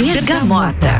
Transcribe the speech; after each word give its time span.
Bergamota. 0.00 0.99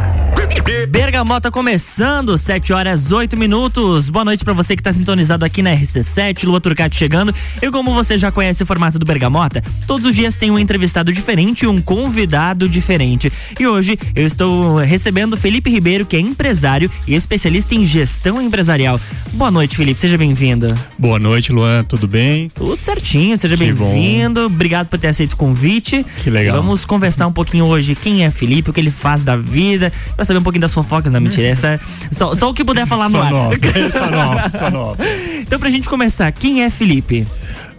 Bergamota 0.89 1.51
começando, 1.51 2.37
7 2.37 2.73
horas 2.73 3.13
8 3.13 3.37
minutos. 3.37 4.11
Boa 4.11 4.25
noite 4.25 4.45
para 4.45 4.53
você 4.53 4.75
que 4.75 4.83
tá 4.83 4.93
sintonizado 4.93 5.45
aqui 5.45 5.63
na 5.63 5.71
RC7, 5.71 6.45
Lua 6.45 6.61
Turcati 6.61 6.97
chegando. 6.97 7.33
E 7.63 7.71
como 7.71 7.95
você 7.95 8.19
já 8.19 8.33
conhece 8.33 8.63
o 8.63 8.67
formato 8.67 8.99
do 8.99 9.07
Bergamota, 9.07 9.63
todos 9.87 10.07
os 10.07 10.17
dias 10.17 10.37
tem 10.37 10.51
um 10.51 10.59
entrevistado 10.59 11.13
diferente 11.13 11.63
e 11.63 11.69
um 11.69 11.81
convidado 11.81 12.69
diferente. 12.69 13.33
E 13.59 13.67
hoje 13.67 13.99
eu 14.15 14.27
estou 14.27 14.79
recebendo 14.79 15.37
Felipe 15.37 15.71
Ribeiro, 15.71 16.05
que 16.05 16.17
é 16.17 16.21
empresário 16.21 16.91
e 17.07 17.15
especialista 17.15 17.75
em 17.75 17.85
gestão 17.85 18.43
empresarial. 18.43 19.01
Boa 19.33 19.51
noite, 19.51 19.77
Felipe, 19.77 20.01
seja 20.01 20.19
bem-vindo. 20.19 20.67
Boa 20.99 21.19
noite, 21.19 21.53
Luan, 21.53 21.85
tudo 21.85 22.09
bem? 22.09 22.51
Tudo 22.55 22.81
certinho, 22.81 23.37
seja 23.39 23.57
bem-vindo. 23.57 24.47
Obrigado 24.47 24.89
por 24.89 24.99
ter 24.99 25.09
aceito 25.09 25.35
o 25.35 25.37
convite. 25.37 26.05
Que 26.23 26.31
legal. 26.31 26.57
Vamos 26.57 26.85
conversar 26.85 27.27
um 27.29 27.33
pouquinho 27.33 27.67
hoje 27.67 27.95
quem 27.95 28.25
é 28.25 28.31
Felipe, 28.31 28.71
o 28.71 28.73
que 28.73 28.81
ele 28.81 28.91
faz 28.91 29.23
da 29.23 29.37
vida, 29.37 29.93
pra 30.17 30.25
saber 30.25 30.40
um 30.41 30.45
pouquinho 30.45 30.63
das 30.63 30.75
fofocas, 30.75 31.13
não 31.13 31.21
mentira. 31.21 31.49
Essa, 31.49 31.81
só, 32.11 32.35
só 32.35 32.51
o 32.51 32.55
que 32.55 32.65
puder 32.65 32.87
falar 32.87 33.09
no 33.09 33.21
ar. 33.21 33.31
só 33.93 34.11
nova, 34.11 34.51
só 34.51 34.71
nova. 34.71 35.05
Então, 35.41 35.59
pra 35.59 35.71
gente 35.71 35.89
começar, 35.89 36.31
quem 36.33 36.63
é 36.63 36.71
Felipe? 36.71 37.27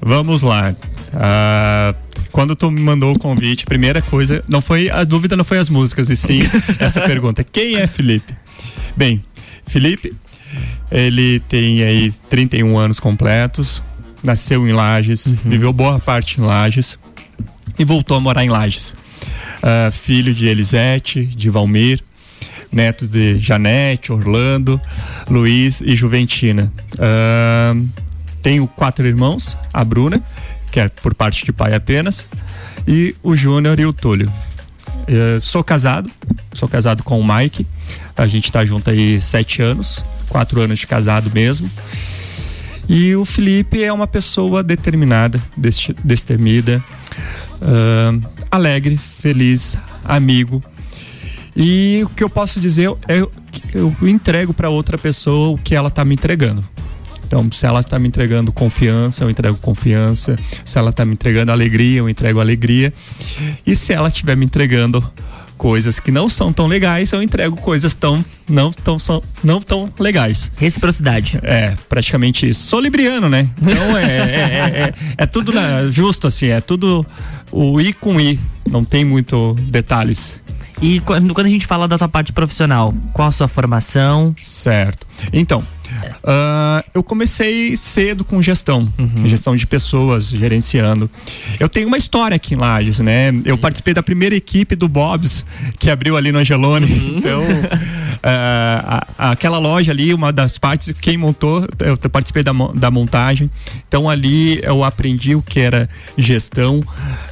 Vamos 0.02 0.44
lá. 0.44 0.74
Ah, 1.14 1.94
quando 2.32 2.56
tu 2.56 2.72
me 2.72 2.82
mandou 2.82 3.14
o 3.14 3.20
convite, 3.20 3.66
primeira 3.66 4.02
coisa, 4.02 4.44
não 4.48 4.62
foi 4.62 4.90
a 4.90 5.04
dúvida 5.04 5.36
não 5.36 5.44
foi 5.44 5.58
as 5.58 5.70
músicas 5.70 6.10
e 6.10 6.16
sim 6.16 6.42
essa 6.80 7.02
pergunta. 7.02 7.44
Quem 7.44 7.76
é 7.76 7.88
Felipe? 7.88 8.34
Bem, 8.96 9.22
Felipe, 9.68 10.14
ele 10.92 11.40
tem 11.42 11.84
aí 11.84 12.14
31 12.30 12.78
anos 12.78 13.00
completos, 13.00 13.84
nasceu 14.24 14.68
em 14.68 14.72
Lages, 14.72 15.28
viveu 15.46 15.74
boa 15.74 16.00
parte 16.00 16.40
em 16.40 16.44
Lages 16.44 16.98
e 17.78 17.84
voltou 17.84 18.18
a 18.18 18.20
morar 18.20 18.44
em 18.44 18.50
Lages. 18.50 18.96
Ah, 19.62 19.92
filho 19.92 20.34
de 20.34 20.48
Elisete, 20.48 21.26
de 21.26 21.50
Valmir, 21.50 22.02
neto 22.72 23.08
de 23.08 23.40
Janete, 23.40 24.12
Orlando, 24.12 24.80
Luiz 25.30 25.82
e 25.82 25.96
Juventina. 25.96 26.72
Ah, 27.00 27.74
tenho 28.42 28.68
quatro 28.68 29.06
irmãos, 29.06 29.58
a 29.74 29.84
Bruna, 29.84 30.22
que 30.72 30.80
é 30.80 30.90
por 30.90 31.14
parte 31.14 31.46
de 31.46 31.54
pai 31.54 31.76
apenas, 31.76 32.26
e 32.88 33.16
o 33.22 33.36
Júnior 33.36 33.80
e 33.80 33.86
o 33.86 33.94
Túlio. 33.94 34.32
Eh, 35.08 35.40
sou 35.40 35.64
casado, 35.64 36.10
sou 36.54 36.70
casado 36.70 37.04
com 37.04 37.20
o 37.20 37.36
Mike, 37.36 37.68
a 38.16 38.28
gente 38.28 38.52
tá 38.52 38.64
junto 38.64 38.90
aí 38.90 39.22
sete 39.22 39.62
anos, 39.62 40.04
quatro 40.30 40.62
anos 40.62 40.80
de 40.80 40.88
casado 40.88 41.30
mesmo. 41.34 41.70
E 42.88 43.16
o 43.16 43.26
Felipe 43.26 43.84
é 43.84 43.92
uma 43.92 44.08
pessoa 44.08 44.64
determinada, 44.64 45.40
destemida, 46.04 46.84
ah, 47.62 48.14
alegre, 48.50 48.98
feliz, 48.98 49.78
amigo. 50.04 50.64
E 51.56 52.02
o 52.06 52.10
que 52.10 52.24
eu 52.24 52.30
posso 52.30 52.60
dizer 52.60 52.90
é 53.08 53.22
que 53.52 53.78
eu 53.78 53.94
entrego 54.02 54.54
para 54.54 54.70
outra 54.70 54.98
pessoa 54.98 55.50
o 55.50 55.58
que 55.58 55.76
ela 55.76 55.90
tá 55.90 56.06
me 56.06 56.16
entregando. 56.16 56.64
Então, 57.26 57.50
se 57.52 57.66
ela 57.66 57.82
tá 57.82 57.98
me 57.98 58.08
entregando 58.10 58.52
confiança, 58.52 59.24
eu 59.24 59.30
entrego 59.30 59.58
confiança. 59.58 60.38
Se 60.66 60.78
ela 60.78 60.92
tá 60.92 61.06
me 61.06 61.14
entregando 61.14 61.52
alegria, 61.52 62.00
eu 62.00 62.10
entrego 62.10 62.40
alegria. 62.42 62.94
E 63.66 63.74
se 63.76 63.94
ela 63.94 64.10
estiver 64.10 64.36
me 64.36 64.46
entregando 64.46 65.02
coisas 65.58 65.98
que 66.00 66.12
não 66.12 66.28
são 66.28 66.52
tão 66.52 66.68
legais, 66.68 67.12
eu 67.14 67.22
entrego 67.22 67.56
coisas 67.56 67.94
tão 67.96 68.26
não 68.50 68.72
tão 68.72 68.98
são, 69.00 69.22
não 69.44 69.62
tão 69.62 69.90
legais. 70.00 70.52
Reciprocidade. 70.58 71.40
É, 71.44 71.74
praticamente 71.88 72.50
isso. 72.50 72.68
Sou 72.68 72.80
libriano, 72.82 73.30
né? 73.30 73.48
Então 73.62 73.96
é, 73.98 74.04
é, 74.04 74.10
é, 74.10 74.82
é- 74.90 74.94
é 75.20 75.26
tudo 75.26 75.54
na- 75.54 75.90
justo, 75.90 76.28
assim, 76.28 76.48
é 76.48 76.60
tudo 76.60 77.06
o 77.52 77.80
I 77.80 77.94
com 77.94 78.20
I. 78.20 78.38
Não 78.70 78.84
tem 78.84 79.06
muito 79.06 79.56
detalhes. 79.70 80.41
E 80.82 81.00
quando, 81.02 81.34
quando 81.34 81.48
a 81.48 81.50
gente 81.50 81.68
fala 81.68 81.88
da 81.88 81.98
tua 81.98 82.10
parte 82.10 82.34
profissional, 82.34 82.94
qual 83.14 83.28
a 83.28 83.32
sua 83.32 83.48
formação? 83.48 84.36
Certo. 84.40 85.06
Então, 85.32 85.64
ah, 86.24 86.84
eu 86.94 87.04
comecei 87.04 87.76
cedo 87.78 88.24
com 88.24 88.42
gestão, 88.42 88.92
gestão 89.26 89.56
de 89.56 89.68
pessoas, 89.68 90.30
gerenciando. 90.30 91.10
Eu 91.60 91.70
tenho 91.70 91.88
uma 91.88 91.98
história 91.98 92.36
aqui 92.36 92.56
em 92.56 92.58
Lages, 92.58 93.00
né? 93.00 93.30
Eu 93.46 93.58
participei 93.58 93.94
da 93.94 94.02
primeira 94.02 94.36
equipe 94.36 94.76
do 94.76 94.88
Bob's, 94.88 95.46
que 95.80 95.90
abriu 95.90 96.18
ali 96.18 96.32
no 96.32 96.40
Angelone. 96.40 96.88
Então, 97.18 97.42
ah, 97.72 97.80
a- 98.24 99.32
aquela 99.32 99.58
loja 99.58 99.92
ali, 99.92 100.14
uma 100.14 100.32
das 100.32 100.58
partes, 100.58 100.94
quem 101.02 101.18
montou, 101.18 101.68
eu, 101.80 101.98
participei 102.10 102.44
da, 102.44 102.52
da 102.76 102.92
montagem. 102.92 103.50
Então, 103.88 104.10
ali 104.10 104.60
eu 104.64 104.84
aprendi 104.84 105.36
o 105.36 105.42
que 105.42 105.60
era 105.60 105.90
gestão. 106.18 106.84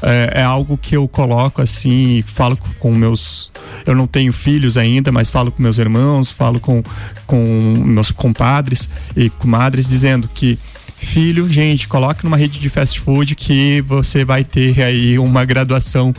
É, 0.01 0.41
é 0.41 0.43
algo 0.43 0.77
que 0.77 0.95
eu 0.95 1.07
coloco 1.07 1.61
assim, 1.61 2.23
falo 2.27 2.57
com, 2.57 2.69
com 2.79 2.95
meus. 2.95 3.51
Eu 3.85 3.95
não 3.95 4.07
tenho 4.07 4.33
filhos 4.33 4.77
ainda, 4.77 5.11
mas 5.11 5.29
falo 5.29 5.51
com 5.51 5.61
meus 5.61 5.77
irmãos, 5.77 6.31
falo 6.31 6.59
com, 6.59 6.83
com 7.25 7.45
meus 7.85 8.11
compadres 8.11 8.89
e 9.15 9.29
comadres, 9.29 9.87
dizendo 9.87 10.27
que 10.33 10.57
filho, 10.97 11.47
gente, 11.49 11.87
coloque 11.87 12.25
numa 12.25 12.35
rede 12.35 12.59
de 12.59 12.67
fast 12.69 12.99
food 12.99 13.33
que 13.33 13.79
você 13.81 14.25
vai 14.25 14.43
ter 14.43 14.81
aí 14.83 15.17
uma 15.17 15.45
graduação 15.45 16.13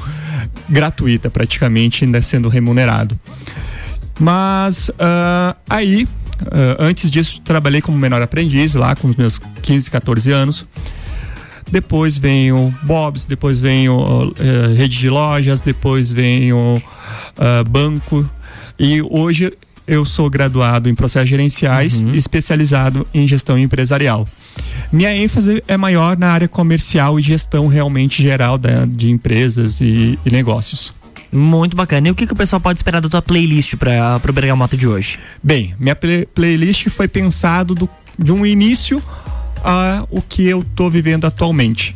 gratuita, 0.69 1.29
praticamente, 1.29 2.05
ainda 2.05 2.23
sendo 2.23 2.49
remunerado. 2.49 3.19
Mas 4.21 4.91
ah, 4.99 5.57
aí, 5.69 6.07
ah, 6.43 6.77
antes 6.79 7.11
disso, 7.11 7.41
trabalhei 7.43 7.81
como 7.81 7.97
menor 7.99 8.21
aprendiz 8.23 8.75
lá 8.75 8.95
com 8.95 9.09
os 9.09 9.17
meus 9.17 9.41
15, 9.63 9.91
14 9.91 10.31
anos. 10.31 10.67
Depois 11.73 12.19
vem 12.19 12.53
o 12.53 12.75
Bob's, 12.83 13.25
depois 13.27 13.61
vem 13.61 13.89
o 13.89 14.35
eh, 14.41 14.75
rede 14.77 14.99
de 14.99 15.09
lojas, 15.09 15.61
depois 15.61 16.11
vem 16.11 16.53
o 16.53 16.83
ah, 17.39 17.63
banco. 17.69 18.29
E 18.79 19.01
hoje 19.03 19.53
eu 19.87 20.05
sou 20.05 20.29
graduado 20.29 20.89
em 20.89 20.95
processos 20.95 21.29
gerenciais 21.31 22.01
e 22.15 22.19
especializado 22.19 23.07
em 23.15 23.27
gestão 23.27 23.57
empresarial. 23.59 24.27
Minha 24.93 25.15
ênfase 25.15 25.63
é 25.69 25.77
maior 25.77 26.17
na 26.19 26.29
área 26.33 26.49
comercial 26.49 27.19
e 27.21 27.23
gestão 27.23 27.69
realmente 27.69 28.21
geral 28.23 28.59
da- 28.59 28.85
de 28.85 29.09
empresas 29.11 29.81
e- 29.81 30.19
e 30.27 30.31
negócios. 30.31 30.93
Muito 31.33 31.77
bacana. 31.77 32.09
E 32.09 32.11
o 32.11 32.15
que, 32.15 32.27
que 32.27 32.33
o 32.33 32.37
pessoal 32.37 32.61
pode 32.61 32.79
esperar 32.79 33.01
da 33.01 33.09
tua 33.09 33.23
playlist 33.23 33.77
para 33.77 34.19
pro 34.21 34.33
Bergamota 34.33 34.77
de 34.77 34.87
hoje? 34.87 35.19
Bem, 35.43 35.75
minha 35.79 35.95
play- 35.95 36.27
playlist 36.27 36.89
foi 36.89 37.07
pensado 37.07 37.75
do- 37.75 37.89
de 38.19 38.33
um 38.33 38.45
início 38.45 39.03
a 39.63 40.05
o 40.11 40.21
que 40.21 40.45
eu 40.47 40.65
tô 40.75 40.91
vivendo 40.91 41.25
atualmente. 41.27 41.95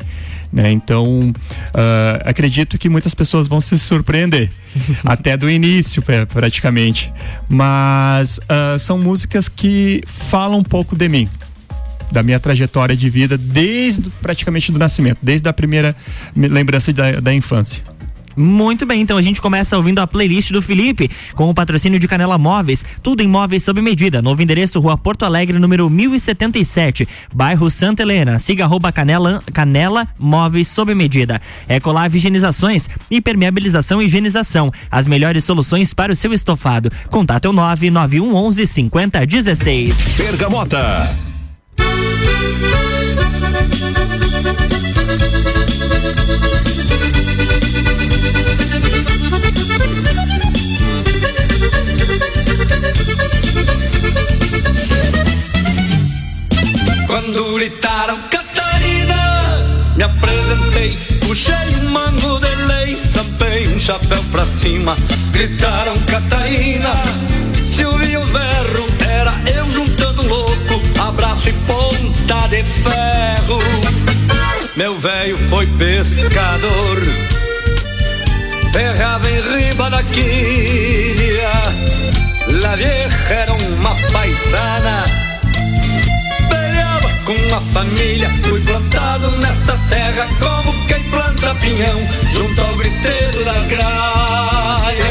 Né? 0.53 0.71
Então, 0.71 1.35
ah, 1.75 2.23
acredito 2.27 2.79
que 2.79 2.89
muitas 2.89 3.13
pessoas 3.13 3.49
vão 3.49 3.61
se 3.61 3.77
surpreender, 3.77 4.49
até 5.05 5.37
do 5.37 5.51
início, 5.51 6.01
pra- 6.01 6.27
praticamente. 6.27 7.13
Mas 7.49 8.39
ah, 8.49 8.77
são 8.79 8.97
músicas 8.99 9.49
que 9.49 10.03
falam 10.07 10.59
um 10.59 10.63
pouco 10.63 10.95
de 10.95 11.09
mim, 11.09 11.29
da 12.13 12.23
minha 12.23 12.39
trajetória 12.39 12.97
de 12.97 13.11
vida, 13.11 13.37
desde 13.37 14.11
praticamente 14.23 14.71
do 14.71 14.79
nascimento, 14.79 15.19
desde 15.21 15.49
a 15.49 15.53
primeira 15.53 15.97
me- 16.37 16.47
lembrança 16.47 16.93
da, 16.93 17.19
da 17.21 17.35
infância. 17.35 17.83
Muito 18.37 18.85
bem, 18.87 19.01
então 19.01 19.17
a 19.17 19.23
gente 19.23 19.41
começa 19.41 19.77
ouvindo 19.77 20.01
a 20.01 20.07
playlist 20.07 20.51
do 20.51 20.61
Felipe, 20.61 21.11
com 21.35 21.49
o 21.49 21.55
patrocínio 21.55 21.99
de 21.99 22.09
Canela 22.09 22.37
Móveis, 22.39 22.85
tudo 23.03 23.23
em 23.23 23.29
móveis 23.29 23.63
sob 23.63 23.81
medida. 23.81 24.21
Novo 24.21 24.43
endereço, 24.43 24.81
Rua 24.81 24.99
Porto 24.99 25.25
Alegre, 25.25 25.59
número 25.59 25.89
1077, 25.89 27.09
bairro 27.33 27.71
Santa 27.71 28.03
Helena. 28.03 28.39
Siga 28.39 28.65
arroba 28.65 28.93
Canela, 28.93 29.43
Canela 29.53 30.09
Móveis 30.19 30.69
sob 30.69 30.95
medida. 30.95 31.41
Ecolave 31.69 32.19
Higienizações, 32.19 32.89
impermeabilização 33.11 34.01
e 34.01 34.07
higienização. 34.07 34.71
As 34.91 35.07
melhores 35.07 35.45
soluções 35.45 35.95
para 35.95 36.13
o 36.13 36.17
seu 36.17 36.33
estofado. 36.33 36.91
Contato 37.11 37.47
é 37.47 37.49
o 37.49 37.53
99111 37.53 38.67
5016. 38.67 39.95
Bergamota. 40.17 41.09
Quando 57.07 57.55
gritaram 57.55 58.19
Catarina, 58.31 59.95
me 59.97 60.03
apresentei, 60.03 60.99
puxei 61.21 61.55
um 61.81 61.91
mango 61.91 62.41
de 62.41 62.55
lei, 62.67 62.97
sampei 62.97 63.69
um 63.69 63.79
chapéu 63.79 64.23
pra 64.33 64.45
cima. 64.45 64.97
Gritaram 65.31 65.97
Catarina, 66.07 66.95
se 67.75 67.85
ouvia 67.85 68.21
os 68.21 68.29
berros, 68.31 68.91
era 69.09 69.33
eu 69.57 69.71
juntando 69.73 70.23
um 70.23 70.29
louco, 70.29 70.83
abraço 71.01 71.49
e 71.49 71.53
ponta 71.53 72.49
de 72.49 72.65
ferro. 72.65 73.61
Meu 74.77 74.99
velho 74.99 75.39
foi 75.49 75.67
pescador, 75.67 76.99
ferrava 78.75 79.31
em 79.31 79.41
riba 79.41 79.89
da 79.89 80.03
quilha. 80.03 81.53
La 82.61 82.75
vieja 82.75 83.35
era 83.43 83.53
uma 83.53 83.95
paisana 84.13 85.05
peleava 86.49 87.09
com 87.25 87.55
a 87.55 87.61
família. 87.61 88.29
Fui 88.49 88.61
plantado 88.63 89.31
nesta 89.37 89.79
terra 89.89 90.27
como 90.41 90.73
quem 90.89 91.03
planta 91.05 91.55
pinhão, 91.55 92.01
junto 92.33 92.61
ao 92.61 92.75
griteiro 92.75 93.45
das 93.45 93.67
gralhas. 93.69 95.05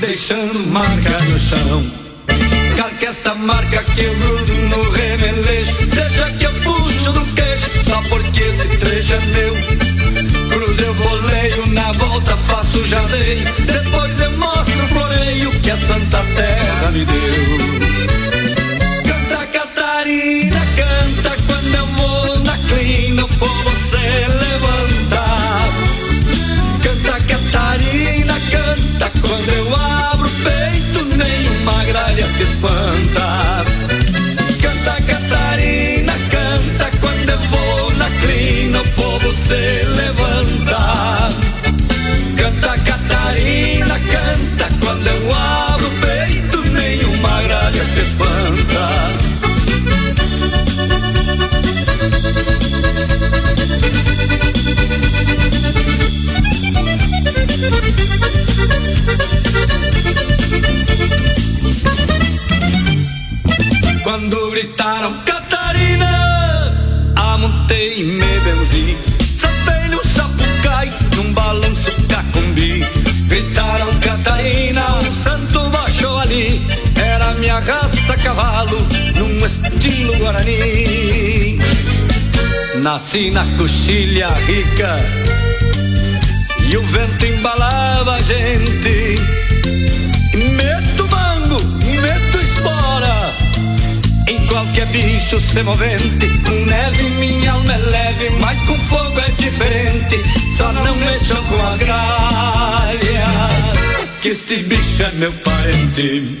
deixando 0.00 0.66
marca 0.66 1.18
no 1.30 1.38
chão. 1.38 1.82
Calque 2.76 3.06
esta 3.06 3.34
marca 3.34 3.82
que 3.84 4.00
eu 4.02 4.14
grudo 4.16 4.52
no 4.52 4.90
remeleixo, 4.90 5.86
deixa 5.86 6.30
que 6.32 6.44
eu 6.44 6.52
puxo 6.60 7.12
do 7.12 7.24
queixo, 7.34 7.70
só 7.88 8.02
porque 8.10 8.40
esse 8.40 8.68
trecho 8.76 9.14
é 9.14 9.20
meu. 9.34 9.99
Cruz 10.60 10.78
eu 10.78 10.92
voleio, 10.92 11.66
na 11.68 11.90
volta 11.92 12.36
faço 12.36 12.86
jadeio, 12.86 13.46
depois 13.60 14.20
eu 14.20 14.30
mostro 14.32 14.84
o 14.84 14.88
floreio 14.88 15.50
que 15.52 15.70
a 15.70 15.76
Santa 15.78 16.22
Terra 16.36 16.90
me 16.90 17.02
deu. 17.06 17.58
Canta 19.06 19.46
Catarina, 19.46 20.60
canta 20.76 21.42
quando 21.46 21.74
eu 21.74 21.86
vou 21.86 22.38
na 22.40 22.58
clina, 22.58 23.24
o 23.24 23.28
povo 23.38 23.70
se 23.88 24.26
levanta. 24.36 25.24
Canta 26.82 27.20
Catarina, 27.22 28.34
canta 28.50 29.10
quando 29.18 29.48
eu 29.48 29.74
abro 29.74 30.28
o 30.28 30.42
peito, 30.42 31.04
nenhuma 31.16 31.84
gralha 31.84 32.26
se 32.36 32.42
espanta. 32.42 33.64
Canta 34.60 35.00
Catarina, 35.10 36.12
canta 36.30 36.90
quando 37.00 37.30
eu 37.30 37.38
vou 37.48 37.92
na 37.94 38.10
clina, 38.10 38.82
o 38.82 38.88
povo 38.88 39.34
se 39.34 39.86
levanta. 39.86 40.39
Gritaram 64.60 65.14
Catarina, 65.24 67.12
amontei 67.16 68.04
me 68.04 68.40
benzi. 68.44 68.94
Sapei 69.34 69.88
no 69.88 70.02
sapucai, 70.04 70.92
num 71.16 71.32
balanço 71.32 71.90
cacumbi. 72.08 72.84
Gritaram 73.26 73.98
Catarina, 74.00 74.98
um 74.98 75.12
santo 75.24 75.70
baixou 75.70 76.18
ali. 76.18 76.60
Era 76.94 77.32
minha 77.36 77.58
raça 77.58 78.16
cavalo, 78.22 78.86
num 79.16 79.46
estilo 79.46 80.14
guarani. 80.18 81.58
Nasci 82.82 83.30
na 83.30 83.46
coxilha 83.56 84.28
rica 84.46 84.98
e 86.68 86.76
o 86.76 86.82
vento 86.82 87.24
embalava 87.24 88.16
a 88.16 88.20
gente. 88.20 89.49
Qualquer 94.50 94.86
bicho 94.86 95.40
se 95.40 95.62
movente. 95.62 96.26
Com 96.44 96.64
neve 96.66 97.04
minha 97.20 97.52
alma 97.52 97.72
é 97.72 97.78
leve, 97.78 98.30
mas 98.40 98.60
com 98.62 98.76
fogo 98.78 99.20
é 99.20 99.30
diferente. 99.42 100.20
Só 100.56 100.72
não 100.72 100.94
mexam 100.96 101.42
com 101.44 101.66
as 101.66 101.78
gralhas, 101.78 103.00
que 104.20 104.28
este 104.28 104.56
bicho 104.64 105.02
é 105.02 105.12
meu 105.12 105.32
parente. 105.32 106.40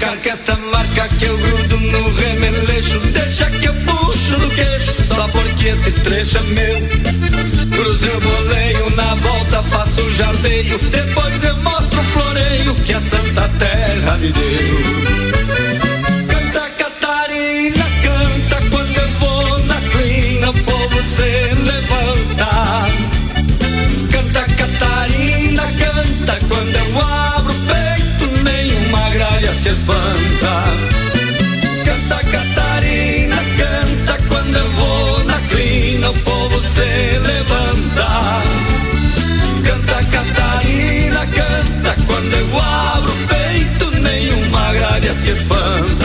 Carca 0.00 0.30
esta 0.30 0.56
marca 0.56 1.08
que 1.18 1.24
eu 1.24 1.36
grudo 1.36 1.80
no 1.80 2.14
remeleixo, 2.14 3.00
deixa 3.12 3.50
que 3.50 3.66
eu 3.66 3.74
puxo 3.74 4.38
do 4.38 4.48
queixo, 4.50 4.94
só 5.14 5.28
porque 5.28 5.68
esse 5.68 5.90
trecho 5.90 6.38
é 6.38 6.42
meu. 6.42 6.74
Cruz 7.72 8.02
eu 8.02 8.20
boleio, 8.20 8.90
na 8.96 9.14
volta 9.16 9.62
faço 9.64 10.10
jardeio, 10.12 10.78
depois 10.78 11.44
eu 11.44 11.56
mostro 11.58 12.00
o 12.00 12.04
floreio 12.04 12.74
que 12.86 12.92
a 12.92 13.00
Santa 13.00 13.48
Terra 13.58 14.16
me 14.16 14.32
deu. 14.32 15.47
Povo 20.52 21.02
se 21.16 21.54
levanta. 21.54 22.86
Canta 24.10 24.44
Catarina, 24.56 25.62
canta 25.62 26.38
quando 26.48 26.74
eu 26.74 27.00
abro 27.00 27.52
o 27.52 27.56
peito, 27.66 28.42
nenhuma 28.42 29.10
gralha 29.10 29.52
se 29.52 29.68
espanta. 29.70 30.54
Canta 31.84 32.24
Catarina, 32.30 33.36
canta 33.58 34.18
quando 34.28 34.56
eu 34.56 34.70
vou 34.70 35.24
na 35.24 35.38
clina, 35.48 36.10
o 36.10 36.14
povo 36.20 36.60
se 36.60 37.18
levanta. 37.18 38.08
Canta 39.64 40.04
Catarina, 40.04 41.26
canta 41.26 41.96
quando 42.06 42.32
eu 42.32 42.58
abro 42.58 43.12
o 43.12 43.26
peito, 43.26 44.00
nenhuma 44.00 44.72
gralha 44.72 45.12
se 45.12 45.30
espanta. 45.30 45.97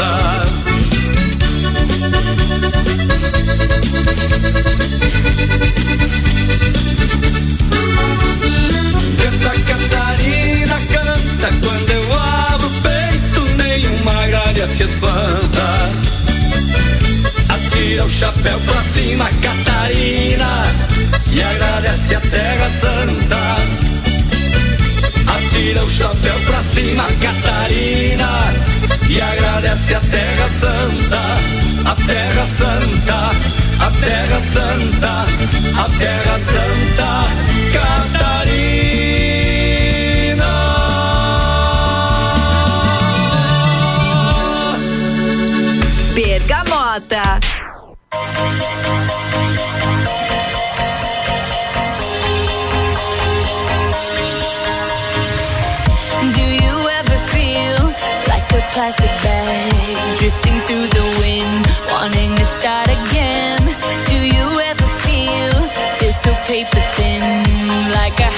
E 29.14 29.22
agradece 29.22 29.96
a 29.96 30.00
Terra 30.00 30.48
Santa, 32.50 33.32
a 33.86 33.90
Terra 34.02 34.40
Santa, 34.54 35.16
a 35.84 35.86
Terra 36.00 36.38
Santa, 36.50 37.12
Catarina. 37.74 38.94
Bergamota. 46.16 47.28
Do 56.38 56.46
you 56.64 56.76
ever 57.00 57.18
feel 57.34 57.78
like 58.32 58.48
a 58.52 58.62
plastic 58.74 59.14
bag 59.24 60.18
drifting 60.20 60.58
through 60.68 60.88
the 60.88 61.13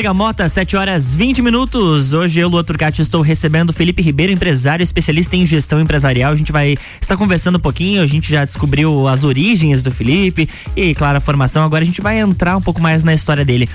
Bergamota, 0.00 0.48
7 0.48 0.78
horas 0.78 1.14
20 1.14 1.42
minutos. 1.42 2.14
Hoje 2.14 2.40
eu, 2.40 2.48
Lua 2.48 2.64
Turcati, 2.64 3.02
estou 3.02 3.20
recebendo 3.20 3.70
Felipe 3.70 4.00
Ribeiro, 4.00 4.32
empresário 4.32 4.82
especialista 4.82 5.36
em 5.36 5.44
gestão 5.44 5.78
empresarial. 5.78 6.32
A 6.32 6.36
gente 6.36 6.50
vai 6.50 6.78
estar 6.98 7.18
conversando 7.18 7.56
um 7.56 7.60
pouquinho, 7.60 8.00
a 8.00 8.06
gente 8.06 8.30
já 8.30 8.46
descobriu 8.46 9.06
as 9.06 9.24
origens 9.24 9.82
do 9.82 9.90
Felipe 9.90 10.48
e, 10.74 10.94
claro, 10.94 11.18
a 11.18 11.20
formação. 11.20 11.62
Agora 11.62 11.82
a 11.82 11.86
gente 11.86 12.00
vai 12.00 12.18
entrar 12.18 12.56
um 12.56 12.62
pouco 12.62 12.80
mais 12.80 13.04
na 13.04 13.12
história 13.12 13.44
dele. 13.44 13.68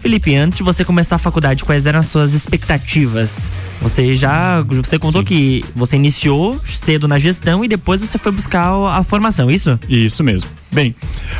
Felipe, 0.00 0.36
antes 0.36 0.58
de 0.58 0.62
você 0.62 0.84
começar 0.84 1.16
a 1.16 1.18
faculdade, 1.18 1.64
quais 1.64 1.84
eram 1.84 1.98
as 1.98 2.06
suas 2.06 2.32
expectativas? 2.32 3.50
Você 3.82 4.14
já, 4.16 4.62
você 4.62 4.98
contou 4.98 5.20
Sim. 5.20 5.26
que 5.26 5.64
você 5.74 5.96
iniciou 5.96 6.58
cedo 6.64 7.06
na 7.06 7.18
gestão 7.18 7.64
e 7.64 7.68
depois 7.68 8.00
você 8.00 8.18
foi 8.18 8.32
buscar 8.32 8.70
a 8.70 9.02
formação, 9.04 9.50
isso? 9.50 9.78
Isso 9.88 10.24
mesmo. 10.24 10.48
Bem, 10.72 10.94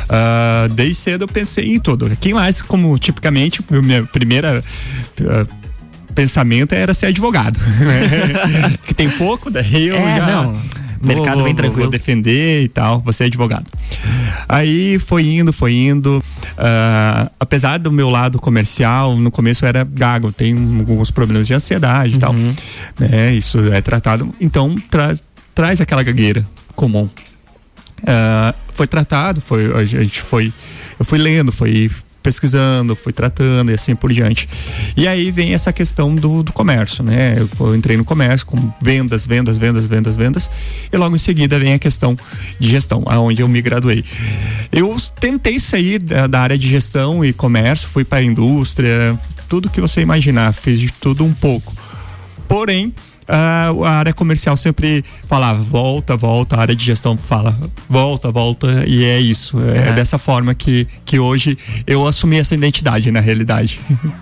ah, 0.07 0.67
desde 0.71 0.95
cedo 0.95 1.23
eu 1.23 1.27
pensei 1.27 1.75
em 1.75 1.79
tudo. 1.79 2.09
Quem 2.21 2.33
mais, 2.33 2.61
como 2.61 2.97
tipicamente, 2.99 3.61
o 3.69 3.81
meu 3.83 4.05
primeira 4.07 4.63
ah, 5.21 5.45
pensamento 6.15 6.73
era 6.73 6.93
ser 6.93 7.07
advogado. 7.07 7.59
que 8.85 8.93
tem 8.93 9.09
pouco, 9.09 9.49
daí 9.49 9.87
eu 9.87 9.95
É, 9.97 10.17
já. 10.17 10.25
não. 10.27 10.53
Mercado 11.01 11.35
vou- 11.35 11.43
bem 11.43 11.55
tranquilo. 11.55 11.83
Vou 11.83 11.91
defender 11.91 12.63
e 12.63 12.67
tal, 12.67 12.99
vou 12.99 13.11
ser 13.13 13.25
advogado. 13.25 13.65
Aí 14.47 14.97
foi 14.99 15.25
indo, 15.25 15.51
foi 15.53 15.73
indo. 15.73 16.23
ah, 16.57 17.29
apesar 17.39 17.77
do 17.79 17.91
meu 17.91 18.09
lado 18.09 18.39
comercial, 18.39 19.15
no 19.15 19.29
começo 19.29 19.65
era 19.65 19.83
gago, 19.83 20.31
tenho 20.31 20.57
alguns 20.79 21.11
problemas 21.11 21.47
de 21.47 21.53
ansiedade 21.53 22.15
e 22.15 22.19
tal. 22.19 22.33
Uhum. 22.33 22.53
Né, 22.99 23.33
isso 23.33 23.59
é 23.71 23.81
tratado. 23.81 24.33
Então 24.41 24.75
traz, 24.89 25.21
traz 25.53 25.79
aquela 25.81 26.03
gagueira 26.03 26.45
comum. 26.75 27.09
Ah, 28.05 28.53
foi 28.73 28.87
tratado, 28.87 29.41
foi, 29.41 29.73
a 29.75 29.83
gente 29.85 30.21
foi. 30.21 30.53
Eu 30.99 31.05
fui 31.05 31.17
lendo, 31.17 31.51
fui 31.51 31.89
pesquisando, 32.27 32.93
fui 32.93 33.13
tratando 33.13 33.71
e 33.71 33.73
assim 33.73 33.95
por 33.95 34.11
diante. 34.11 34.49
E 34.97 35.07
aí 35.07 35.31
vem 35.31 35.53
essa 35.53 35.71
questão 35.71 36.13
do, 36.13 36.43
do 36.43 36.51
comércio, 36.51 37.01
né? 37.01 37.37
Eu, 37.37 37.49
eu 37.67 37.73
entrei 37.73 37.95
no 37.95 38.03
comércio 38.03 38.45
com 38.45 38.57
vendas, 38.81 39.25
vendas, 39.25 39.57
vendas, 39.57 39.87
vendas, 39.87 40.17
vendas. 40.17 40.51
E 40.91 40.97
logo 40.97 41.15
em 41.15 41.19
seguida 41.19 41.57
vem 41.57 41.73
a 41.73 41.79
questão 41.79 42.17
de 42.59 42.69
gestão, 42.69 43.03
aonde 43.05 43.41
eu 43.41 43.47
me 43.47 43.61
graduei. 43.61 44.03
Eu 44.73 44.93
tentei 45.21 45.57
sair 45.57 45.99
da, 45.99 46.27
da 46.27 46.41
área 46.41 46.57
de 46.57 46.69
gestão 46.69 47.23
e 47.23 47.31
comércio, 47.31 47.87
fui 47.87 48.03
para 48.03 48.17
a 48.17 48.23
indústria, 48.23 49.17
tudo 49.47 49.69
que 49.69 49.79
você 49.79 50.01
imaginar, 50.01 50.51
fiz 50.53 50.81
de 50.81 50.91
tudo 50.91 51.23
um 51.23 51.33
pouco. 51.33 51.73
Porém, 52.45 52.93
ah, 53.27 53.71
a 53.83 53.89
área 53.89 54.13
comercial 54.13 54.55
sempre 54.55 55.03
falava 55.27 55.61
volta, 55.61 56.15
volta, 56.15 56.55
a 56.55 56.61
área 56.61 56.75
de 56.75 56.83
gestão 56.83 57.17
fala 57.17 57.55
volta, 57.89 58.31
volta, 58.31 58.83
e 58.87 59.03
é 59.03 59.19
isso. 59.19 59.59
É 59.59 59.87
Aham. 59.87 59.95
dessa 59.95 60.17
forma 60.17 60.53
que, 60.55 60.87
que 61.05 61.19
hoje 61.19 61.57
eu 61.85 62.05
assumi 62.07 62.37
essa 62.37 62.55
identidade 62.55 63.11
na 63.11 63.19
realidade. 63.19 63.79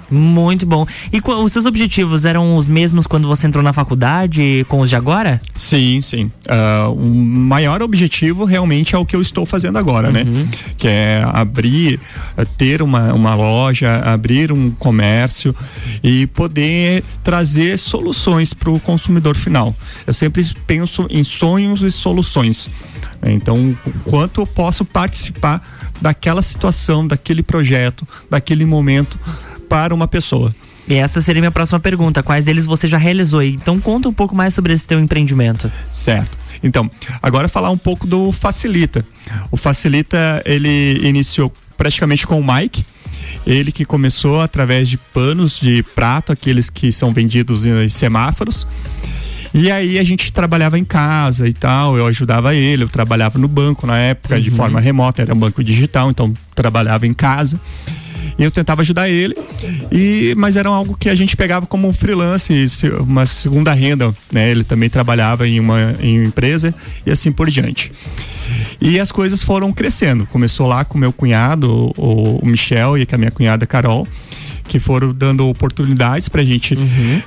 Muito 0.10 0.66
bom. 0.66 0.86
E 1.12 1.22
os 1.26 1.52
seus 1.52 1.66
objetivos 1.66 2.26
eram 2.26 2.56
os 2.58 2.68
mesmos 2.68 3.06
quando 3.06 3.28
você 3.28 3.48
entrou 3.48 3.64
na 3.64 3.74
faculdade 3.74 4.66
com 4.68 4.80
os 4.80 4.90
de 4.90 4.96
agora? 4.96 5.42
Sim, 5.54 6.00
sim. 6.02 6.32
Ah, 6.48 6.90
o 6.90 7.06
maior 7.06 7.82
objetivo 7.82 8.46
realmente 8.46 8.96
é 8.96 8.98
o 8.98 9.06
que 9.06 9.16
eu 9.16 9.22
estou 9.22 9.46
fazendo 9.46 9.78
agora, 9.78 10.12
né? 10.12 10.26
Que 10.78 10.88
é 10.88 11.24
abrir, 11.34 12.00
ter 12.58 12.82
uma, 12.82 13.14
uma 13.14 13.36
loja, 13.36 13.98
abrir 14.06 14.52
um 14.52 14.72
comércio 14.72 15.56
e 16.04 16.28
poder 16.28 17.04
trazer 17.24 17.78
soluções 17.78 18.54
para 18.54 18.70
o 18.70 18.80
consumidor 18.80 18.95
final. 19.36 19.76
Eu 20.06 20.14
sempre 20.14 20.46
penso 20.68 21.08
em 21.10 21.24
sonhos 21.24 21.82
e 21.82 21.92
soluções. 21.92 22.70
Então, 23.24 23.78
o 23.86 23.94
quanto 24.10 24.42
eu 24.42 24.48
posso 24.48 24.86
participar 24.86 25.62
daquela 26.02 26.42
situação, 26.42 27.08
daquele 27.08 27.42
projeto, 27.42 28.08
daquele 28.30 28.66
momento 28.66 29.20
para 29.68 29.94
uma 29.94 30.08
pessoa. 30.08 30.54
E 30.88 30.96
essa 30.96 31.20
seria 31.20 31.42
minha 31.42 31.52
próxima 31.52 31.80
pergunta. 31.80 32.22
Quais 32.22 32.46
deles 32.46 32.66
você 32.66 32.88
já 32.88 32.98
realizou? 32.98 33.42
Então 33.42 33.80
conta 33.80 34.08
um 34.08 34.14
pouco 34.14 34.36
mais 34.36 34.54
sobre 34.54 34.74
esse 34.74 34.88
teu 34.88 35.00
empreendimento. 35.00 35.72
Certo. 35.92 36.38
Então, 36.62 36.90
agora 37.22 37.48
falar 37.48 37.70
um 37.72 37.78
pouco 37.78 38.06
do 38.06 38.32
Facilita. 38.32 39.06
O 39.52 39.58
Facilita, 39.58 40.42
ele 40.46 41.00
iniciou 41.08 41.52
praticamente 41.76 42.26
com 42.26 42.40
o 42.40 42.54
Mike. 42.54 42.86
Ele 43.46 43.72
que 43.72 43.86
começou 43.86 44.42
através 44.42 44.90
de 44.90 44.98
panos 44.98 45.60
de 45.60 45.84
prato, 45.96 46.32
aqueles 46.32 46.70
que 46.70 46.92
são 46.92 47.14
vendidos 47.14 47.66
em 47.66 47.90
semáforos. 47.90 48.68
E 49.54 49.72
aí 49.72 49.98
a 49.98 50.04
gente 50.04 50.34
trabalhava 50.34 50.78
em 50.78 50.84
casa 50.84 51.48
e 51.48 51.54
tal, 51.54 51.98
eu 51.98 52.06
ajudava 52.08 52.54
ele, 52.54 52.84
eu 52.84 52.90
trabalhava 52.90 53.40
no 53.40 53.48
banco 53.48 53.88
na 53.88 53.98
época 53.98 54.40
de 54.42 54.52
forma 54.52 54.82
remota, 54.82 55.22
era 55.22 55.34
um 55.34 55.38
banco 55.38 55.64
digital, 55.64 56.12
então 56.12 56.34
trabalhava 56.54 57.08
em 57.08 57.14
casa. 57.14 57.58
E 58.38 58.44
eu 58.44 58.52
tentava 58.52 58.82
ajudar 58.82 59.10
ele, 59.10 59.36
e 59.92 60.34
mas 60.38 60.56
era 60.56 60.70
algo 60.70 60.96
que 60.98 61.10
a 61.10 61.16
gente 61.16 61.36
pegava 61.36 61.66
como 61.66 61.88
um 61.88 61.94
freelance, 61.94 62.70
uma 63.00 63.26
segunda 63.26 63.74
renda, 63.74 64.14
né? 64.32 64.50
Ele 64.50 64.64
também 64.64 64.90
trabalhava 64.90 65.48
em 65.48 65.60
uma, 65.60 65.96
em 66.00 66.20
uma 66.20 66.28
empresa 66.28 66.74
e 67.06 67.12
assim 67.12 67.32
por 67.32 67.50
diante. 67.50 67.92
E 68.80 69.00
as 69.00 69.12
coisas 69.12 69.42
foram 69.42 69.72
crescendo. 69.72 70.26
Começou 70.28 70.68
lá 70.68 70.84
com 70.84 70.98
meu 70.98 71.14
cunhado, 71.14 71.94
o, 71.98 72.40
o 72.42 72.46
Michel, 72.46 72.98
e 72.98 73.06
com 73.06 73.16
a 73.16 73.18
minha 73.18 73.32
cunhada 73.32 73.66
Carol, 73.66 74.08
que 74.68 74.80
foram 74.80 75.14
dando 75.14 75.48
oportunidades 75.48 76.30
pra 76.30 76.44
gente 76.44 76.78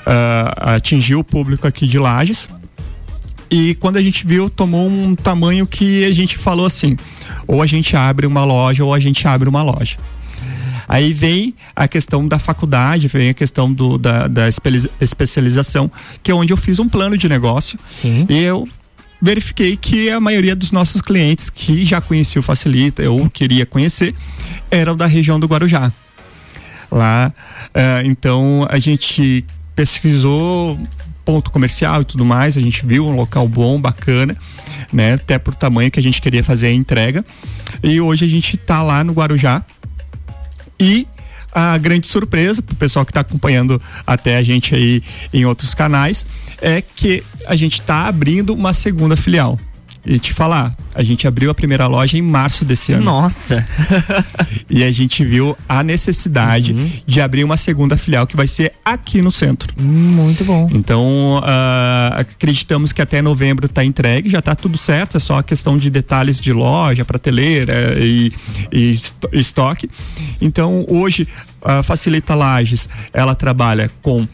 ah, 0.07 0.75
atingir 0.75 1.15
o 1.15 1.25
público 1.25 1.67
aqui 1.67 1.87
de 1.87 1.99
Lages. 1.99 2.49
E 3.51 3.75
quando 3.77 3.97
a 3.97 4.03
gente 4.03 4.27
viu, 4.27 4.51
tomou 4.51 4.87
um 4.89 5.15
tamanho 5.15 5.67
que 5.67 6.05
a 6.05 6.13
gente 6.13 6.37
falou 6.37 6.67
assim: 6.67 6.97
ou 7.47 7.63
a 7.63 7.67
gente 7.67 7.97
abre 7.97 8.27
uma 8.27 8.45
loja 8.45 8.85
ou 8.85 8.93
a 8.93 9.01
gente 9.01 9.27
abre 9.27 9.49
uma 9.49 9.63
loja. 9.63 9.97
Aí 10.89 11.13
vem 11.13 11.55
a 11.77 11.87
questão 11.87 12.27
da 12.27 12.39
faculdade, 12.39 13.07
vem 13.09 13.29
a 13.29 13.35
questão 13.35 13.71
do, 13.73 13.99
da, 13.99 14.27
da 14.27 14.49
espe- 14.49 14.91
especialização, 15.01 15.91
que 16.23 16.31
é 16.31 16.35
onde 16.35 16.53
eu 16.53 16.57
fiz 16.57 16.79
um 16.79 16.89
plano 16.89 17.17
de 17.19 17.29
negócio 17.29 17.79
Sim. 17.93 18.27
e 18.29 18.43
eu 18.43 18.67
verifiquei 19.21 19.77
que 19.77 20.09
a 20.11 20.19
maioria 20.21 20.57
dos 20.57 20.73
nossos 20.73 21.03
clientes 21.03 21.51
que 21.51 21.85
já 21.85 22.01
conheciam 22.01 22.41
o 22.41 22.43
Facilita 22.43 23.09
ou 23.11 23.29
queria 23.29 23.67
conhecer 23.67 24.15
eram 24.71 24.97
da 24.97 25.07
região 25.07 25.39
do 25.39 25.47
Guarujá. 25.47 25.93
Lá, 26.91 27.33
eh, 27.75 28.03
então 28.07 28.67
a 28.71 28.79
gente 28.79 29.45
pesquisou 29.75 30.79
ponto 31.25 31.51
comercial 31.51 32.01
e 32.01 32.05
tudo 32.07 32.25
mais, 32.25 32.57
a 32.57 32.61
gente 32.61 32.87
viu 32.87 33.07
um 33.07 33.15
local 33.15 33.47
bom, 33.47 33.79
bacana, 33.79 34.35
né? 34.91 35.13
Até 35.15 35.39
por 35.39 35.55
tamanho 35.55 35.91
que 35.91 36.01
a 36.01 36.03
gente 36.03 36.23
queria 36.23 36.43
fazer 36.43 36.69
a 36.69 36.73
entrega. 36.73 37.23
E 37.83 38.01
hoje 38.01 38.25
a 38.25 38.29
gente 38.29 38.57
tá 38.57 38.83
lá 38.83 39.05
no 39.05 39.13
Guarujá, 39.13 39.63
e 40.81 41.07
a 41.53 41.77
grande 41.79 42.07
surpresa 42.07 42.63
para 42.63 42.73
o 42.73 42.77
pessoal 42.77 43.05
que 43.05 43.11
está 43.11 43.21
acompanhando 43.21 43.81
até 44.07 44.37
a 44.37 44.43
gente 44.43 44.75
aí 44.75 45.03
em 45.33 45.45
outros 45.45 45.75
canais 45.75 46.27
é 46.61 46.83
que 46.83 47.23
a 47.47 47.57
gente 47.57 47.81
está 47.81 48.07
abrindo 48.07 48.55
uma 48.55 48.73
segunda 48.73 49.17
filial. 49.17 49.59
E 50.07 50.19
te 50.19 50.33
falar, 50.33 50.75
a 50.95 51.03
gente 51.03 51.27
abriu 51.29 51.51
a 51.51 51.55
primeira 51.55 51.87
loja 51.87 52.17
em 52.17 52.23
março 52.23 52.65
desse 52.65 52.93
ano. 52.93 53.05
Nossa. 53.05 53.67
E 54.71 54.85
a 54.85 54.91
gente 54.93 55.25
viu 55.25 55.57
a 55.69 55.83
necessidade 55.83 56.73
Uhum. 56.73 56.91
de 57.07 57.21
abrir 57.21 57.43
uma 57.45 57.57
segunda 57.57 57.97
filial 57.97 58.27
que 58.27 58.37
vai 58.37 58.47
ser 58.47 58.73
aqui 58.85 59.21
no 59.23 59.31
centro. 59.31 59.73
Muito 59.83 60.45
bom. 60.45 60.69
Então, 60.73 61.41
ah, 61.43 62.17
acreditamos 62.21 62.93
que 62.93 63.01
até 63.03 63.21
novembro 63.23 63.67
está 63.67 63.85
entregue, 63.85 64.29
já 64.31 64.39
está 64.41 64.55
tudo 64.55 64.77
certo, 64.79 65.17
é 65.17 65.21
só 65.21 65.39
a 65.39 65.43
questão 65.43 65.77
de 65.79 65.89
detalhes 65.91 66.39
de 66.39 66.53
loja, 66.53 67.05
prateleira 67.05 67.97
e, 67.99 68.33
e 68.73 68.91
esto- 68.91 69.29
estoque. 69.33 69.91
Então, 70.41 70.85
hoje, 70.89 71.27
a 71.63 71.83
Facilita 71.83 72.35
Lages, 72.35 72.89
ela 73.13 73.35
trabalha 73.35 73.91
com 74.03 74.27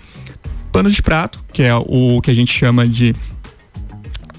panos 0.73 0.94
de 0.94 1.02
prato, 1.02 1.38
que 1.52 1.62
é 1.62 1.75
o 1.75 2.21
que 2.21 2.30
a 2.30 2.35
gente 2.35 2.52
chama 2.52 2.87
de. 2.87 3.14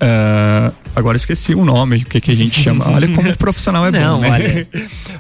Ah, 0.08 0.72
agora 0.96 1.18
esqueci 1.18 1.56
o 1.56 1.66
nome, 1.66 1.98
o 1.98 2.06
que, 2.06 2.22
que 2.22 2.32
a 2.32 2.36
gente 2.36 2.62
chama. 2.62 2.88
Olha 2.94 3.08
como 3.08 3.30
o 3.30 3.38
profissional 3.38 3.88
é 3.88 3.92
Não, 3.92 4.18
bom, 4.18 4.22
né? 4.22 4.30
olha. 4.30 4.68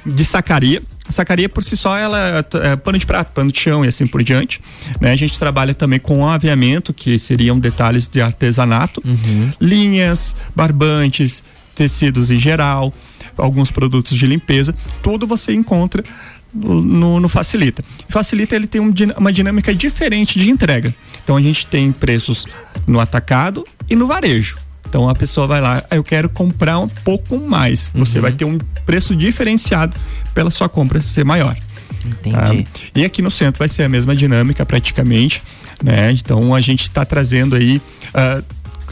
de 0.05 0.23
sacaria. 0.23 0.81
A 1.07 1.11
sacaria 1.11 1.47
por 1.47 1.63
si 1.63 1.77
só 1.77 1.95
ela 1.95 2.45
é, 2.63 2.75
pano 2.75 2.97
de 2.97 3.05
prato, 3.05 3.31
pano 3.31 3.51
de 3.51 3.59
chão 3.59 3.85
e 3.85 3.87
assim 3.87 4.07
por 4.07 4.23
diante. 4.23 4.59
Né? 4.99 5.11
A 5.11 5.15
gente 5.15 5.37
trabalha 5.37 5.73
também 5.73 5.99
com 5.99 6.27
aviamento, 6.27 6.93
que 6.93 7.19
seriam 7.19 7.59
detalhes 7.59 8.07
de 8.07 8.21
artesanato, 8.21 9.03
linhas, 9.61 10.35
barbantes, 10.55 11.43
tecidos 11.75 12.31
em 12.31 12.39
geral, 12.39 12.91
alguns 13.37 13.69
produtos 13.69 14.17
de 14.17 14.25
limpeza, 14.25 14.73
tudo 15.03 15.27
você 15.27 15.53
encontra 15.53 16.03
no, 16.51 17.19
no 17.19 17.29
Facilita. 17.29 17.83
Facilita 18.09 18.55
ele 18.55 18.65
tem 18.65 18.81
um 18.81 18.91
uma 19.17 19.31
dinâmica 19.31 19.75
diferente 19.75 20.39
de 20.39 20.49
entrega. 20.49 20.93
Então 21.23 21.35
a 21.35 21.41
gente 21.41 21.67
tem 21.67 21.91
preços 21.91 22.47
no 22.87 22.99
atacado 22.99 23.65
e 23.89 23.95
no 23.95 24.07
varejo. 24.07 24.64
Então 24.95 25.09
a 25.09 25.13
pessoa 25.13 25.45
vai 25.45 25.59
lá, 25.59 25.83
"Ah, 25.91 25.97
eu 25.97 26.03
quero 26.05 26.29
comprar 26.29 26.79
um 26.79 26.87
pouco 26.87 27.37
mais. 27.37 27.91
Você 27.93 28.21
vai 28.21 28.31
ter 28.31 28.45
um 28.45 28.57
preço 28.85 29.13
diferenciado 29.13 29.93
pela 30.33 30.49
sua 30.49 30.69
compra 30.69 31.01
ser 31.01 31.25
maior. 31.25 31.53
tá? 32.31 32.45
Entendi. 32.45 32.67
E 32.95 33.03
aqui 33.03 33.21
no 33.21 33.29
centro 33.29 33.59
vai 33.59 33.67
ser 33.67 33.83
a 33.83 33.89
mesma 33.89 34.15
dinâmica 34.15 34.65
praticamente, 34.65 35.43
né? 35.83 36.13
Então 36.13 36.55
a 36.55 36.61
gente 36.61 36.83
está 36.83 37.03
trazendo 37.03 37.57
aí, 37.57 37.81
ah, 38.13 38.41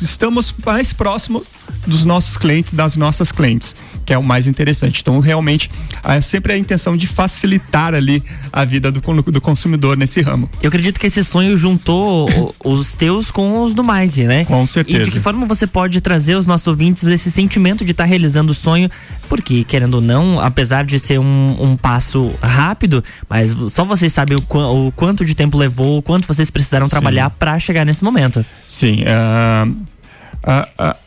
estamos 0.01 0.53
mais 0.65 0.91
próximos 0.91 1.45
dos 1.87 2.03
nossos 2.03 2.35
clientes, 2.35 2.73
das 2.73 2.97
nossas 2.97 3.31
clientes, 3.31 3.73
que 4.05 4.13
é 4.13 4.17
o 4.17 4.23
mais 4.23 4.47
interessante. 4.47 5.01
Então, 5.01 5.19
realmente, 5.19 5.69
é 6.03 6.21
sempre 6.21 6.53
a 6.53 6.57
intenção 6.57 6.95
de 6.95 7.07
facilitar 7.07 7.93
ali 7.93 8.23
a 8.51 8.65
vida 8.65 8.91
do, 8.91 8.99
do 8.99 9.41
consumidor 9.41 9.97
nesse 9.97 10.21
ramo. 10.21 10.49
Eu 10.61 10.67
acredito 10.67 10.99
que 10.99 11.07
esse 11.07 11.23
sonho 11.23 11.55
juntou 11.57 12.53
os 12.63 12.93
teus 12.93 13.31
com 13.31 13.63
os 13.63 13.73
do 13.73 13.83
Mike, 13.83 14.23
né? 14.23 14.45
Com 14.45 14.65
certeza. 14.65 15.01
E 15.01 15.05
de 15.05 15.11
que 15.11 15.19
forma 15.19 15.45
você 15.45 15.65
pode 15.65 16.01
trazer 16.01 16.33
aos 16.33 16.47
nossos 16.47 16.67
ouvintes 16.67 17.03
esse 17.03 17.31
sentimento 17.31 17.83
de 17.85 17.91
estar 17.91 18.03
tá 18.03 18.09
realizando 18.09 18.51
o 18.51 18.55
sonho? 18.55 18.89
Porque, 19.29 19.63
querendo 19.63 19.95
ou 19.95 20.01
não, 20.01 20.39
apesar 20.39 20.85
de 20.85 20.99
ser 20.99 21.19
um, 21.19 21.55
um 21.59 21.77
passo 21.77 22.33
rápido, 22.41 23.03
mas 23.29 23.55
só 23.69 23.85
vocês 23.85 24.11
sabem 24.11 24.37
o, 24.37 24.41
qu 24.41 24.57
o, 24.57 24.91
quanto 24.91 25.25
de 25.25 25.35
tempo 25.35 25.57
levou, 25.57 25.97
o 25.97 26.01
quanto 26.01 26.27
vocês 26.27 26.49
precisaram 26.49 26.87
trabalhar 26.89 27.29
para 27.29 27.59
chegar 27.59 27.85
nesse 27.85 28.03
momento. 28.03 28.45
Sim. 28.67 29.03
Uh, 29.03 29.92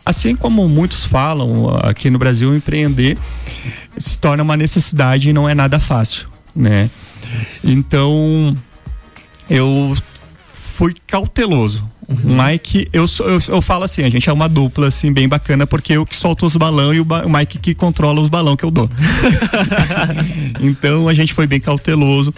assim 0.05 0.35
como 0.35 0.69
muitos 0.69 1.05
falam 1.05 1.69
aqui 1.83 2.11
no 2.11 2.19
Brasil, 2.19 2.55
empreender 2.55 3.19
se 3.99 4.19
torna 4.19 4.43
uma 4.43 4.57
necessidade 4.57 5.29
e 5.29 5.33
não 5.33 5.49
é 5.49 5.55
nada 5.55 5.81
fácil, 5.81 6.29
né? 6.55 6.91
Então, 7.65 8.55
eu 9.49 9.97
fui 10.49 10.95
cauteloso. 11.07 11.83
Uhum. 12.09 12.39
O 12.39 12.45
Mike, 12.45 12.89
eu, 12.93 13.07
eu, 13.19 13.39
eu 13.49 13.61
falo 13.61 13.83
assim, 13.83 14.05
a 14.05 14.11
gente 14.11 14.31
é 14.31 14.33
uma 14.33 14.49
dupla 14.49 14.87
assim 14.87 15.13
bem 15.13 15.29
bacana 15.29 15.67
porque 15.67 15.95
eu 15.95 16.07
que 16.07 16.15
solto 16.15 16.47
os 16.47 16.55
balão 16.55 16.95
e 16.95 17.01
o, 17.01 17.03
o 17.03 17.29
Mike 17.29 17.59
que 17.59 17.75
controla 17.75 18.21
os 18.21 18.29
balão 18.29 18.57
que 18.57 18.65
eu 18.65 18.71
dou. 18.71 18.89
então 20.61 21.09
a 21.09 21.15
gente 21.15 21.35
foi 21.35 21.49
bem 21.49 21.61
cauteloso. 21.61 22.33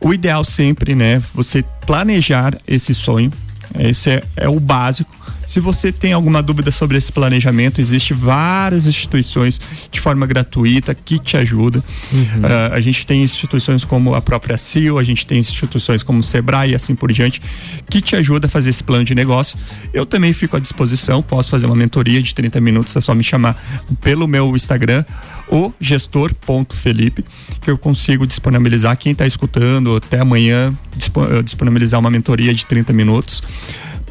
O 0.00 0.14
ideal 0.14 0.44
sempre, 0.44 0.94
né, 0.94 1.22
você 1.34 1.62
planejar 1.84 2.56
esse 2.66 2.94
sonho. 2.94 3.30
Esse 3.78 4.10
é, 4.10 4.22
é 4.36 4.48
o 4.48 4.60
básico 4.60 5.14
se 5.46 5.60
você 5.60 5.92
tem 5.92 6.12
alguma 6.12 6.42
dúvida 6.42 6.70
sobre 6.70 6.98
esse 6.98 7.12
planejamento, 7.12 7.80
existe 7.80 8.14
várias 8.14 8.86
instituições 8.86 9.60
de 9.90 10.00
forma 10.00 10.26
gratuita 10.26 10.94
que 10.94 11.18
te 11.18 11.36
ajudam. 11.36 11.82
Uhum. 12.12 12.20
Uh, 12.20 12.72
a 12.72 12.80
gente 12.80 13.06
tem 13.06 13.22
instituições 13.22 13.84
como 13.84 14.14
a 14.14 14.20
própria 14.20 14.56
CIO, 14.56 14.98
a 14.98 15.04
gente 15.04 15.26
tem 15.26 15.38
instituições 15.38 16.02
como 16.02 16.20
o 16.20 16.22
Sebrae 16.22 16.72
e 16.72 16.74
assim 16.74 16.94
por 16.94 17.12
diante, 17.12 17.40
que 17.88 18.00
te 18.00 18.16
ajuda 18.16 18.46
a 18.46 18.50
fazer 18.50 18.70
esse 18.70 18.82
plano 18.82 19.04
de 19.04 19.14
negócio. 19.14 19.58
Eu 19.92 20.06
também 20.06 20.32
fico 20.32 20.56
à 20.56 20.60
disposição, 20.60 21.22
posso 21.22 21.50
fazer 21.50 21.66
uma 21.66 21.76
mentoria 21.76 22.22
de 22.22 22.34
30 22.34 22.60
minutos, 22.60 22.96
é 22.96 23.00
só 23.00 23.14
me 23.14 23.24
chamar 23.24 23.60
pelo 24.00 24.26
meu 24.26 24.54
Instagram 24.56 25.04
o 25.48 25.70
gestor.felipe, 25.78 27.24
que 27.60 27.70
eu 27.70 27.76
consigo 27.76 28.26
disponibilizar 28.26 28.96
quem 28.96 29.12
está 29.12 29.26
escutando 29.26 29.96
até 29.96 30.18
amanhã, 30.18 30.74
disponibilizar 31.44 32.00
uma 32.00 32.10
mentoria 32.10 32.54
de 32.54 32.64
30 32.64 32.92
minutos 32.94 33.42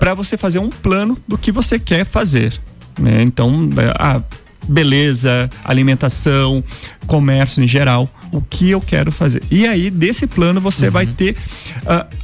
para 0.01 0.15
você 0.15 0.35
fazer 0.35 0.57
um 0.57 0.69
plano 0.69 1.15
do 1.27 1.37
que 1.37 1.51
você 1.51 1.77
quer 1.77 2.05
fazer. 2.05 2.59
Né? 2.97 3.21
Então, 3.21 3.69
é, 3.77 3.93
a 3.99 4.19
beleza, 4.67 5.47
alimentação, 5.63 6.63
comércio 7.05 7.63
em 7.63 7.67
geral, 7.67 8.09
o 8.31 8.41
que 8.41 8.71
eu 8.71 8.81
quero 8.81 9.11
fazer. 9.11 9.43
E 9.51 9.67
aí, 9.67 9.91
desse 9.91 10.25
plano, 10.25 10.59
você 10.59 10.87
uhum. 10.87 10.91
vai 10.91 11.05
ter 11.05 11.37
uh, 11.83 12.17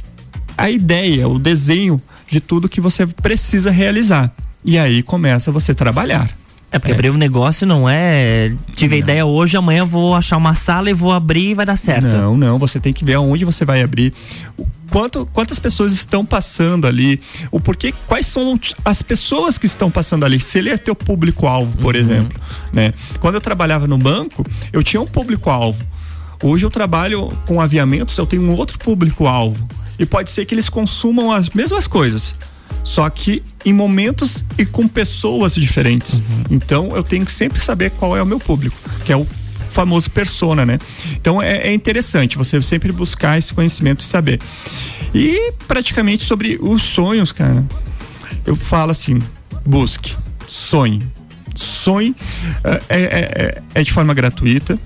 a 0.56 0.68
ideia, 0.68 1.28
o 1.28 1.38
desenho 1.38 2.02
de 2.28 2.40
tudo 2.40 2.68
que 2.68 2.80
você 2.80 3.06
precisa 3.06 3.70
realizar. 3.70 4.32
E 4.64 4.76
aí 4.76 5.00
começa 5.00 5.52
você 5.52 5.72
trabalhar. 5.72 6.28
É 6.72 6.80
porque 6.80 6.90
é. 6.90 6.94
abrir 6.96 7.10
um 7.10 7.16
negócio 7.16 7.64
não 7.64 7.88
é. 7.88 8.52
Tive 8.72 8.96
não. 8.96 9.02
ideia 9.02 9.24
hoje, 9.24 9.56
amanhã 9.56 9.84
vou 9.84 10.16
achar 10.16 10.36
uma 10.36 10.52
sala 10.52 10.90
e 10.90 10.94
vou 10.94 11.12
abrir 11.12 11.50
e 11.50 11.54
vai 11.54 11.64
dar 11.64 11.76
certo. 11.76 12.16
Não, 12.16 12.36
não. 12.36 12.58
Você 12.58 12.80
tem 12.80 12.92
que 12.92 13.04
ver 13.04 13.14
aonde 13.14 13.44
você 13.44 13.64
vai 13.64 13.82
abrir. 13.82 14.12
Quanto, 14.90 15.26
quantas 15.26 15.58
pessoas 15.58 15.92
estão 15.92 16.24
passando 16.24 16.86
ali? 16.86 17.20
O 17.50 17.60
porquê, 17.60 17.92
quais 18.06 18.26
são 18.26 18.58
as 18.84 19.02
pessoas 19.02 19.58
que 19.58 19.66
estão 19.66 19.90
passando 19.90 20.24
ali? 20.24 20.40
Se 20.40 20.58
ele 20.58 20.70
é 20.70 20.76
teu 20.76 20.94
público-alvo, 20.94 21.76
por 21.78 21.94
uhum. 21.94 22.00
exemplo. 22.00 22.40
Né? 22.72 22.94
Quando 23.20 23.34
eu 23.34 23.40
trabalhava 23.40 23.86
no 23.86 23.98
banco, 23.98 24.44
eu 24.72 24.82
tinha 24.82 25.00
um 25.00 25.06
público-alvo. 25.06 25.84
Hoje 26.42 26.64
eu 26.64 26.70
trabalho 26.70 27.36
com 27.46 27.60
aviamentos, 27.60 28.16
eu 28.16 28.26
tenho 28.26 28.42
um 28.42 28.52
outro 28.52 28.78
público-alvo. 28.78 29.68
E 29.98 30.06
pode 30.06 30.30
ser 30.30 30.44
que 30.46 30.54
eles 30.54 30.68
consumam 30.68 31.32
as 31.32 31.50
mesmas 31.50 31.86
coisas 31.86 32.34
só 32.84 33.08
que 33.10 33.42
em 33.64 33.72
momentos 33.72 34.44
e 34.56 34.64
com 34.64 34.88
pessoas 34.88 35.54
diferentes. 35.54 36.20
Uhum. 36.20 36.44
Então 36.50 36.96
eu 36.96 37.02
tenho 37.02 37.24
que 37.26 37.32
sempre 37.32 37.58
saber 37.60 37.90
qual 37.90 38.16
é 38.16 38.22
o 38.22 38.26
meu 38.26 38.40
público, 38.40 38.76
que 39.04 39.12
é 39.12 39.16
o 39.16 39.26
famoso 39.70 40.10
persona, 40.10 40.64
né? 40.64 40.78
Então 41.12 41.40
é, 41.40 41.68
é 41.68 41.72
interessante 41.72 42.36
você 42.36 42.60
sempre 42.62 42.92
buscar 42.92 43.38
esse 43.38 43.52
conhecimento 43.52 44.00
e 44.00 44.04
saber. 44.04 44.40
E 45.14 45.52
praticamente 45.66 46.24
sobre 46.24 46.58
os 46.60 46.82
sonhos, 46.82 47.32
cara, 47.32 47.64
eu 48.46 48.56
falo 48.56 48.90
assim: 48.90 49.22
busque, 49.64 50.16
sonhe. 50.46 51.02
Sonhe 51.54 52.10
uh, 52.10 52.84
é, 52.88 53.02
é, 53.02 53.62
é, 53.74 53.82
de 53.82 53.92
forma 53.92 54.14
gratuita. 54.14 54.78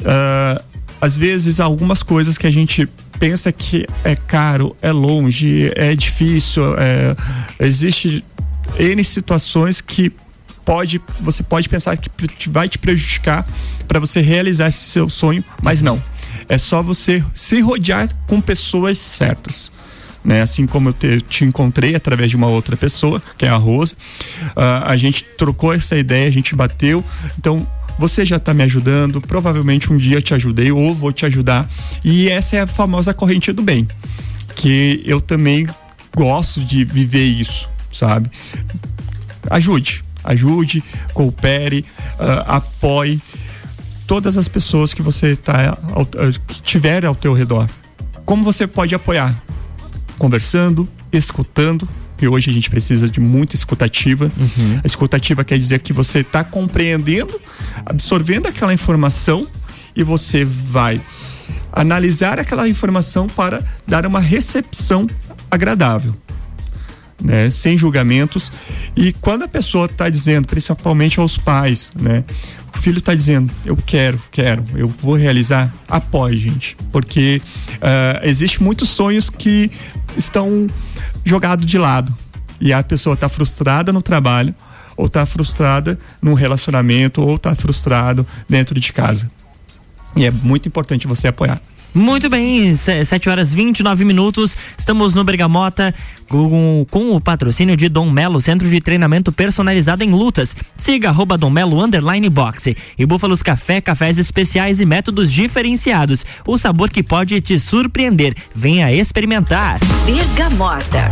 Uh, 0.00 0.64
às 1.00 1.16
vezes, 1.16 1.60
algumas 1.60 2.02
coisas 2.02 2.38
que 2.38 2.46
a 2.46 2.50
gente 2.50 2.88
pensa 3.18 3.52
que 3.52 3.86
é 4.04 4.14
caro, 4.14 4.76
é 4.80 4.92
longe, 4.92 5.70
é 5.74 5.94
difícil, 5.94 6.62
é, 6.78 7.16
existe 7.60 8.24
N 8.78 9.02
situações 9.04 9.80
que 9.80 10.12
pode, 10.66 11.00
você 11.20 11.44
pode 11.44 11.68
pensar 11.68 11.96
que 11.96 12.10
vai 12.50 12.68
te 12.68 12.76
prejudicar 12.76 13.46
para 13.86 14.00
você 14.00 14.20
realizar 14.20 14.66
esse 14.66 14.90
seu 14.90 15.08
sonho, 15.08 15.42
mas 15.62 15.80
não. 15.80 16.02
É 16.48 16.58
só 16.58 16.82
você 16.82 17.24
se 17.32 17.60
rodear 17.60 18.08
com 18.26 18.40
pessoas 18.40 18.98
certas. 18.98 19.70
Né? 20.24 20.42
Assim 20.42 20.66
como 20.66 20.88
eu 20.88 20.92
te, 20.92 21.20
te, 21.20 21.44
encontrei 21.44 21.94
através 21.94 22.30
de 22.30 22.36
uma 22.36 22.48
outra 22.48 22.76
pessoa, 22.76 23.22
que 23.38 23.46
é 23.46 23.48
a 23.48 23.56
Rosa. 23.56 23.94
Uh, 24.56 24.84
a 24.84 24.96
gente 24.96 25.22
trocou 25.38 25.72
essa 25.72 25.96
ideia, 25.96 26.26
a 26.26 26.32
gente 26.32 26.54
bateu. 26.56 27.04
Então, 27.38 27.66
você 27.96 28.26
já 28.26 28.36
está 28.36 28.52
me 28.52 28.64
ajudando, 28.64 29.20
provavelmente 29.20 29.92
um 29.92 29.96
dia 29.96 30.20
te 30.20 30.34
ajudei 30.34 30.72
ou 30.72 30.92
vou 30.92 31.12
te 31.12 31.24
ajudar. 31.24 31.70
E 32.04 32.28
essa 32.28 32.56
é 32.56 32.60
a 32.62 32.66
famosa 32.66 33.14
corrente 33.14 33.52
do 33.52 33.62
bem, 33.62 33.86
que 34.56 35.00
eu 35.06 35.20
também 35.20 35.64
gosto 36.14 36.60
de 36.64 36.84
viver 36.84 37.24
isso, 37.24 37.68
sabe? 37.92 38.28
Ajude, 39.48 40.02
ajude, 40.26 40.82
coopere, 41.14 41.84
uh, 42.18 42.44
apoie 42.46 43.20
todas 44.06 44.36
as 44.36 44.48
pessoas 44.48 44.94
que 44.94 45.02
você 45.02 45.34
tá, 45.34 45.76
que 46.46 46.62
tiver 46.62 47.04
ao 47.04 47.14
teu 47.14 47.32
redor. 47.32 47.68
Como 48.24 48.44
você 48.44 48.66
pode 48.66 48.94
apoiar? 48.94 49.34
Conversando, 50.18 50.88
escutando, 51.12 51.88
que 52.16 52.26
hoje 52.26 52.50
a 52.50 52.52
gente 52.52 52.70
precisa 52.70 53.08
de 53.08 53.20
muita 53.20 53.54
escutativa. 53.54 54.30
Uhum. 54.36 54.80
A 54.82 54.86
escutativa 54.86 55.44
quer 55.44 55.58
dizer 55.58 55.80
que 55.80 55.92
você 55.92 56.20
está 56.20 56.42
compreendendo, 56.42 57.38
absorvendo 57.84 58.46
aquela 58.46 58.72
informação 58.72 59.46
e 59.94 60.02
você 60.02 60.44
vai 60.44 61.00
analisar 61.72 62.38
aquela 62.38 62.68
informação 62.68 63.28
para 63.28 63.62
dar 63.86 64.06
uma 64.06 64.20
recepção 64.20 65.06
agradável. 65.50 66.14
Né, 67.18 67.48
sem 67.48 67.78
julgamentos 67.78 68.52
e 68.94 69.10
quando 69.10 69.44
a 69.44 69.48
pessoa 69.48 69.86
está 69.86 70.06
dizendo, 70.10 70.46
principalmente 70.46 71.18
aos 71.18 71.38
pais, 71.38 71.90
né, 71.98 72.22
o 72.76 72.78
filho 72.78 72.98
está 72.98 73.14
dizendo, 73.14 73.50
eu 73.64 73.74
quero, 73.74 74.20
quero, 74.30 74.64
eu 74.74 74.86
vou 74.86 75.14
realizar, 75.14 75.74
apoie, 75.88 76.36
gente, 76.36 76.76
porque 76.92 77.40
uh, 77.76 78.20
existe 78.22 78.62
muitos 78.62 78.90
sonhos 78.90 79.30
que 79.30 79.70
estão 80.16 80.66
jogado 81.24 81.64
de 81.64 81.78
lado. 81.78 82.14
E 82.60 82.72
a 82.72 82.82
pessoa 82.82 83.14
está 83.14 83.28
frustrada 83.28 83.92
no 83.92 84.02
trabalho, 84.02 84.54
ou 84.96 85.06
está 85.06 85.26
frustrada 85.26 85.98
num 86.22 86.34
relacionamento, 86.34 87.22
ou 87.22 87.36
está 87.36 87.54
frustrado 87.54 88.26
dentro 88.48 88.78
de 88.78 88.92
casa. 88.92 89.30
E 90.14 90.24
é 90.24 90.30
muito 90.30 90.68
importante 90.68 91.06
você 91.06 91.28
apoiar. 91.28 91.60
Muito 91.96 92.28
bem, 92.28 92.76
7 92.76 93.30
horas 93.30 93.54
29 93.54 94.04
minutos. 94.04 94.54
Estamos 94.76 95.14
no 95.14 95.24
Bergamota 95.24 95.94
com, 96.28 96.86
com, 96.90 97.16
o 97.16 97.20
patrocínio 97.22 97.74
de 97.74 97.88
Dom 97.88 98.10
Melo, 98.10 98.38
centro 98.38 98.68
de 98.68 98.82
treinamento 98.82 99.32
personalizado 99.32 100.04
em 100.04 100.10
lutas. 100.10 100.54
Siga 100.76 101.08
arroba 101.08 101.38
Dom 101.38 101.48
Melo 101.48 101.82
underline 101.82 102.28
boxe. 102.28 102.76
E 102.98 103.06
Búfalos 103.06 103.42
Café, 103.42 103.80
cafés 103.80 104.18
especiais 104.18 104.78
e 104.78 104.84
métodos 104.84 105.32
diferenciados. 105.32 106.26
O 106.46 106.58
sabor 106.58 106.90
que 106.90 107.02
pode 107.02 107.40
te 107.40 107.58
surpreender. 107.58 108.34
Venha 108.54 108.92
experimentar. 108.92 109.80
Bergamota. 110.04 111.08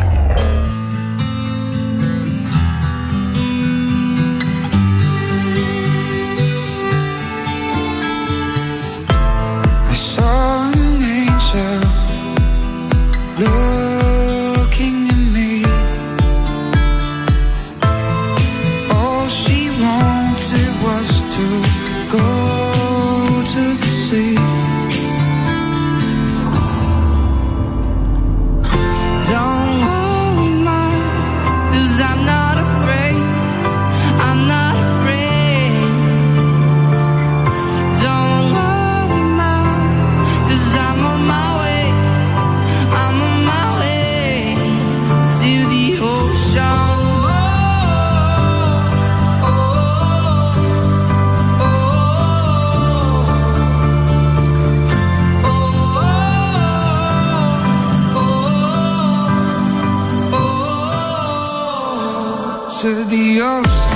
눈 13.37 13.74
to 62.85 63.03
the 63.05 63.41
ocean. 63.41 63.94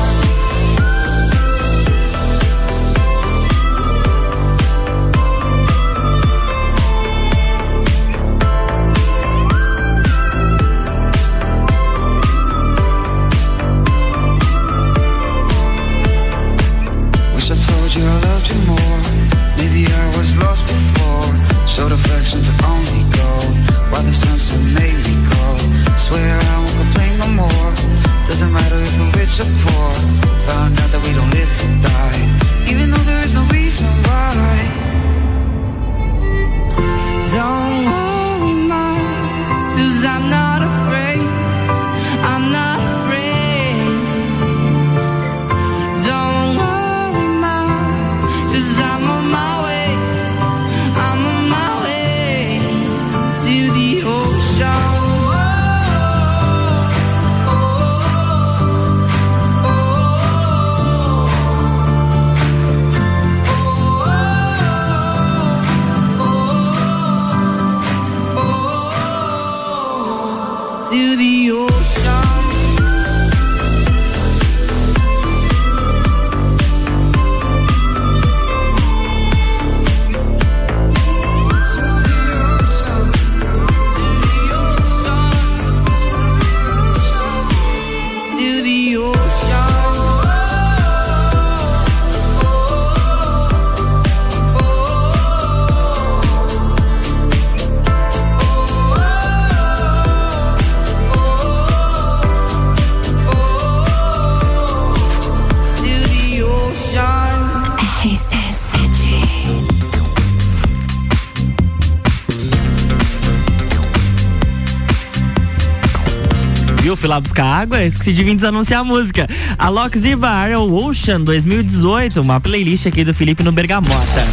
Buscar 117.21 117.45
água, 117.45 117.83
esqueci 117.83 118.13
de 118.13 118.25
vir 118.25 118.35
desanunciar 118.35 118.81
a 118.81 118.85
música. 118.85 119.29
A 119.59 119.69
Lox 119.69 119.99
Ziva 119.99 120.29
Ariel 120.29 120.73
Ocean 120.73 121.21
2018, 121.21 122.21
uma 122.21 122.41
playlist 122.41 122.87
aqui 122.87 123.05
do 123.05 123.15
Felipe 123.15 123.43
no 123.43 123.53
Bergamota. 123.53 124.27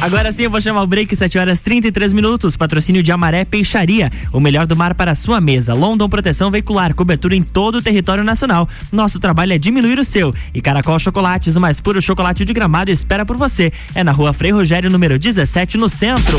Agora 0.00 0.32
sim 0.32 0.44
eu 0.44 0.50
vou 0.50 0.60
chamar 0.62 0.82
o 0.82 0.86
break, 0.86 1.14
7 1.14 1.38
horas 1.38 1.60
33 1.60 2.14
minutos. 2.14 2.56
Patrocínio 2.56 3.02
de 3.02 3.12
Amaré 3.12 3.44
Peixaria. 3.44 4.10
O 4.32 4.40
melhor 4.40 4.66
do 4.66 4.74
mar 4.74 4.94
para 4.94 5.14
sua 5.14 5.40
mesa. 5.40 5.74
London 5.74 6.08
Proteção 6.08 6.50
Veicular, 6.50 6.94
cobertura 6.94 7.36
em 7.36 7.42
todo 7.42 7.76
o 7.76 7.82
território 7.82 8.24
nacional. 8.24 8.66
Nosso 8.90 9.18
trabalho 9.18 9.52
é 9.52 9.58
diminuir 9.58 9.98
o 9.98 10.04
seu. 10.04 10.34
E 10.54 10.62
Caracol 10.62 10.98
Chocolates, 10.98 11.54
o 11.54 11.60
mais 11.60 11.80
puro 11.80 12.00
chocolate 12.00 12.46
de 12.46 12.52
gramado, 12.54 12.90
espera 12.90 13.26
por 13.26 13.36
você. 13.36 13.70
É 13.94 14.02
na 14.02 14.12
rua 14.12 14.32
Frei 14.32 14.52
Rogério, 14.52 14.88
número 14.88 15.18
17, 15.18 15.76
no 15.76 15.88
centro. 15.88 16.38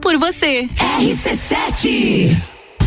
por 0.00 0.16
você. 0.18 0.68
RC7 0.98 2.40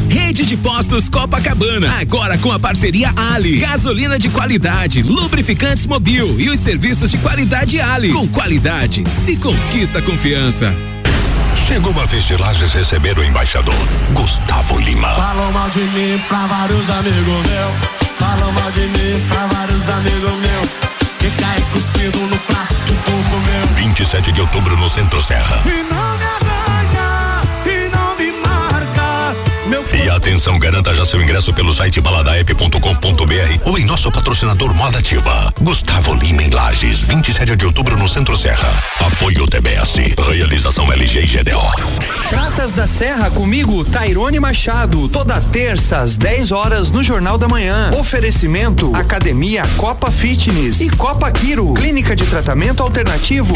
Rede 0.10 0.46
de 0.46 0.56
Postos 0.56 1.10
Copacabana, 1.10 1.98
agora 2.00 2.38
com 2.38 2.52
a 2.52 2.60
parceria 2.60 3.14
Ali. 3.34 3.58
Gasolina 3.58 4.20
de 4.20 4.30
qualidade, 4.30 5.02
lubrificantes 5.02 5.86
mobil 5.86 6.40
e 6.40 6.50
os 6.50 6.60
serviços 6.60 7.12
de 7.12 7.18
qualidade 7.18 7.80
Ali. 7.80 8.12
Com 8.14 8.28
qualidade, 8.28 9.04
se 9.10 9.36
conquista 9.36 10.02
confiança. 10.02 10.74
Chegou 11.68 12.00
a 12.00 12.06
vez 12.06 12.24
de 12.26 12.38
Lages 12.38 12.74
receber 12.74 13.18
o 13.18 13.24
embaixador, 13.24 13.76
Gustavo 14.14 14.78
Lima. 14.80 15.10
Falou 15.16 15.52
mal 15.52 15.70
de 15.70 15.80
mim 15.80 16.22
pra 16.28 16.46
vários 16.46 16.90
amigos 16.90 17.26
meus. 17.26 18.06
Falou 18.20 18.52
mal 18.52 18.72
de 18.72 18.82
mim 18.82 19.26
pra 19.28 19.48
vários 19.48 19.90
amigos 19.90 20.34
meus. 20.34 20.70
Que 21.20 21.32
cai 21.42 21.60
cuspido 21.74 22.20
no 22.20 22.38
prato 22.38 22.76
do 22.76 22.94
povo 23.04 23.40
meu. 23.40 23.76
27 23.76 24.32
de 24.32 24.42
outubro 24.42 24.78
no 24.78 24.90
Centro 24.90 25.22
Serra. 25.24 25.62
E 25.66 25.84
não 25.92 26.18
me 26.18 26.45
E 29.94 30.10
atenção, 30.10 30.60
garanta 30.60 30.94
já 30.94 31.04
seu 31.06 31.20
ingresso 31.20 31.52
pelo 31.52 31.74
site 31.74 32.00
baladaep.com.br 32.00 33.60
ou 33.66 33.80
em 33.80 33.86
nosso 33.86 34.12
patrocinador 34.12 34.76
Moda 34.76 35.00
Ativa. 35.00 35.52
Gustavo 35.60 36.14
Lima 36.14 36.44
em 36.44 36.52
Lages, 36.52 37.02
27 37.02 37.56
de 37.56 37.66
outubro 37.66 37.98
no 37.98 38.08
Centro 38.08 38.38
Serra. 38.38 38.72
Apoio 39.00 39.48
TBS. 39.48 39.96
Realização 40.32 40.92
LG 40.92 41.20
e 41.20 41.26
GDO. 41.26 42.30
Praças 42.30 42.74
da 42.74 42.88
Serra 42.88 43.32
comigo, 43.32 43.84
Tairone 43.84 44.40
Machado, 44.40 45.10
toda 45.10 45.42
terça 45.42 45.98
às 45.98 46.16
10 46.16 46.52
horas 46.52 46.92
no 46.92 47.04
Jornal 47.04 47.38
da 47.38 47.48
Manhã. 47.48 47.90
Oferecimento 48.00 48.96
Academia 48.96 49.64
Copa 49.78 50.12
Fitness 50.12 50.80
e 50.80 50.90
Copa 50.90 51.32
Quiro, 51.32 51.74
clínica 51.74 52.16
de 52.16 52.26
tratamento 52.26 52.84
alternativo. 52.84 53.56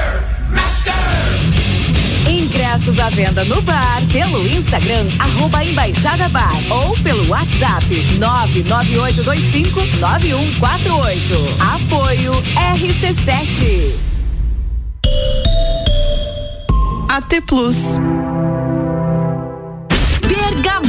Ingressos 2.61 2.99
à 2.99 3.09
venda 3.09 3.43
no 3.45 3.59
bar, 3.63 4.03
pelo 4.11 4.47
Instagram, 4.47 5.07
arroba 5.17 5.65
Embaixada 5.65 6.29
Bar, 6.29 6.53
ou 6.69 6.95
pelo 6.97 7.27
WhatsApp 7.27 7.83
998259148. 8.19 8.21
Apoio 11.73 12.33
RC7. 12.75 13.95
AT 17.09 17.41
Plus. 17.47 17.99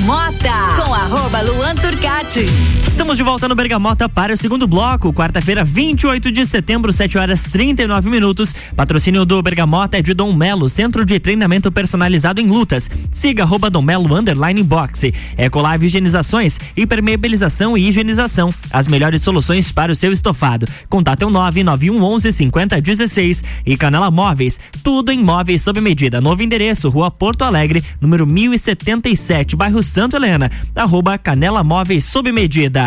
Bergamota, 0.02 0.82
com 0.84 0.92
arroba 0.92 1.40
Luan 1.42 1.76
Turcati. 1.76 2.46
Estamos 2.88 3.16
de 3.16 3.22
volta 3.22 3.48
no 3.48 3.54
Bergamota 3.54 4.08
para 4.08 4.34
o 4.34 4.36
segundo 4.36 4.66
bloco, 4.66 5.12
quarta-feira, 5.12 5.64
28 5.64 6.30
de 6.30 6.44
setembro, 6.44 6.92
7 6.92 7.16
horas 7.16 7.44
39 7.44 8.10
minutos. 8.10 8.54
Patrocínio 8.76 9.24
do 9.24 9.40
Bergamota 9.40 9.98
é 9.98 10.02
de 10.02 10.12
Dom 10.12 10.32
Melo, 10.32 10.68
centro 10.68 11.04
de 11.04 11.18
treinamento 11.18 11.72
personalizado 11.72 12.40
em 12.40 12.46
lutas. 12.46 12.90
Siga 13.10 13.44
arroba 13.44 13.70
Dom 13.70 13.80
Melo 13.80 14.14
underline 14.14 14.62
boxe. 14.62 15.14
Ecolave 15.38 15.86
Higienizações, 15.86 16.58
impermeabilização 16.76 17.78
e 17.78 17.88
higienização. 17.88 18.52
As 18.70 18.86
melhores 18.86 19.22
soluções 19.22 19.72
para 19.72 19.92
o 19.92 19.96
seu 19.96 20.12
estofado. 20.12 20.66
Contato 20.88 21.22
é 21.22 21.26
o 21.26 21.30
99111 21.30 22.32
5016 22.32 23.44
e 23.64 23.76
Canela 23.76 24.10
Móveis, 24.10 24.60
tudo 24.82 25.10
em 25.10 25.24
móveis 25.24 25.62
sob 25.62 25.80
medida. 25.80 26.20
Novo 26.20 26.42
endereço, 26.42 26.90
Rua 26.90 27.10
Porto 27.10 27.42
Alegre, 27.42 27.82
número 28.00 28.26
1077, 28.26 29.56
bairro 29.56 29.82
Santo 29.92 30.16
Helena. 30.16 30.50
Arroba 30.74 31.18
Canela 31.18 31.62
Móveis 31.62 32.06
sob 32.06 32.32
medida. 32.32 32.86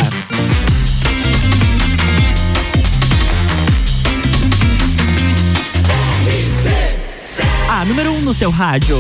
A 7.70 7.86
número 7.86 8.12
1 8.12 8.18
um 8.18 8.22
no 8.22 8.34
seu 8.34 8.50
rádio. 8.50 8.98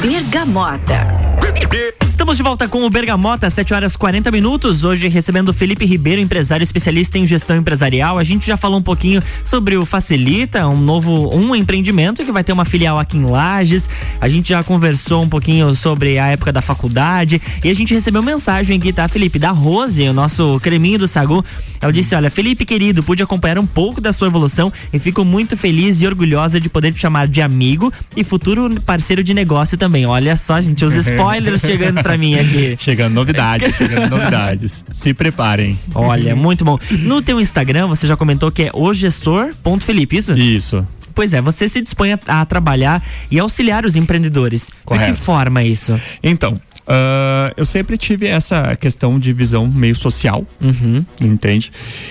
Bergamota. 0.00 2.01
Estamos 2.22 2.36
de 2.36 2.42
volta 2.44 2.68
com 2.68 2.84
o 2.84 2.88
Bergamota, 2.88 3.50
7 3.50 3.74
horas 3.74 3.96
40 3.96 4.30
minutos. 4.30 4.84
Hoje 4.84 5.08
recebendo 5.08 5.48
o 5.48 5.52
Felipe 5.52 5.84
Ribeiro, 5.84 6.22
empresário 6.22 6.62
especialista 6.62 7.18
em 7.18 7.26
gestão 7.26 7.56
empresarial. 7.56 8.16
A 8.16 8.22
gente 8.22 8.46
já 8.46 8.56
falou 8.56 8.78
um 8.78 8.82
pouquinho 8.82 9.20
sobre 9.42 9.76
o 9.76 9.84
Facilita, 9.84 10.68
um 10.68 10.80
novo 10.80 11.36
um 11.36 11.52
empreendimento 11.52 12.24
que 12.24 12.30
vai 12.30 12.44
ter 12.44 12.52
uma 12.52 12.64
filial 12.64 12.96
aqui 12.96 13.16
em 13.16 13.24
Lages. 13.24 13.90
A 14.20 14.28
gente 14.28 14.50
já 14.50 14.62
conversou 14.62 15.24
um 15.24 15.28
pouquinho 15.28 15.74
sobre 15.74 16.16
a 16.16 16.28
época 16.28 16.52
da 16.52 16.62
faculdade 16.62 17.42
e 17.64 17.68
a 17.68 17.74
gente 17.74 17.92
recebeu 17.92 18.22
mensagem 18.22 18.78
aqui, 18.78 18.92
tá, 18.92 19.08
Felipe, 19.08 19.40
da 19.40 19.50
Rose, 19.50 20.08
o 20.08 20.12
nosso 20.12 20.60
creminho 20.62 21.00
do 21.00 21.08
Sagu. 21.08 21.44
Ela 21.80 21.92
disse: 21.92 22.14
"Olha, 22.14 22.30
Felipe 22.30 22.64
querido, 22.64 23.02
pude 23.02 23.20
acompanhar 23.20 23.58
um 23.58 23.66
pouco 23.66 24.00
da 24.00 24.12
sua 24.12 24.28
evolução 24.28 24.72
e 24.92 24.98
fico 25.00 25.24
muito 25.24 25.56
feliz 25.56 26.00
e 26.00 26.06
orgulhosa 26.06 26.60
de 26.60 26.68
poder 26.68 26.94
te 26.94 27.00
chamar 27.00 27.26
de 27.26 27.42
amigo 27.42 27.92
e 28.16 28.22
futuro 28.22 28.80
parceiro 28.82 29.24
de 29.24 29.34
negócio 29.34 29.76
também". 29.76 30.06
Olha 30.06 30.36
só, 30.36 30.60
gente, 30.60 30.84
os 30.84 30.94
spoilers 31.04 31.62
chegando 31.62 32.00
pra 32.00 32.11
mim 32.18 32.34
aqui. 32.34 32.76
Chegando 32.80 33.12
novidades, 33.14 33.74
chegando 33.74 34.10
novidades. 34.10 34.84
Se 34.92 35.12
preparem. 35.14 35.78
Olha, 35.94 36.34
muito 36.36 36.64
bom. 36.64 36.78
No 37.00 37.20
teu 37.22 37.40
Instagram, 37.40 37.86
você 37.88 38.06
já 38.06 38.16
comentou 38.16 38.50
que 38.50 38.64
é 38.64 38.70
o 38.72 38.92
gestor.felipe, 38.94 40.16
isso? 40.16 40.32
Isso. 40.36 40.86
Pois 41.14 41.34
é, 41.34 41.40
você 41.42 41.68
se 41.68 41.80
dispõe 41.82 42.12
a, 42.12 42.18
a 42.40 42.44
trabalhar 42.46 43.02
e 43.30 43.38
auxiliar 43.38 43.84
os 43.84 43.96
empreendedores. 43.96 44.70
Correto. 44.84 45.12
De 45.12 45.18
que 45.18 45.24
forma 45.24 45.60
é 45.60 45.66
isso? 45.66 46.00
Então, 46.22 46.58
ah, 46.86 47.52
eu 47.56 47.66
sempre 47.66 47.96
tive 47.98 48.26
essa 48.26 48.74
questão 48.76 49.18
de 49.18 49.32
visão 49.32 49.66
meio 49.66 49.94
social, 49.94 50.46
Uhum. 50.62 51.04
entende? 51.20 51.70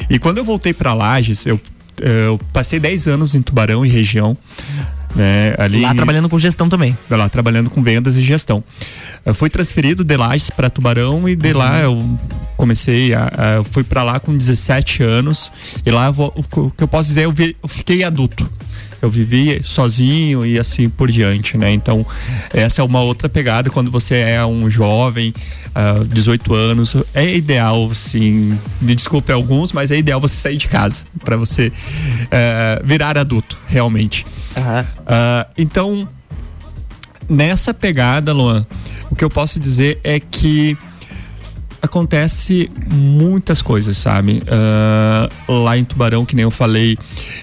E 0.09 0.19
quando 0.19 0.37
eu 0.37 0.43
voltei 0.45 0.71
para 0.73 0.93
Lages, 0.93 1.45
eu, 1.47 1.59
eu 1.99 2.39
passei 2.53 2.79
10 2.79 3.07
anos 3.07 3.33
em 3.35 3.41
Tubarão 3.41 3.83
e 3.85 3.89
região. 3.89 4.37
Né? 5.15 5.53
Ali, 5.57 5.81
Lá 5.81 5.93
trabalhando 5.95 6.29
com 6.29 6.39
gestão 6.39 6.69
também. 6.69 6.97
Lá 7.09 7.27
trabalhando 7.27 7.69
com 7.69 7.83
vendas 7.83 8.15
e 8.17 8.21
gestão. 8.21 8.63
Eu 9.25 9.33
fui 9.33 9.49
transferido 9.49 10.03
de 10.03 10.15
Lages 10.17 10.49
para 10.49 10.69
Tubarão 10.69 11.27
e 11.27 11.35
de 11.35 11.53
lá 11.53 11.79
eu 11.81 12.17
comecei 12.57 13.13
a, 13.13 13.25
a 13.59 13.63
fui 13.63 13.83
para 13.83 14.03
lá 14.03 14.19
com 14.19 14.35
17 14.35 15.03
anos 15.03 15.51
e 15.85 15.91
lá 15.91 16.09
vou- 16.11 16.33
o 16.35 16.71
que 16.71 16.83
eu 16.83 16.87
posso 16.87 17.09
dizer 17.09 17.25
eu, 17.25 17.31
vi- 17.31 17.55
eu 17.61 17.67
fiquei 17.67 18.03
adulto. 18.03 18.49
Eu 19.01 19.09
vivi 19.09 19.61
sozinho 19.63 20.45
e 20.45 20.59
assim 20.59 20.87
por 20.87 21.09
diante, 21.09 21.57
né? 21.57 21.71
Então, 21.73 22.05
essa 22.53 22.81
é 22.81 22.85
uma 22.85 23.01
outra 23.01 23.27
pegada 23.27 23.67
quando 23.71 23.89
você 23.89 24.13
é 24.15 24.45
um 24.45 24.69
jovem, 24.69 25.33
ah, 25.73 26.03
18 26.07 26.53
anos, 26.53 26.95
é 27.11 27.35
ideal, 27.35 27.89
assim, 27.91 28.55
me 28.79 28.93
desculpe 28.93 29.31
alguns, 29.31 29.73
mas 29.73 29.89
é 29.89 29.97
ideal 29.97 30.21
você 30.21 30.37
sair 30.37 30.57
de 30.57 30.67
casa 30.67 31.03
para 31.25 31.35
você 31.35 31.71
eh, 32.29 32.79
virar 32.85 33.17
adulto, 33.17 33.57
realmente. 33.67 34.23
Ah, 35.05 35.47
então, 35.57 36.07
nessa 37.29 37.73
pegada, 37.73 38.33
Luan, 38.33 38.65
o 39.09 39.15
que 39.15 39.23
eu 39.23 39.29
posso 39.29 39.59
dizer 39.59 39.99
é 40.03 40.19
que 40.19 40.77
acontece 41.81 42.69
muitas 42.93 43.61
coisas, 43.61 43.97
sabe? 43.97 44.43
Ah, 44.47 45.29
lá 45.47 45.77
em 45.77 45.83
Tubarão, 45.83 46.25
que 46.25 46.35
nem 46.35 46.43
eu 46.43 46.51
falei, 46.51 46.97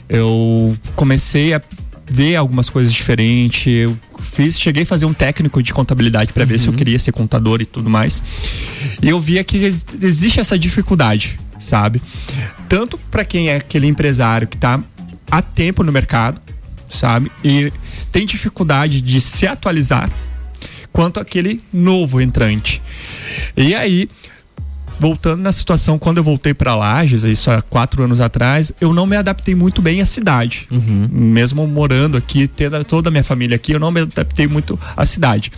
eu 0.09 0.77
comecei 0.95 1.55
a 1.55 1.61
ver 2.07 2.37
algumas 2.37 2.69
coisas 2.71 2.93
diferentes. 2.93 3.67
Eu 3.67 3.97
fiz, 4.21 4.59
cheguei 4.59 4.85
a 4.85 4.87
fazer 4.87 5.07
um 5.07 5.13
técnico 5.13 5.63
de 5.63 5.73
contabilidade 5.75 6.33
para 6.33 6.45
ver 6.45 6.59
se 6.59 6.69
eu 6.69 6.73
queria 6.73 6.99
ser 6.99 7.13
contador 7.13 7.61
e 7.61 7.67
tudo 7.67 7.91
mais. 7.91 8.23
E 9.03 9.09
eu 9.09 9.19
via 9.21 9.43
que 9.43 9.59
ex- 9.59 9.85
existe 10.01 10.41
essa 10.41 10.59
dificuldade, 10.59 11.39
sabe? 11.59 12.01
Tanto 12.69 12.97
para 13.11 13.25
quem 13.25 13.49
é 13.49 13.57
aquele 13.57 13.87
empresário 13.87 14.47
que 14.47 14.57
tá 14.57 14.81
há 15.31 15.43
tempo 15.43 15.83
no 15.83 15.91
mercado, 15.93 16.41
sabe? 16.91 17.31
E 17.43 17.73
tem 18.11 18.27
dificuldade 18.27 19.01
de 19.01 19.21
se 19.21 19.47
atualizar, 19.47 20.11
quanto 20.93 21.21
aquele 21.21 21.61
novo 21.73 22.21
entrante. 22.21 22.83
E 23.57 23.75
aí, 23.75 24.09
voltando 24.99 25.43
na 25.43 25.53
situação, 25.53 25.99
quando 25.99 26.19
eu 26.19 26.25
voltei 26.25 26.53
para 26.53 26.75
Lages, 26.75 27.23
isso 27.23 27.51
há 27.51 27.63
quatro 27.63 28.03
anos 28.03 28.21
atrás, 28.21 28.73
eu 28.81 28.93
não 28.93 29.07
me 29.07 29.17
adaptei 29.17 29.55
muito 29.55 29.81
bem 29.81 30.01
à 30.01 30.07
cidade. 30.07 30.67
Mesmo 31.11 31.67
morando 31.67 32.17
aqui, 32.17 32.49
tendo 32.49 32.83
toda 32.85 33.09
a 33.09 33.11
minha 33.11 33.25
família 33.25 33.57
aqui, 33.57 33.73
eu 33.73 33.81
não 33.81 33.91
me 33.91 34.01
adaptei 34.01 34.49
muito 34.49 34.79
à 34.97 35.05
cidade. 35.05 35.53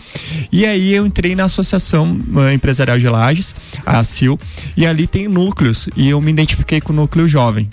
E 0.51 0.65
aí 0.65 0.93
eu 0.93 1.05
entrei 1.05 1.35
na 1.35 1.45
Associação 1.45 2.19
eh, 2.47 2.53
Empresarial 2.53 2.99
de 2.99 3.09
Lages, 3.09 3.55
a 3.85 3.99
ACIL, 3.99 4.39
e 4.77 4.85
ali 4.85 5.07
tem 5.07 5.27
núcleos, 5.27 5.89
e 5.95 6.09
eu 6.09 6.21
me 6.21 6.31
identifiquei 6.31 6.79
com 6.79 6.93
o 6.93 6.95
núcleo 6.95 7.27
jovem. 7.27 7.69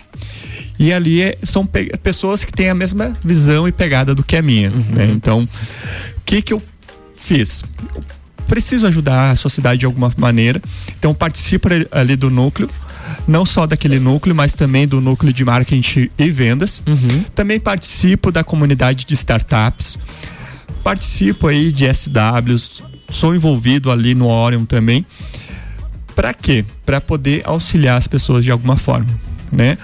E 0.78 0.92
ali 0.92 1.22
é- 1.22 1.38
são 1.42 1.66
pe- 1.66 1.90
pessoas 2.02 2.44
que 2.44 2.52
têm 2.52 2.68
a 2.70 2.74
mesma 2.74 3.16
visão 3.24 3.66
e 3.66 3.72
pegada 3.72 4.14
do 4.14 4.22
que 4.22 4.36
a 4.36 4.42
minha. 4.42 4.70
né? 4.70 5.06
Então, 5.10 5.42
o 5.42 6.20
que 6.24 6.40
que 6.42 6.52
eu 6.52 6.62
fiz? 7.16 7.64
Eu 7.94 8.02
preciso 8.46 8.86
ajudar 8.86 9.30
a 9.30 9.36
sociedade 9.36 9.80
de 9.80 9.86
alguma 9.86 10.12
maneira. 10.16 10.60
Então, 10.98 11.12
participo 11.14 11.68
ali- 11.90 12.16
do 12.16 12.30
núcleo. 12.30 12.68
Não 13.26 13.44
só 13.44 13.66
daquele 13.66 13.98
núcleo, 13.98 14.34
mas 14.34 14.54
também 14.54 14.86
do 14.86 15.00
núcleo 15.00 15.32
de 15.32 15.44
marketing 15.44 16.08
e 16.18 16.30
vendas. 16.30 16.82
Também 17.34 17.58
participo 17.58 18.30
da 18.30 18.44
comunidade 18.44 19.04
de 19.04 19.14
startups. 19.14 19.98
Participo 20.84 21.46
aí 21.48 21.72
de 21.72 21.86
SWs. 21.86 22.82
Sou 23.10 23.34
envolvido 23.34 23.90
ali 23.90 24.14
no 24.14 24.28
Orion 24.28 24.64
também. 24.64 25.04
Para 26.14 26.32
quê? 26.34 26.64
Para 26.86 27.00
poder 27.00 27.42
auxiliar 27.44 27.96
as 27.96 28.06
pessoas 28.06 28.44
de 28.44 28.50
alguma 28.50 28.76
forma, 28.76 29.06
né? 29.52 29.78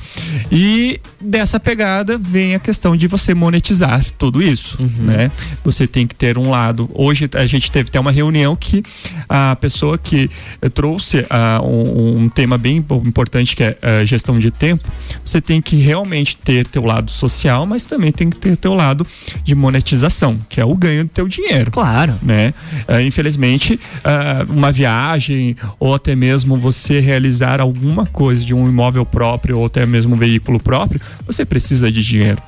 E 0.50 1.00
dessa 1.20 1.58
pegada 1.58 2.18
vem 2.18 2.54
a 2.54 2.58
questão 2.58 2.96
de 2.96 3.06
você 3.06 3.34
monetizar 3.34 4.04
tudo 4.18 4.42
isso, 4.42 4.78
né? 4.98 5.30
Você 5.64 5.86
tem 5.86 6.06
que 6.06 6.14
ter 6.14 6.38
um 6.38 6.50
lado. 6.50 6.88
Hoje 6.94 7.28
a 7.34 7.46
gente 7.46 7.70
teve 7.70 7.88
até 7.88 7.98
uma 7.98 8.10
reunião 8.12 8.54
que 8.56 8.82
a 9.28 9.56
pessoa 9.56 9.98
que 9.98 10.30
trouxe 10.74 11.24
ah, 11.30 11.60
um, 11.62 12.24
um 12.24 12.28
tema 12.28 12.58
bem 12.58 12.78
impo- 12.78 13.02
importante 13.04 13.56
que 13.56 13.62
é 13.62 13.76
a 13.82 14.04
gestão 14.04 14.38
de 14.38 14.50
tempo, 14.50 14.88
você 15.24 15.40
tem 15.40 15.60
que 15.60 15.76
realmente 15.76 16.36
ter 16.36 16.66
teu 16.66 16.84
lado 16.84 17.10
social, 17.10 17.66
mas 17.66 17.84
também 17.84 18.12
tem 18.12 18.30
que 18.30 18.36
ter 18.36 18.56
teu 18.56 18.74
lado 18.74 19.06
de 19.44 19.54
monetização, 19.54 20.38
que 20.48 20.60
é 20.60 20.64
o 20.64 20.76
ganho 20.76 21.04
do 21.04 21.10
teu 21.10 21.26
dinheiro. 21.28 21.70
Claro. 21.70 22.18
Né? 22.22 22.52
Ah, 22.86 23.02
infelizmente, 23.02 23.78
ah, 24.04 24.44
uma 24.48 24.70
viagem 24.70 25.56
ou 25.78 25.94
até 25.94 26.14
mesmo 26.14 26.56
você 26.56 27.00
realizar 27.00 27.60
alguma 27.60 28.06
coisa 28.06 28.44
de 28.44 28.54
um 28.54 28.68
imóvel 28.68 29.04
próprio 29.04 29.53
ou 29.59 29.66
até 29.66 29.84
mesmo 29.86 30.14
um 30.14 30.18
veículo 30.18 30.61
próprio, 30.61 31.00
você 31.26 31.44
precisa 31.44 31.90
de 31.90 32.02
dinheiro. 32.02 32.42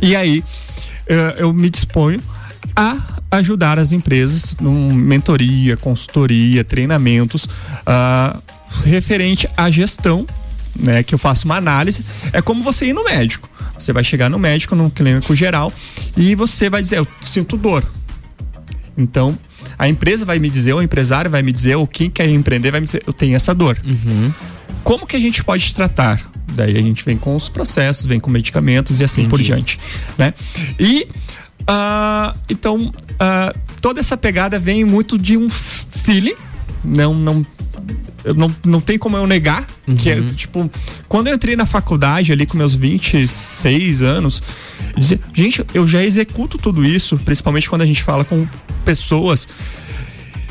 E 0.00 0.14
aí, 0.14 0.44
eh, 1.08 1.36
eu 1.38 1.52
me 1.52 1.68
disponho 1.68 2.20
a 2.76 2.96
ajudar 3.30 3.78
as 3.78 3.92
empresas 3.92 4.56
num 4.60 4.92
mentoria, 4.92 5.76
consultoria, 5.76 6.64
treinamentos 6.64 7.48
ah, 7.86 8.38
referente 8.84 9.48
à 9.56 9.70
gestão, 9.70 10.26
né? 10.78 11.02
Que 11.02 11.14
eu 11.14 11.18
faço 11.18 11.44
uma 11.44 11.56
análise. 11.56 12.04
É 12.32 12.40
como 12.40 12.62
você 12.62 12.86
ir 12.86 12.92
no 12.92 13.04
médico. 13.04 13.48
Você 13.78 13.92
vai 13.92 14.02
chegar 14.02 14.28
no 14.28 14.38
médico, 14.38 14.74
num 14.74 14.90
clínico 14.90 15.34
geral, 15.36 15.72
e 16.16 16.34
você 16.34 16.68
vai 16.68 16.82
dizer, 16.82 16.98
eu 16.98 17.06
sinto 17.20 17.56
dor. 17.56 17.84
Então, 18.96 19.38
a 19.78 19.88
empresa 19.88 20.24
vai 20.24 20.38
me 20.40 20.50
dizer, 20.50 20.72
ou 20.72 20.80
o 20.80 20.82
empresário 20.82 21.30
vai 21.30 21.42
me 21.42 21.52
dizer, 21.52 21.76
ou 21.76 21.86
quem 21.86 22.10
quer 22.10 22.28
empreender 22.28 22.72
vai 22.72 22.80
me 22.80 22.86
dizer, 22.86 23.02
eu 23.06 23.12
tenho 23.12 23.36
essa 23.36 23.54
dor. 23.54 23.78
Como 24.88 25.06
que 25.06 25.14
a 25.14 25.20
gente 25.20 25.44
pode 25.44 25.74
tratar? 25.74 26.18
Daí 26.54 26.78
a 26.78 26.80
gente 26.80 27.04
vem 27.04 27.18
com 27.18 27.36
os 27.36 27.46
processos, 27.46 28.06
vem 28.06 28.18
com 28.18 28.30
medicamentos 28.30 29.02
e 29.02 29.04
assim 29.04 29.28
por 29.28 29.38
diante, 29.38 29.78
né? 30.16 30.32
E 30.80 31.06
ah, 31.66 32.34
então 32.48 32.90
ah, 33.20 33.54
toda 33.82 34.00
essa 34.00 34.16
pegada 34.16 34.58
vem 34.58 34.86
muito 34.86 35.18
de 35.18 35.36
um 35.36 35.50
feeling, 35.50 36.36
não 36.82 37.12
não 37.12 37.46
não, 38.34 38.56
não 38.64 38.80
tem 38.80 38.98
como 38.98 39.14
eu 39.14 39.26
negar 39.26 39.66
que 39.98 40.10
é 40.10 40.22
tipo 40.34 40.70
quando 41.06 41.28
eu 41.28 41.34
entrei 41.34 41.54
na 41.54 41.66
faculdade 41.66 42.32
ali 42.32 42.46
com 42.46 42.56
meus 42.56 42.74
26 42.74 44.02
anos 44.02 44.42
dizia, 44.96 45.20
gente 45.34 45.64
eu 45.72 45.86
já 45.86 46.02
executo 46.02 46.58
tudo 46.58 46.84
isso 46.84 47.18
principalmente 47.18 47.68
quando 47.70 47.82
a 47.82 47.86
gente 47.86 48.02
fala 48.02 48.24
com 48.24 48.46
pessoas 48.84 49.48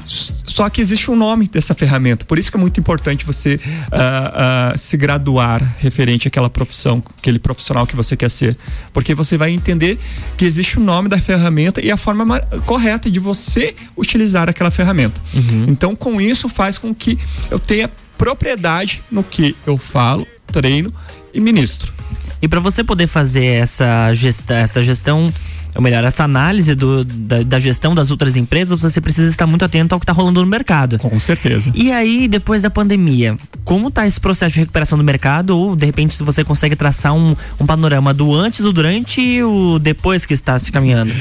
só 0.08 0.70
que 0.70 0.80
existe 0.82 1.12
um 1.12 1.16
nome 1.16 1.48
dessa 1.48 1.76
ferramenta. 1.76 2.26
Por 2.26 2.40
isso 2.40 2.50
que 2.50 2.58
é 2.58 2.60
muito 2.60 2.80
importante 2.80 3.26
você 3.26 3.60
ah, 3.92 4.72
ah, 4.74 4.78
se 4.78 4.96
graduar 4.98 5.62
referente 5.80 6.28
àquela 6.28 6.50
profissão, 6.50 7.04
aquele 7.18 7.38
profissional 7.40 7.86
que 7.86 7.96
você 7.96 8.16
quer 8.16 8.30
ser. 8.30 8.58
Porque 8.94 9.14
você 9.14 9.38
vai 9.38 9.52
entender 9.52 10.00
que 10.38 10.46
existe 10.46 10.80
o 10.80 10.82
nome 10.82 11.10
da 11.10 11.20
ferramenta 11.20 11.82
e 11.82 11.92
a 11.92 11.98
forma 11.98 12.26
ma- 12.26 12.40
correta 12.66 13.12
de 13.12 13.20
você 13.20 13.76
utilizar 13.96 14.50
aquela 14.50 14.72
ferramenta. 14.72 15.22
Então, 15.68 15.96
com 15.96 16.20
isso, 16.22 16.48
faz 16.48 16.78
com 16.78 16.96
que 16.96 17.20
eu 17.52 17.60
tenha 17.60 17.90
propriedade 18.18 19.02
no 19.12 19.24
que 19.24 19.56
eu 19.66 19.78
falo, 19.78 20.26
treino 20.52 20.92
e 21.34 21.40
ministro. 21.40 21.94
E 22.42 22.48
para 22.48 22.60
você 22.60 22.84
poder 22.84 23.08
fazer 23.08 23.46
essa 23.46 24.12
essa 24.50 24.82
gestão, 24.84 25.34
ou 25.76 25.82
melhor, 25.82 26.04
essa 26.04 26.24
análise 26.24 26.74
do, 26.76 27.04
da, 27.04 27.44
da 27.44 27.60
gestão 27.60 27.94
das 27.94 28.10
outras 28.12 28.36
empresas, 28.36 28.82
você 28.82 29.00
precisa 29.00 29.30
estar 29.30 29.46
muito 29.46 29.64
atento 29.64 29.94
ao 29.94 30.00
que 30.00 30.04
está 30.04 30.14
rolando 30.14 30.42
no 30.42 30.48
mercado. 30.48 30.98
Com 31.00 31.20
certeza. 31.20 31.72
E 31.76 31.92
aí, 31.92 32.28
depois 32.28 32.62
da 32.62 32.70
pandemia, 32.70 33.38
como 33.64 33.92
tá 33.92 34.08
esse 34.08 34.20
processo 34.20 34.54
de 34.54 34.60
recuperação 34.62 34.98
do 34.98 35.04
mercado? 35.04 35.52
Ou, 35.52 35.76
de 35.76 35.86
repente, 35.86 36.16
se 36.16 36.24
você 36.24 36.44
consegue 36.44 36.76
traçar 36.76 37.14
um, 37.14 37.36
um 37.60 37.66
panorama 37.66 38.14
do 38.14 38.34
antes, 38.34 38.62
o 38.62 38.72
durante 38.72 39.22
e 39.22 39.44
o 39.44 39.78
depois 39.80 40.26
que 40.26 40.34
está 40.34 40.58
se 40.58 40.72
caminhando? 40.72 41.14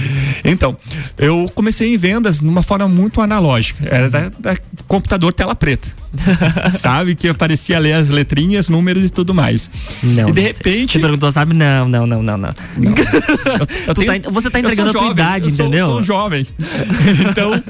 Então, 0.44 0.76
eu 1.18 1.51
comecei 1.55 1.92
em 1.94 1.97
vendas 1.97 2.40
numa 2.40 2.62
forma 2.62 2.88
muito 2.88 3.20
analógica. 3.20 3.86
Era 3.88 4.09
da, 4.09 4.30
da 4.38 4.57
computador 4.86 5.32
tela 5.32 5.55
preta. 5.55 5.88
sabe? 6.72 7.14
Que 7.14 7.28
aparecia 7.28 7.76
ali 7.76 7.92
as 7.92 8.09
letrinhas, 8.09 8.68
números 8.68 9.05
e 9.05 9.11
tudo 9.11 9.34
mais. 9.34 9.70
Não, 10.03 10.28
e 10.28 10.32
de 10.32 10.40
não 10.40 10.49
sei. 10.49 10.53
repente. 10.53 10.92
Você 10.94 10.99
perguntou, 10.99 11.30
sabe? 11.32 11.55
Não, 11.55 11.88
não, 11.88 12.07
não, 12.07 12.22
não, 12.22 12.38
não. 12.38 12.55
Tu 13.94 14.05
tá- 14.05 14.30
você 14.43 14.51
tá 14.51 14.59
eu 14.59 14.62
entregando 14.64 14.91
a 14.91 14.93
tua 14.93 15.01
jovem, 15.03 15.12
idade, 15.24 15.45
eu 15.47 15.51
sou- 15.51 15.66
entendeu? 15.66 15.87
Sou 15.87 16.03
jovem. 16.03 16.47
então, 17.30 17.62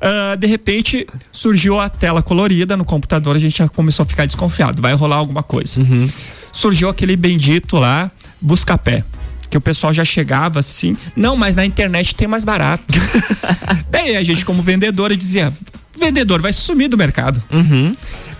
ah, 0.00 0.36
de 0.36 0.46
repente, 0.46 1.06
surgiu 1.30 1.78
a 1.78 1.88
tela 1.88 2.22
colorida 2.22 2.76
no 2.76 2.84
computador, 2.84 3.36
a 3.36 3.38
gente 3.38 3.58
já 3.58 3.68
começou 3.68 4.02
a 4.04 4.06
ficar 4.06 4.26
desconfiado. 4.26 4.80
Vai 4.80 4.94
rolar 4.94 5.16
alguma 5.16 5.42
coisa. 5.42 5.80
Uhum. 5.80 6.06
Surgiu 6.52 6.88
aquele 6.88 7.16
bendito 7.16 7.76
lá, 7.78 8.10
busca-pé. 8.40 9.04
Que 9.50 9.58
o 9.58 9.60
pessoal 9.60 9.92
já 9.92 10.04
chegava 10.04 10.60
assim, 10.60 10.96
não, 11.14 11.36
mas 11.36 11.54
na 11.54 11.64
internet 11.66 12.14
tem 12.14 12.26
mais 12.26 12.42
barato. 12.42 12.84
Daí 13.90 14.16
a 14.16 14.22
gente, 14.24 14.46
como 14.46 14.62
vendedora, 14.62 15.14
dizia: 15.14 15.52
vendedor 15.98 16.40
vai 16.40 16.54
sumir 16.54 16.88
do 16.88 16.96
mercado. 16.96 17.42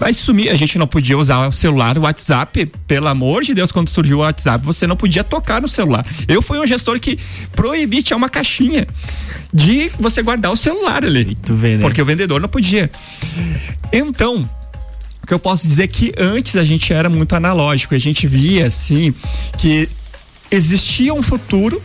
Vai 0.02 0.12
sumir. 0.12 0.48
A 0.50 0.56
gente 0.56 0.78
não 0.78 0.86
podia 0.88 1.16
usar 1.16 1.46
o 1.46 1.52
celular, 1.52 1.96
o 1.96 2.00
WhatsApp. 2.00 2.66
Pelo 2.88 3.06
amor 3.06 3.44
de 3.44 3.54
Deus, 3.54 3.70
quando 3.70 3.88
surgiu 3.88 4.18
o 4.18 4.20
WhatsApp, 4.22 4.64
você 4.64 4.84
não 4.84 4.96
podia 4.96 5.22
tocar 5.22 5.62
no 5.62 5.68
celular. 5.68 6.04
Eu 6.26 6.42
fui 6.42 6.58
um 6.58 6.66
gestor 6.66 6.98
que 6.98 7.16
proibi, 7.54 8.02
tinha 8.02 8.16
uma 8.16 8.28
caixinha 8.28 8.84
de 9.54 9.92
você 10.00 10.20
guardar 10.20 10.50
o 10.50 10.56
celular 10.56 11.04
ali. 11.04 11.38
né? 11.76 11.82
Porque 11.82 12.02
o 12.02 12.04
vendedor 12.04 12.40
não 12.40 12.48
podia. 12.48 12.90
Então, 13.92 14.50
o 15.22 15.26
que 15.26 15.32
eu 15.32 15.38
posso 15.38 15.68
dizer 15.68 15.84
é 15.84 15.86
que 15.86 16.12
antes 16.18 16.56
a 16.56 16.64
gente 16.64 16.92
era 16.92 17.08
muito 17.08 17.36
analógico, 17.36 17.94
a 17.94 17.98
gente 17.98 18.26
via 18.26 18.66
assim 18.66 19.14
que 19.56 19.88
existia 20.50 21.14
um 21.14 21.22
futuro 21.22 21.80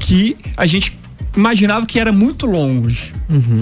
que 0.00 0.36
a 0.56 0.66
gente 0.66 0.98
imaginava 1.36 1.86
que 1.86 1.98
era 1.98 2.12
muito 2.12 2.46
longe. 2.46 3.12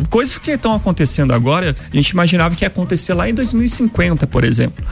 Coisas 0.09 0.39
que 0.39 0.51
estão 0.51 0.75
acontecendo 0.75 1.33
agora, 1.33 1.77
a 1.93 1.97
gente 1.97 2.11
imaginava 2.11 2.55
que 2.57 2.64
ia 2.64 2.68
acontecer 2.68 3.14
lá 3.14 3.29
em 3.31 3.35
2050, 3.35 4.27
por 4.27 4.43
exemplo, 4.45 4.85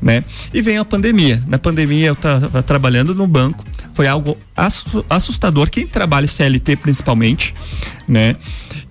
né? 0.00 0.24
E 0.52 0.62
vem 0.62 0.78
a 0.78 0.84
pandemia. 0.84 1.42
Na 1.46 1.58
pandemia 1.58 2.06
eu 2.08 2.12
estava 2.14 2.62
trabalhando 2.62 3.14
no 3.14 3.26
banco, 3.26 3.64
foi 3.92 4.06
algo 4.08 4.36
assu- 4.56 5.04
assustador 5.10 5.68
quem 5.70 5.86
trabalha 5.86 6.26
CLT 6.26 6.76
principalmente, 6.76 7.54
né? 8.08 8.36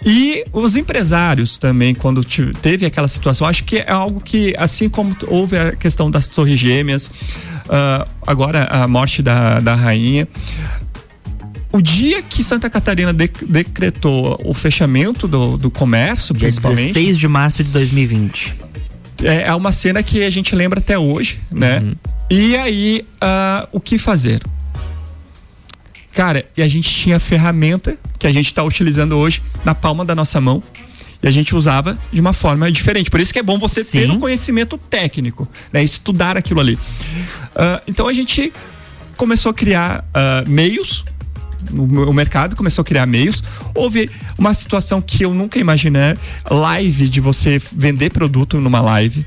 E 0.06 0.46
os 0.54 0.76
empresários 0.76 1.58
também, 1.58 1.96
quando 1.96 2.24
te- 2.24 2.52
teve 2.62 2.86
aquela 2.86 3.08
situação, 3.08 3.48
acho 3.48 3.64
que 3.64 3.78
é 3.78 3.92
algo 3.92 4.20
que, 4.22 4.54
assim 4.58 4.88
como 4.90 5.16
houve 5.28 5.58
a 5.58 5.72
questão 5.76 6.12
das 6.12 6.28
torres 6.28 6.60
gêmeas, 6.60 7.10
ah, 7.70 8.06
agora 8.28 8.66
a 8.66 8.88
morte 8.88 9.22
da, 9.24 9.60
da 9.60 9.74
rainha, 9.74 10.28
o 11.74 11.82
dia 11.82 12.22
que 12.22 12.44
Santa 12.44 12.70
Catarina 12.70 13.12
de- 13.12 13.30
decretou 13.48 14.40
o 14.46 14.54
fechamento 14.54 15.28
do, 15.28 15.58
do 15.58 15.70
comércio, 15.72 16.34
Dia 16.34 16.48
principalmente, 16.48 16.94
16 16.94 17.18
de 17.18 17.28
março 17.28 17.64
de 17.64 17.72
2020. 17.72 18.54
é, 19.24 19.42
é 19.48 19.56
uma 19.56 19.72
cena 19.72 20.02
que 20.04 20.24
a 20.24 20.30
gente 20.30 20.56
lembra 20.56 20.80
até 20.80 20.98
hoje, 20.98 21.40
né? 21.52 21.84
E 22.30 22.56
aí, 22.56 23.04
ah, 23.20 23.68
o 23.72 23.80
que 23.80 23.98
fazer? 23.98 24.42
Cara, 26.14 26.46
e 26.56 26.62
a 26.62 26.68
gente 26.68 26.90
tinha 26.90 27.18
a 27.18 27.20
ferramenta 27.20 27.98
que 28.20 28.28
a 28.28 28.32
gente 28.32 28.46
está 28.48 28.64
utilizando 28.64 29.14
hoje 29.18 29.42
na 29.66 29.74
palma 29.74 30.06
da 30.06 30.14
nossa 30.14 30.40
mão. 30.40 30.62
E 31.24 31.28
a 31.28 31.32
gente 31.32 31.56
usava 31.56 31.98
de 32.12 32.20
uma 32.22 32.34
forma 32.34 32.72
diferente. 32.72 33.10
Por 33.10 33.20
isso 33.20 33.32
que 33.34 33.40
é 33.40 33.44
bom 33.44 33.58
você 33.58 33.84
ter 33.84 34.12
um 34.12 34.20
conhecimento 34.20 34.78
técnico, 34.78 35.48
né? 35.72 35.84
Estudar 35.84 36.38
aquilo 36.38 36.60
ali. 36.60 36.78
Ah, 37.56 37.82
então 37.88 38.08
a 38.08 38.14
gente 38.14 38.54
começou 39.18 39.50
a 39.50 39.54
criar 39.54 40.06
ah, 40.14 40.44
meios 40.48 41.04
o, 41.72 42.14
mercado 42.14 42.56
começou 42.56 42.82
a 42.82 42.86
criar 42.86 43.06
meios. 43.06 43.44
Houve 43.74 44.10
uma 44.38 44.54
situação 44.54 45.02
que 45.02 45.24
eu 45.24 45.34
nunca 45.34 45.60
imaginei, 45.60 46.18
live 46.50 47.08
de 47.08 47.20
você 47.20 47.62
vender 47.72 48.10
produto 48.10 48.60
numa 48.60 48.82
live. 48.82 49.26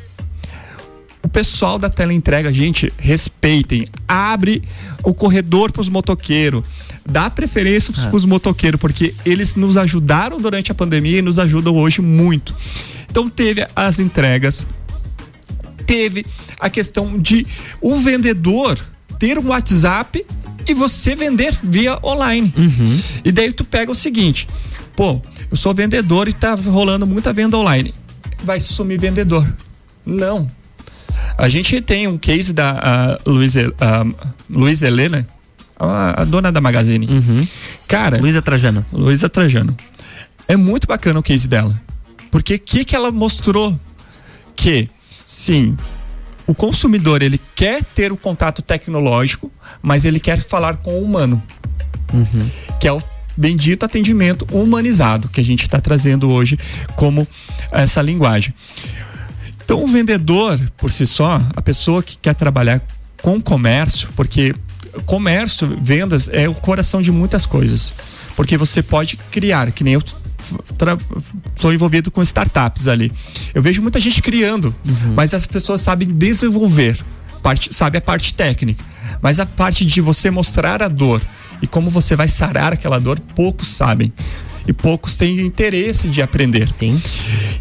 O 1.23 1.29
pessoal 1.29 1.79
da 1.79 1.91
tela 1.91 2.15
entrega, 2.15 2.53
gente, 2.53 2.93
respeitem, 2.99 3.87
abre 4.07 4.63
o 5.03 5.13
corredor 5.13 5.73
para 5.73 5.81
os 5.81 5.89
motoqueiros, 5.89 6.63
dá 7.05 7.29
preferência 7.29 7.93
para 7.93 8.17
os 8.17 8.25
motoqueiros, 8.25 8.81
porque 8.81 9.13
eles 9.25 9.57
nos 9.57 9.77
ajudaram 9.77 10.39
durante 10.39 10.71
a 10.71 10.75
pandemia 10.75 11.19
e 11.19 11.23
nos 11.23 11.39
ajudam 11.39 11.77
hoje 11.77 12.01
muito. 12.01 12.55
Então 13.11 13.29
teve 13.29 13.67
as 13.75 13.99
entregas, 13.99 14.67
teve 15.85 16.25
a 16.61 16.71
questão 16.71 17.19
de 17.19 17.47
o 17.81 17.99
vendedor 17.99 18.79
ter 19.19 19.39
um 19.39 19.49
WhatsApp 19.49 20.25
e 20.67 20.75
você 20.75 21.15
vender 21.15 21.57
via 21.63 21.99
online. 22.03 22.53
E 23.25 23.33
daí 23.33 23.53
tu 23.53 23.65
pega 23.65 23.91
o 23.91 23.95
seguinte, 23.95 24.49
pô, 24.95 25.21
eu 25.51 25.57
sou 25.57 25.75
vendedor 25.75 26.29
e 26.29 26.33
tá 26.33 26.55
rolando 26.55 27.07
muita 27.07 27.33
venda 27.33 27.57
online. 27.57 27.95
Vai 28.43 28.61
sumir 28.61 28.99
vendedor. 28.99 29.47
Não. 30.05 30.47
A 31.39 31.49
gente 31.49 31.81
tem 31.81 32.07
um 32.07 32.17
case 32.19 32.53
da 32.53 33.19
Luiz, 33.27 34.83
Helena, 34.83 35.27
a, 35.79 36.23
a 36.23 36.25
dona 36.25 36.51
da 36.51 36.61
Magazine. 36.61 37.09
Cara. 37.87 38.19
Luísa 38.19 38.41
Trajano. 38.41 38.85
Luísa 38.93 39.29
Trajano. 39.29 39.77
É 40.49 40.57
muito 40.57 40.87
bacana 40.87 41.19
o 41.19 41.23
case 41.23 41.49
dela. 41.49 41.79
Porque 42.31 42.55
o 42.55 42.61
que, 42.61 42.85
que 42.85 42.95
ela 42.95 43.11
mostrou? 43.11 43.79
Que, 44.55 44.89
sim, 45.25 45.77
o 46.47 46.55
consumidor 46.55 47.23
ele 47.23 47.41
quer 47.55 47.83
ter 47.83 48.13
o 48.13 48.17
contato 48.17 48.63
tecnológico, 48.63 49.51
mas 49.83 50.05
ele 50.05 50.21
quer 50.21 50.43
falar 50.43 50.77
com 50.77 51.01
o 51.01 51.03
humano. 51.03 51.43
Que 52.79 52.89
é 52.89 52.93
o 52.93 53.03
bendito 53.37 53.85
atendimento 53.85 54.47
humanizado 54.51 55.29
que 55.29 55.41
a 55.41 55.45
gente 55.45 55.63
está 55.63 55.81
trazendo 55.81 56.31
hoje 56.31 56.59
como 56.95 57.27
essa 57.71 58.01
linguagem. 58.01 58.55
Então, 59.65 59.83
o 59.83 59.87
vendedor, 59.87 60.59
por 60.77 60.93
si 60.93 61.05
só, 61.05 61.43
a 61.55 61.61
pessoa 61.61 62.03
que 62.03 62.17
quer 62.17 62.35
trabalhar 62.35 62.81
com 63.21 63.41
comércio, 63.41 64.09
porque 64.15 64.55
comércio, 65.05 65.77
vendas 65.83 66.29
é 66.29 66.49
o 66.49 66.55
coração 66.55 67.03
de 67.03 67.11
muitas 67.11 67.45
coisas. 67.45 67.93
Porque 68.37 68.57
você 68.57 68.83
pode 68.83 69.17
criar, 69.31 69.73
que 69.73 69.83
nem 69.83 69.95
eu 69.95 70.03
sou 71.57 71.73
envolvido 71.73 72.11
com 72.11 72.23
startups 72.23 72.89
ali. 72.89 73.13
Eu 73.55 73.63
vejo 73.63 73.83
muita 73.83 74.01
gente 74.01 74.23
criando, 74.23 74.75
mas 75.15 75.35
as 75.35 75.47
pessoas 75.47 75.81
sabem 75.81 76.09
desenvolver, 76.09 76.99
parte, 77.43 77.75
sabe 77.75 77.99
a 77.99 78.01
parte 78.01 78.35
técnica. 78.35 78.85
Mas 79.23 79.41
a 79.41 79.47
parte 79.47 79.85
de 79.85 80.01
você 80.01 80.31
mostrar 80.31 80.83
a 80.83 80.89
dor 80.89 81.23
e 81.63 81.67
como 81.67 81.91
você 81.91 82.17
vai 82.17 82.29
sarar 82.29 82.73
aquela 82.73 82.99
dor, 82.99 83.19
poucos 83.35 83.69
sabem. 83.69 84.13
E 84.69 84.73
poucos 84.73 85.17
têm 85.17 85.41
interesse 85.41 86.09
de 86.09 86.21
aprender. 86.21 86.71
Sim. 86.73 87.01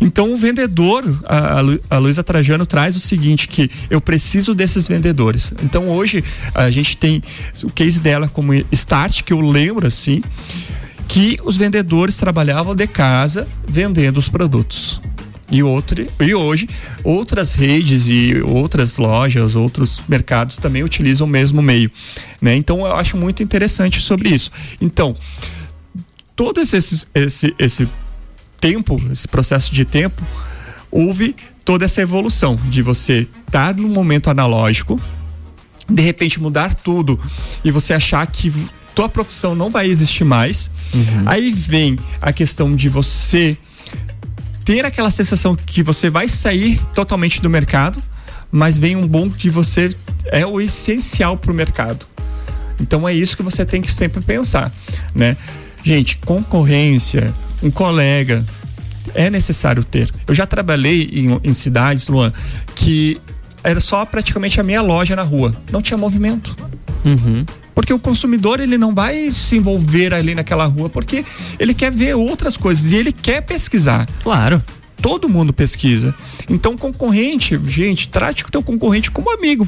Então 0.01 0.33
o 0.33 0.37
vendedor, 0.37 1.03
a, 1.25 1.61
a 1.89 1.97
Luísa 1.99 2.23
Trajano 2.23 2.65
traz 2.65 2.95
o 2.95 2.99
seguinte, 2.99 3.47
que 3.47 3.69
eu 3.91 4.01
preciso 4.01 4.55
desses 4.55 4.87
vendedores. 4.87 5.53
Então 5.63 5.87
hoje 5.89 6.23
a 6.53 6.69
gente 6.71 6.97
tem 6.97 7.21
o 7.63 7.69
case 7.69 7.99
dela 7.99 8.27
como 8.27 8.53
start, 8.71 9.21
que 9.21 9.31
eu 9.31 9.39
lembro 9.39 9.85
assim, 9.85 10.23
que 11.07 11.39
os 11.43 11.57
vendedores 11.57 12.17
trabalhavam 12.17 12.75
de 12.75 12.87
casa 12.87 13.47
vendendo 13.67 14.17
os 14.17 14.29
produtos. 14.29 15.01
E, 15.51 15.61
outro, 15.61 16.07
e 16.19 16.33
hoje, 16.33 16.67
outras 17.03 17.53
redes 17.53 18.07
e 18.07 18.41
outras 18.43 18.97
lojas, 18.97 19.55
outros 19.55 20.01
mercados 20.07 20.57
também 20.57 20.83
utilizam 20.83 21.27
o 21.27 21.29
mesmo 21.29 21.61
meio. 21.61 21.91
Né? 22.41 22.55
Então, 22.55 22.79
eu 22.79 22.95
acho 22.95 23.15
muito 23.15 23.43
interessante 23.43 24.01
sobre 24.01 24.29
isso. 24.29 24.51
Então, 24.81 25.15
todo 26.35 26.59
esse, 26.59 27.05
esse, 27.13 27.55
esse 27.59 27.87
tempo, 28.59 28.99
esse 29.11 29.27
processo 29.27 29.73
de 29.73 29.85
tempo, 29.85 30.23
houve 30.89 31.35
toda 31.63 31.85
essa 31.85 32.01
evolução 32.01 32.55
de 32.69 32.81
você 32.81 33.27
estar 33.45 33.75
num 33.75 33.89
momento 33.89 34.29
analógico, 34.29 34.99
de 35.87 36.01
repente 36.01 36.39
mudar 36.39 36.73
tudo 36.73 37.19
e 37.63 37.69
você 37.69 37.93
achar 37.93 38.25
que 38.25 38.51
tua 38.95 39.09
profissão 39.09 39.53
não 39.53 39.69
vai 39.69 39.87
existir 39.87 40.23
mais. 40.23 40.71
Aí 41.25 41.51
vem 41.51 41.99
a 42.21 42.31
questão 42.31 42.73
de 42.73 42.87
você 42.87 43.57
ter 44.63 44.85
aquela 44.85 45.11
sensação 45.11 45.55
que 45.55 45.83
você 45.83 46.09
vai 46.09 46.27
sair 46.27 46.79
totalmente 46.95 47.41
do 47.41 47.49
mercado, 47.49 48.01
mas 48.51 48.77
vem 48.77 48.95
um 48.95 49.05
bom 49.05 49.27
de 49.27 49.49
você 49.49 49.89
é 50.25 50.45
o 50.45 50.59
essencial 50.59 51.37
para 51.37 51.51
o 51.51 51.53
mercado. 51.53 52.05
Então 52.79 53.07
é 53.07 53.13
isso 53.13 53.37
que 53.37 53.43
você 53.43 53.65
tem 53.65 53.81
que 53.81 53.91
sempre 53.91 54.21
pensar, 54.21 54.71
né? 55.13 55.37
Gente, 55.83 56.17
concorrência, 56.17 57.33
um 57.61 57.69
colega 57.69 58.43
é 59.13 59.29
necessário 59.29 59.83
ter. 59.83 60.09
Eu 60.25 60.33
já 60.33 60.47
trabalhei 60.47 61.09
em, 61.13 61.39
em 61.43 61.53
cidades, 61.53 62.07
Luan, 62.07 62.33
que 62.75 63.19
era 63.63 63.79
só 63.79 64.03
praticamente 64.05 64.59
a 64.59 64.63
minha 64.63 64.81
loja 64.81 65.15
na 65.15 65.23
rua, 65.23 65.55
não 65.71 65.81
tinha 65.81 65.97
movimento. 65.97 66.55
Porque 67.75 67.91
o 67.93 67.99
consumidor 67.99 68.59
ele 68.61 68.77
não 68.77 68.95
vai 68.95 69.29
se 69.29 69.57
envolver 69.57 70.13
ali 70.13 70.33
naquela 70.33 70.65
rua 70.65 70.89
porque 70.89 71.25
ele 71.59 71.73
quer 71.73 71.91
ver 71.91 72.15
outras 72.15 72.55
coisas 72.57 72.91
e 72.91 72.95
ele 72.95 73.11
quer 73.11 73.41
pesquisar. 73.41 74.07
Claro. 74.23 74.63
Todo 75.01 75.27
mundo 75.29 75.51
pesquisa. 75.53 76.15
Então 76.49 76.77
concorrente, 76.77 77.59
gente, 77.67 78.07
trate 78.07 78.45
o 78.45 78.49
teu 78.49 78.63
concorrente 78.63 79.11
como 79.11 79.29
amigo. 79.31 79.67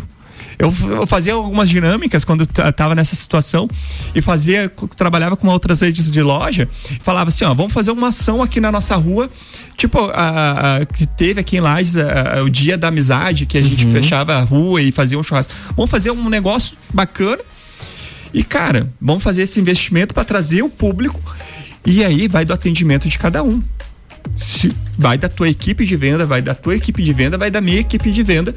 Eu, 0.59 0.71
fazia 1.05 1.33
algumas 1.33 1.69
dinâmicas 1.69 2.23
quando 2.25 2.43
t- 2.47 2.71
tava 2.71 2.95
nessa 2.95 3.15
situação 3.15 3.69
e 4.15 4.21
fazia, 4.23 4.71
trabalhava 4.95 5.35
com 5.37 5.47
outras 5.49 5.81
redes 5.81 6.09
de 6.09 6.19
loja, 6.23 6.67
falava 7.03 7.27
assim, 7.27 7.45
ó, 7.45 7.53
vamos 7.53 7.71
fazer 7.73 7.91
uma 7.91 8.07
ação 8.07 8.41
aqui 8.41 8.59
na 8.59 8.71
nossa 8.71 8.95
rua, 8.95 9.29
tipo 9.75 9.99
a, 9.99 10.77
a- 10.77 10.85
que 10.87 11.05
teve 11.05 11.39
aqui 11.41 11.57
em 11.57 11.59
Lages 11.59 11.97
a- 11.97 12.39
a- 12.39 12.43
o 12.43 12.49
dia 12.49 12.75
da 12.75 12.87
amizade, 12.87 13.45
que 13.45 13.55
a 13.55 13.61
gente 13.61 13.85
fechava 13.85 14.33
a 14.35 14.41
rua 14.41 14.81
e 14.81 14.91
fazia 14.91 15.19
um 15.19 15.23
churrasco. 15.23 15.53
Vamos 15.75 15.91
fazer 15.91 16.09
um 16.09 16.27
negócio 16.27 16.75
bacana 16.91 17.43
e, 18.33 18.43
cara, 18.43 18.91
vamos 19.01 19.23
fazer 19.23 19.43
esse 19.43 19.59
investimento 19.59 20.13
para 20.13 20.23
trazer 20.23 20.61
o 20.61 20.69
público. 20.69 21.21
E 21.85 22.03
aí 22.03 22.27
vai 22.27 22.43
do 22.45 22.53
atendimento 22.53 23.07
de 23.07 23.17
cada 23.17 23.41
um. 23.43 23.61
Se- 24.35 24.73
Vai 24.99 25.15
da 25.17 25.29
tua 25.29 25.47
equipe 25.47 25.85
de 25.85 25.95
venda, 25.95 26.25
vai 26.25 26.41
da 26.41 26.55
tua 26.55 26.75
equipe 26.75 27.03
de 27.03 27.13
venda, 27.13 27.37
vai 27.37 27.51
da 27.51 27.61
minha 27.61 27.79
equipe 27.79 28.11
de 28.11 28.23
venda. 28.23 28.53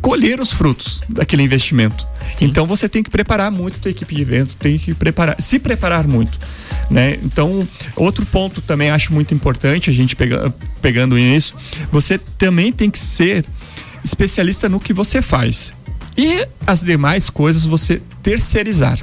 Colher 0.00 0.40
os 0.40 0.52
frutos 0.52 1.02
daquele 1.08 1.42
investimento. 1.42 2.06
Então 2.40 2.64
você 2.66 2.88
tem 2.88 3.02
que 3.02 3.10
preparar 3.10 3.50
muito 3.50 3.78
a 3.78 3.80
tua 3.82 3.90
equipe 3.90 4.14
de 4.14 4.24
venda, 4.24 4.48
tem 4.58 4.78
que 4.78 4.94
preparar, 4.94 5.40
se 5.40 5.58
preparar 5.58 6.06
muito. 6.06 6.38
Né? 6.90 7.18
Então, 7.22 7.66
outro 7.96 8.24
ponto 8.24 8.60
também 8.62 8.90
acho 8.90 9.12
muito 9.12 9.34
importante, 9.34 9.90
a 9.90 9.92
gente 9.92 10.14
pega, 10.14 10.54
pegando 10.80 11.16
nisso, 11.16 11.54
você 11.90 12.16
também 12.38 12.72
tem 12.72 12.88
que 12.88 12.98
ser 12.98 13.44
especialista 14.04 14.68
no 14.68 14.78
que 14.78 14.92
você 14.92 15.20
faz. 15.20 15.74
E 16.18 16.48
as 16.66 16.82
demais 16.82 17.30
coisas 17.30 17.64
você 17.64 18.02
terceirizar. 18.24 18.98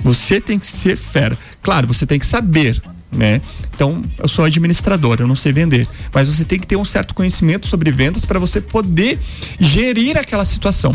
Você 0.00 0.40
tem 0.40 0.60
que 0.60 0.66
ser 0.66 0.96
fera. 0.96 1.36
Claro, 1.60 1.88
você 1.88 2.06
tem 2.06 2.20
que 2.20 2.24
saber, 2.24 2.80
né? 3.10 3.42
Então, 3.74 4.04
eu 4.16 4.28
sou 4.28 4.44
administrador, 4.44 5.16
eu 5.18 5.26
não 5.26 5.34
sei 5.34 5.52
vender, 5.52 5.88
mas 6.14 6.28
você 6.28 6.44
tem 6.44 6.60
que 6.60 6.68
ter 6.68 6.76
um 6.76 6.84
certo 6.84 7.14
conhecimento 7.14 7.66
sobre 7.66 7.90
vendas 7.90 8.24
para 8.24 8.38
você 8.38 8.60
poder 8.60 9.18
gerir 9.58 10.16
aquela 10.16 10.44
situação. 10.44 10.94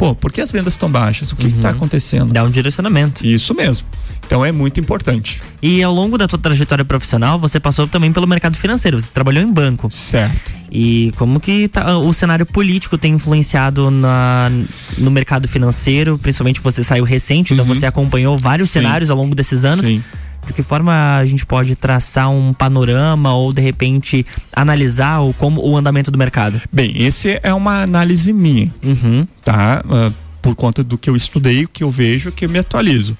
Pô, 0.00 0.14
por 0.14 0.32
que 0.32 0.40
as 0.40 0.50
vendas 0.50 0.72
estão 0.72 0.90
baixas? 0.90 1.30
O 1.30 1.36
que 1.36 1.46
está 1.48 1.68
acontecendo? 1.68 2.32
Dá 2.32 2.42
um 2.42 2.50
direcionamento. 2.50 3.24
Isso 3.26 3.54
mesmo. 3.54 3.86
Então 4.26 4.42
é 4.42 4.50
muito 4.50 4.80
importante. 4.80 5.42
E 5.60 5.82
ao 5.82 5.92
longo 5.92 6.16
da 6.16 6.26
tua 6.26 6.38
trajetória 6.38 6.86
profissional, 6.86 7.38
você 7.38 7.60
passou 7.60 7.86
também 7.86 8.10
pelo 8.10 8.26
mercado 8.26 8.56
financeiro, 8.56 8.98
você 8.98 9.08
trabalhou 9.12 9.42
em 9.44 9.52
banco. 9.52 9.90
Certo. 9.90 10.52
E 10.72 11.12
como 11.18 11.38
que 11.38 11.68
tá- 11.68 11.98
o 11.98 12.10
cenário 12.14 12.46
político 12.46 12.96
tem 12.96 13.12
influenciado 13.12 13.90
na, 13.90 14.50
no 14.96 15.10
mercado 15.10 15.46
financeiro? 15.46 16.16
Principalmente 16.16 16.62
você 16.62 16.82
saiu 16.82 17.04
recente, 17.04 17.52
então 17.52 17.66
você 17.66 17.84
acompanhou 17.84 18.38
vários 18.38 18.70
Uhum. 18.70 18.72
Sim. 18.72 18.86
cenários 18.86 19.10
ao 19.10 19.18
longo 19.18 19.34
desses 19.34 19.66
anos. 19.66 19.84
Sim. 19.84 20.02
De 20.50 20.54
que 20.54 20.64
forma 20.64 21.16
a 21.18 21.24
gente 21.24 21.46
pode 21.46 21.76
traçar 21.76 22.28
um 22.28 22.52
panorama 22.52 23.32
ou 23.32 23.52
de 23.52 23.62
repente 23.62 24.26
analisar 24.52 25.20
o, 25.20 25.32
como, 25.32 25.64
o 25.64 25.76
andamento 25.76 26.10
do 26.10 26.18
mercado? 26.18 26.60
Bem, 26.72 26.92
esse 27.00 27.38
é 27.40 27.54
uma 27.54 27.82
análise 27.82 28.32
minha, 28.32 28.68
Uhum. 28.84 29.24
tá? 29.44 29.84
Ah, 29.88 30.10
por 30.42 30.56
conta 30.56 30.82
do 30.82 30.98
que 30.98 31.08
eu 31.08 31.14
estudei, 31.14 31.64
o 31.66 31.68
que 31.68 31.84
eu 31.84 31.90
vejo, 31.90 32.30
o 32.30 32.32
que 32.32 32.46
eu 32.46 32.48
me 32.48 32.58
atualizo, 32.58 33.16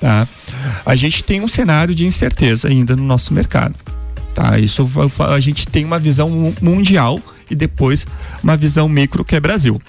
tá? 0.00 0.26
A 0.86 0.96
gente 0.96 1.22
tem 1.22 1.42
um 1.42 1.48
cenário 1.48 1.94
de 1.94 2.06
incerteza 2.06 2.68
ainda 2.68 2.96
no 2.96 3.04
nosso 3.04 3.34
mercado, 3.34 3.74
tá? 4.34 4.58
Isso 4.58 4.88
a 5.18 5.38
gente 5.38 5.66
tem 5.68 5.84
uma 5.84 5.98
visão 5.98 6.30
mu- 6.30 6.54
mundial 6.62 7.20
e 7.50 7.54
depois 7.54 8.06
uma 8.42 8.56
visão 8.56 8.88
micro 8.88 9.22
que 9.22 9.36
é 9.36 9.40
Brasil. 9.40 9.82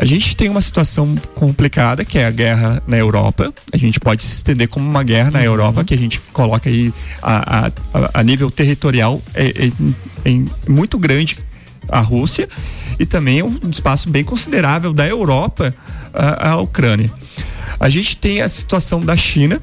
A 0.00 0.06
gente 0.06 0.34
tem 0.34 0.48
uma 0.48 0.62
situação 0.62 1.14
complicada 1.34 2.06
que 2.06 2.18
é 2.18 2.24
a 2.24 2.30
guerra 2.30 2.82
na 2.86 2.96
Europa. 2.96 3.52
A 3.70 3.76
gente 3.76 4.00
pode 4.00 4.22
se 4.22 4.32
estender 4.36 4.66
como 4.66 4.88
uma 4.88 5.02
guerra 5.02 5.30
na 5.30 5.44
Europa 5.44 5.84
que 5.84 5.92
a 5.92 5.98
gente 5.98 6.18
coloca 6.32 6.70
aí 6.70 6.90
a, 7.22 7.66
a, 7.66 7.70
a- 8.14 8.22
nível 8.22 8.50
territorial 8.50 9.20
é, 9.34 9.66
é- 9.66 9.72
é 10.30 10.42
muito 10.66 10.98
grande 10.98 11.36
a 11.86 12.00
Rússia 12.00 12.48
e 12.98 13.04
também 13.04 13.42
um 13.42 13.58
espaço 13.70 14.08
bem 14.08 14.24
considerável 14.24 14.94
da 14.94 15.06
Europa 15.06 15.74
a, 16.14 16.52
a 16.52 16.56
Ucrânia. 16.56 17.10
A 17.78 17.90
gente 17.90 18.16
tem 18.16 18.40
a 18.40 18.48
situação 18.48 19.00
da 19.04 19.18
China. 19.18 19.60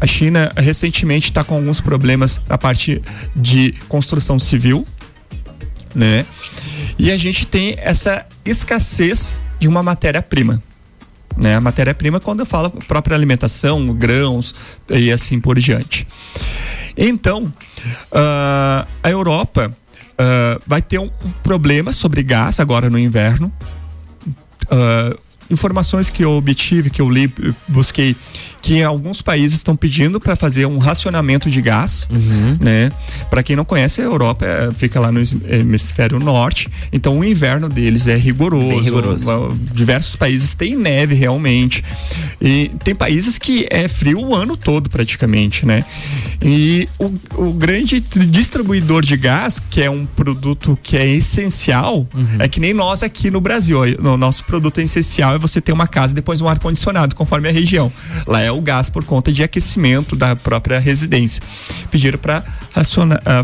A 0.00 0.06
China 0.06 0.50
recentemente 0.56 1.26
está 1.30 1.44
com 1.44 1.56
alguns 1.56 1.82
problemas 1.82 2.40
na 2.48 2.56
parte 2.56 3.02
de 3.36 3.74
construção 3.86 4.38
civil, 4.38 4.86
né? 5.94 6.24
E 6.98 7.10
a 7.10 7.18
gente 7.18 7.46
tem 7.46 7.76
essa 7.78 8.24
escassez 8.46 9.36
de 9.64 9.68
uma 9.68 9.82
matéria-prima. 9.82 10.62
Né? 11.38 11.56
A 11.56 11.60
matéria-prima, 11.60 12.20
quando 12.20 12.40
eu 12.40 12.46
falo 12.46 12.70
própria 12.86 13.16
alimentação, 13.16 13.94
grãos 13.94 14.54
e 14.90 15.10
assim 15.10 15.40
por 15.40 15.58
diante. 15.58 16.06
Então, 16.94 17.50
ah, 18.12 18.86
a 19.02 19.10
Europa 19.10 19.74
ah, 20.18 20.58
vai 20.66 20.82
ter 20.82 20.98
um, 20.98 21.08
problema 21.42 21.94
sobre 21.94 22.22
gás 22.22 22.60
agora 22.60 22.90
no 22.90 22.98
inverno. 22.98 23.50
Ah, 24.70 25.16
informações 25.50 26.10
que 26.10 26.24
eu 26.24 26.32
obtive, 26.32 26.90
que 26.90 27.00
eu 27.00 27.08
li, 27.10 27.32
busquei, 27.68 28.16
que 28.62 28.82
alguns 28.82 29.20
países 29.20 29.58
estão 29.58 29.76
pedindo 29.76 30.18
para 30.18 30.34
fazer 30.36 30.64
um 30.66 30.78
racionamento 30.78 31.50
de 31.50 31.60
gás, 31.60 32.08
né? 32.60 32.90
Para 33.28 33.42
quem 33.42 33.54
não 33.54 33.64
conhece, 33.64 34.00
a 34.00 34.04
Europa 34.04 34.46
eh, 34.46 34.70
fica 34.74 34.98
lá 34.98 35.12
no 35.12 35.18
hemis- 35.18 35.36
hemisfério 35.48 36.18
norte, 36.18 36.68
então 36.90 37.18
o 37.18 37.24
inverno 37.24 37.68
deles 37.68 38.08
é 38.08 38.16
rigoroso. 38.16 38.68
Bem 38.68 38.80
rigoroso. 38.80 39.26
Diversos 39.74 40.16
países 40.16 40.54
têm 40.54 40.76
neve 40.76 41.14
realmente. 41.14 41.84
E 42.40 42.70
tem 42.82 42.94
países 42.94 43.36
que 43.38 43.66
é 43.70 43.86
frio 43.86 44.18
o 44.20 44.34
ano 44.34 44.56
todo 44.56 44.88
praticamente, 44.88 45.66
né? 45.66 45.84
E 46.42 46.88
o, 46.98 47.12
o 47.34 47.52
grande 47.52 48.00
tri- 48.00 48.26
distribuidor 48.26 49.02
de 49.04 49.16
gás, 49.16 49.60
que 49.70 49.82
é 49.82 49.90
um 49.90 50.06
produto 50.06 50.78
que 50.82 50.96
é 50.96 51.06
essencial, 51.06 52.06
é 52.38 52.48
que 52.48 52.60
nem 52.60 52.72
nós 52.72 53.02
aqui 53.02 53.30
no 53.30 53.40
Brasil. 53.40 53.78
O 54.02 54.16
nosso 54.16 54.44
produto 54.44 54.80
essencial 54.80 55.33
é 55.34 55.38
você 55.38 55.60
ter 55.60 55.72
uma 55.72 55.86
casa 55.86 56.12
e 56.12 56.16
depois 56.16 56.40
um 56.40 56.48
ar-condicionado, 56.48 57.14
conforme 57.14 57.48
a 57.48 57.52
região. 57.52 57.90
Lá 58.26 58.40
é 58.40 58.50
o 58.50 58.60
gás 58.60 58.88
por 58.88 59.04
conta 59.04 59.32
de 59.32 59.42
aquecimento 59.42 60.16
da 60.16 60.34
própria 60.36 60.78
residência. 60.78 61.42
Pediram 61.90 62.18
para 62.18 62.44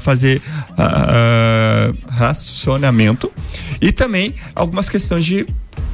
fazer 0.01 0.43
ah, 0.77 1.07
ah, 1.09 1.93
racionamento 2.09 3.31
e 3.81 3.93
também 3.93 4.35
algumas 4.55 4.89
questões 4.89 5.25
de 5.25 5.47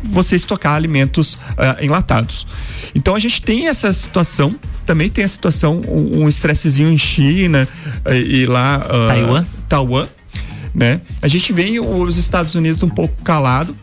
você 0.02 0.36
estocar 0.36 0.74
alimentos 0.74 1.38
ah, 1.56 1.78
enlatados. 1.80 2.46
Então 2.94 3.14
a 3.14 3.18
gente 3.18 3.42
tem 3.42 3.68
essa 3.68 3.92
situação, 3.92 4.54
também 4.84 5.08
tem 5.08 5.24
a 5.24 5.28
situação, 5.28 5.80
um 5.88 6.06
um 6.24 6.28
estressezinho 6.28 6.90
em 6.90 6.98
China 6.98 7.68
eh, 8.04 8.18
e 8.18 8.46
lá. 8.46 8.76
ah, 8.76 9.06
Taiwan. 9.08 9.46
Taiwan, 9.68 10.06
né? 10.74 11.00
A 11.22 11.28
gente 11.28 11.52
vê 11.52 11.78
os 11.80 12.16
Estados 12.16 12.54
Unidos 12.54 12.82
um 12.82 12.88
pouco 12.88 13.14
calado, 13.22 13.76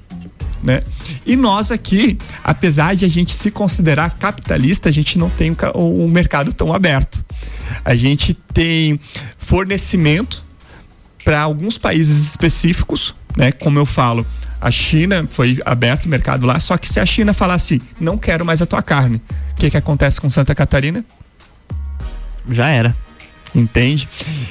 né? 0.63 0.81
E 1.25 1.35
nós 1.35 1.71
aqui, 1.71 2.17
apesar 2.43 2.95
de 2.95 3.03
a 3.05 3.09
gente 3.09 3.33
se 3.35 3.51
considerar 3.51 4.17
capitalista, 4.17 4.87
a 4.89 4.91
gente 4.91 5.17
não 5.17 5.29
tem 5.29 5.51
um 5.51 5.55
ca- 5.55 5.73
mercado 6.07 6.53
tão 6.53 6.73
aberto. 6.73 7.23
A 7.83 7.95
gente 7.95 8.33
tem 8.53 8.99
fornecimento 9.37 10.43
para 11.23 11.41
alguns 11.41 11.77
países 11.77 12.25
específicos, 12.29 13.13
né? 13.35 13.51
Como 13.51 13.77
eu 13.77 13.85
falo, 13.85 14.25
a 14.59 14.71
China 14.71 15.27
foi 15.29 15.59
aberto 15.65 16.05
o 16.05 16.09
mercado 16.09 16.45
lá, 16.45 16.59
só 16.59 16.77
que 16.77 16.87
se 16.91 16.99
a 16.99 17.05
China 17.05 17.33
falar 17.33 17.55
assim, 17.55 17.79
não 17.99 18.17
quero 18.17 18.45
mais 18.45 18.61
a 18.61 18.65
tua 18.65 18.81
carne, 18.81 19.21
o 19.51 19.55
que 19.55 19.69
que 19.69 19.77
acontece 19.77 20.19
com 20.21 20.29
Santa 20.29 20.55
Catarina? 20.55 21.03
Já 22.49 22.69
era. 22.69 22.95
Entende? 23.55 24.07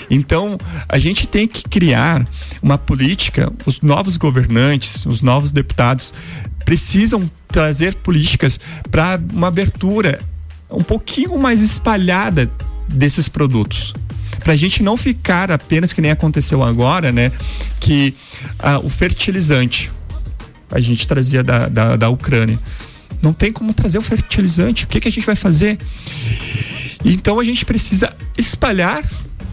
Então, 0.09 0.57
a 0.89 0.99
gente 0.99 1.27
tem 1.27 1.49
que 1.49 1.65
criar 1.65 2.27
uma 2.63 2.79
política, 2.79 3.53
os 3.67 3.81
novos 3.81 4.17
governantes, 4.17 5.05
os 5.07 5.23
novos 5.23 5.51
deputados 5.51 6.15
precisam 6.65 7.29
trazer 7.49 7.95
políticas 7.97 8.61
para 8.91 9.21
uma 9.33 9.49
abertura 9.49 10.21
um 10.71 10.83
pouquinho 10.83 11.37
mais 11.39 11.61
espalhada 11.61 12.51
desses 12.89 13.29
produtos. 13.29 13.95
Para 14.39 14.55
a 14.55 14.57
gente 14.57 14.83
não 14.83 14.97
ficar 14.97 15.51
apenas 15.51 15.93
que 15.93 16.01
nem 16.01 16.11
aconteceu 16.11 16.63
agora, 16.63 17.13
né? 17.13 17.31
Que 17.79 18.15
ah, 18.59 18.79
o 18.79 18.89
fertilizante 18.89 19.91
a 20.71 20.81
gente 20.81 21.07
trazia 21.07 21.45
da, 21.45 21.69
da, 21.69 21.97
da 21.97 22.09
Ucrânia. 22.09 22.59
Não 23.21 23.33
tem 23.33 23.53
como 23.53 23.73
trazer 23.73 23.99
o 23.99 24.03
fertilizante. 24.03 24.85
O 24.85 24.89
que, 24.89 25.01
que 25.01 25.09
a 25.09 25.13
gente 25.13 25.25
vai 25.25 25.37
fazer? 25.37 25.79
Então 27.05 27.41
a 27.41 27.45
gente 27.45 27.65
precisa 27.65 28.15
espalhar 28.37 29.03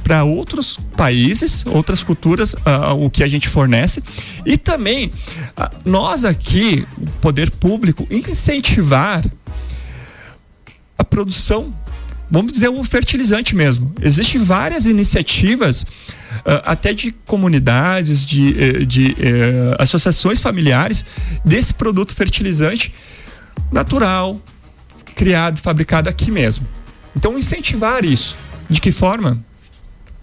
para 0.03 0.23
outros 0.23 0.77
países, 0.97 1.63
outras 1.67 2.01
culturas, 2.01 2.55
ah, 2.65 2.93
o 2.93 3.11
que 3.11 3.23
a 3.23 3.27
gente 3.27 3.47
fornece 3.47 4.01
e 4.45 4.57
também 4.57 5.11
ah, 5.55 5.71
nós 5.85 6.25
aqui, 6.25 6.83
o 6.97 7.05
poder 7.21 7.51
público, 7.51 8.07
incentivar 8.09 9.23
a 10.97 11.03
produção, 11.03 11.71
vamos 12.29 12.51
dizer 12.51 12.69
o 12.69 12.83
fertilizante 12.83 13.55
mesmo. 13.55 13.93
Existem 14.01 14.41
várias 14.41 14.87
iniciativas 14.87 15.85
ah, 16.45 16.71
até 16.71 16.93
de 16.93 17.11
comunidades, 17.11 18.25
de, 18.25 18.55
eh, 18.59 18.85
de 18.85 19.15
eh, 19.19 19.75
associações 19.77 20.41
familiares 20.41 21.05
desse 21.45 21.73
produto 21.73 22.15
fertilizante 22.15 22.93
natural, 23.71 24.41
criado, 25.15 25.59
fabricado 25.59 26.09
aqui 26.09 26.31
mesmo. 26.31 26.65
Então 27.16 27.38
incentivar 27.38 28.03
isso. 28.03 28.38
De 28.70 28.80
que 28.80 28.91
forma? 28.91 29.43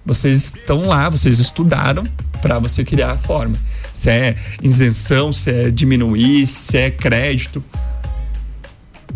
Vocês 0.05 0.55
estão 0.55 0.87
lá, 0.87 1.09
vocês 1.09 1.41
estudaram 1.41 2.05
para 2.41 2.59
você 2.59 2.85
criar 2.85 3.13
a 3.13 3.19
forma. 3.19 3.57
Se 3.93 4.11
é 4.11 4.37
isenção, 4.63 5.33
se 5.33 5.51
é 5.51 5.71
diminuir, 5.71 6.47
se 6.47 6.79
é 6.79 6.91
crédito, 6.91 7.63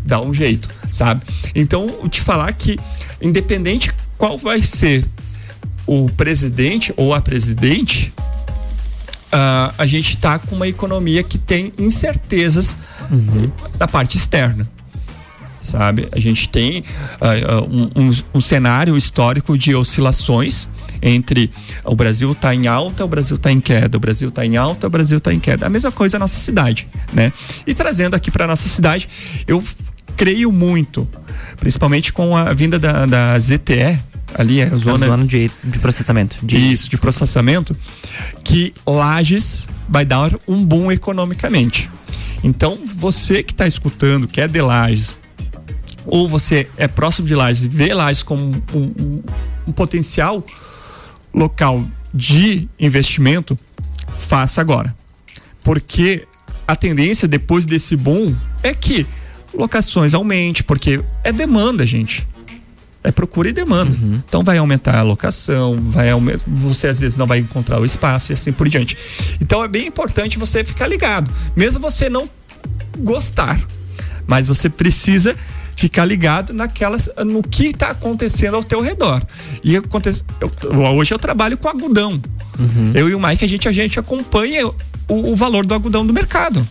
dá 0.05 0.21
um 0.21 0.35
jeito, 0.35 0.69
sabe? 0.91 1.23
Então, 1.55 2.09
te 2.09 2.21
falar 2.21 2.53
que 2.53 2.79
independente 3.23 3.93
qual 4.19 4.37
vai 4.37 4.63
ser 4.63 5.05
o 5.87 6.09
presidente 6.11 6.93
ou 6.97 7.15
a 7.15 7.21
presidente, 7.21 8.13
ah, 9.31 9.73
a 9.79 9.87
gente 9.87 10.17
tá 10.17 10.39
com 10.39 10.57
uma 10.57 10.67
economia 10.67 11.23
que 11.23 11.39
tem 11.39 11.73
incertezas 11.79 12.77
da 13.79 13.87
parte 13.87 14.17
externa 14.17 14.69
sabe? 15.61 16.09
A 16.13 16.19
gente 16.21 16.49
tem 16.49 16.83
ah, 17.21 17.63
um, 17.63 17.91
um- 18.09 18.23
um 18.35 18.41
cenário 18.41 18.97
histórico 18.97 19.57
de 19.59 19.75
oscilações 19.75 20.69
entre 21.03 21.51
o 21.85 21.95
Brasil 21.97 22.33
está 22.33 22.55
em 22.55 22.67
alta, 22.67 23.05
o 23.05 23.09
Brasil 23.09 23.37
está 23.37 23.51
em 23.51 23.61
queda, 23.61 23.97
o 23.97 24.01
Brasil 24.01 24.29
está 24.29 24.45
em 24.45 24.57
alta, 24.57 24.87
o 24.87 24.91
Brasil 24.91 25.17
está 25.19 25.33
em 25.33 25.41
queda. 25.41 25.67
A 25.67 25.71
mesma 25.71 25.91
coisa 25.91 26.17
a 26.19 26.21
nossa 26.21 26.39
cidade, 26.39 26.87
né? 27.13 27.33
E 27.67 27.73
trazendo 27.75 28.15
aqui 28.15 28.31
para 28.31 28.47
nossa 28.47 28.69
cidade, 28.69 29.09
eu 29.47 29.65
creio 30.17 30.53
muito, 30.53 31.09
principalmente 31.59 32.13
com 32.13 32.37
a 32.37 32.53
vinda 32.53 32.79
da, 32.79 33.07
da 33.07 33.39
ZTE, 33.39 33.99
ali 34.35 34.61
é 34.61 34.65
a 34.67 34.77
zona, 34.77 35.07
zona 35.07 35.25
de, 35.25 35.51
de 35.65 35.79
processamento. 35.79 36.37
De, 36.43 36.57
isso, 36.73 36.91
de 36.91 36.99
processamento, 36.99 37.75
que 38.45 38.75
Lages 38.87 39.67
vai 39.89 40.05
dar 40.05 40.31
um 40.47 40.63
boom 40.65 40.93
economicamente. 40.93 41.91
Então, 42.45 42.79
você 42.97 43.43
que 43.43 43.53
está 43.53 43.67
escutando, 43.67 44.29
que 44.29 44.41
é 44.41 44.47
de 44.47 44.61
Lages, 44.61 45.19
ou 46.11 46.29
você 46.29 46.69
é 46.77 46.87
próximo 46.89 47.27
de 47.29 47.35
Lages 47.35 47.65
e 47.65 47.69
vê 47.69 47.95
Lages 47.95 48.23
como 48.23 48.43
um, 48.45 48.63
um- 48.79 49.23
um 49.69 49.73
potencial 49.73 50.45
local 51.33 51.87
de 52.13 52.69
investimento, 52.79 53.59
faça 54.19 54.61
agora. 54.61 54.95
Porque 55.63 56.27
a 56.67 56.75
tendência 56.75 57.29
depois 57.29 57.65
desse 57.65 57.97
boom 57.97 58.35
é 58.63 58.75
que 58.75 59.07
locações 59.55 60.13
aumente, 60.15 60.63
porque 60.65 61.01
é 61.23 61.33
demanda, 61.33 61.87
gente. 61.87 62.27
É 63.03 63.11
procura 63.11 63.49
e 63.49 63.53
demanda. 63.53 63.97
Então 64.27 64.43
vai 64.45 64.59
aumentar 64.59 64.99
a 64.99 65.03
locação, 65.03 65.77
vai 65.81 66.11
aume- 66.11 66.37
você 66.47 66.87
às 66.89 66.99
vezes 66.99 67.17
não 67.17 67.27
vai 67.27 67.39
encontrar 67.39 67.81
o 67.81 67.85
espaço 67.85 68.31
e 68.31 68.35
assim 68.35 68.53
por 68.53 68.69
diante. 68.69 68.97
Então 69.41 69.65
é 69.65 69.69
bem 69.69 69.87
importante 69.87 70.39
você 70.39 70.63
ficar 70.65 70.87
ligado, 70.87 71.31
mesmo 71.57 71.81
você 71.81 72.11
não 72.11 72.29
gostar, 72.99 73.59
mas 74.27 74.49
você 74.49 74.69
precisa 74.69 75.35
ficar 75.81 76.05
ligado 76.05 76.53
naquelas 76.53 77.09
no 77.27 77.43
que 77.43 77.69
está 77.69 77.89
acontecendo 77.91 78.55
ao 78.55 78.63
teu 78.63 78.81
redor. 78.83 79.23
E 79.65 79.77
acontece, 79.77 80.23
eu- 80.41 80.51
hoje 80.97 81.15
eu 81.15 81.19
trabalho 81.19 81.57
com 81.57 81.67
algodão. 81.69 82.21
Eu 82.95 83.09
e 83.09 83.15
o 83.15 83.21
Mike 83.21 83.43
a 83.45 83.49
gente 83.49 83.67
a 83.67 83.73
gente 83.73 83.99
acompanha 83.99 84.67
o, 84.67 84.75
o 85.09 85.35
valor 85.35 85.65
do 85.65 85.73
algodão 85.73 86.07
do 86.07 86.13
mercado. 86.13 86.67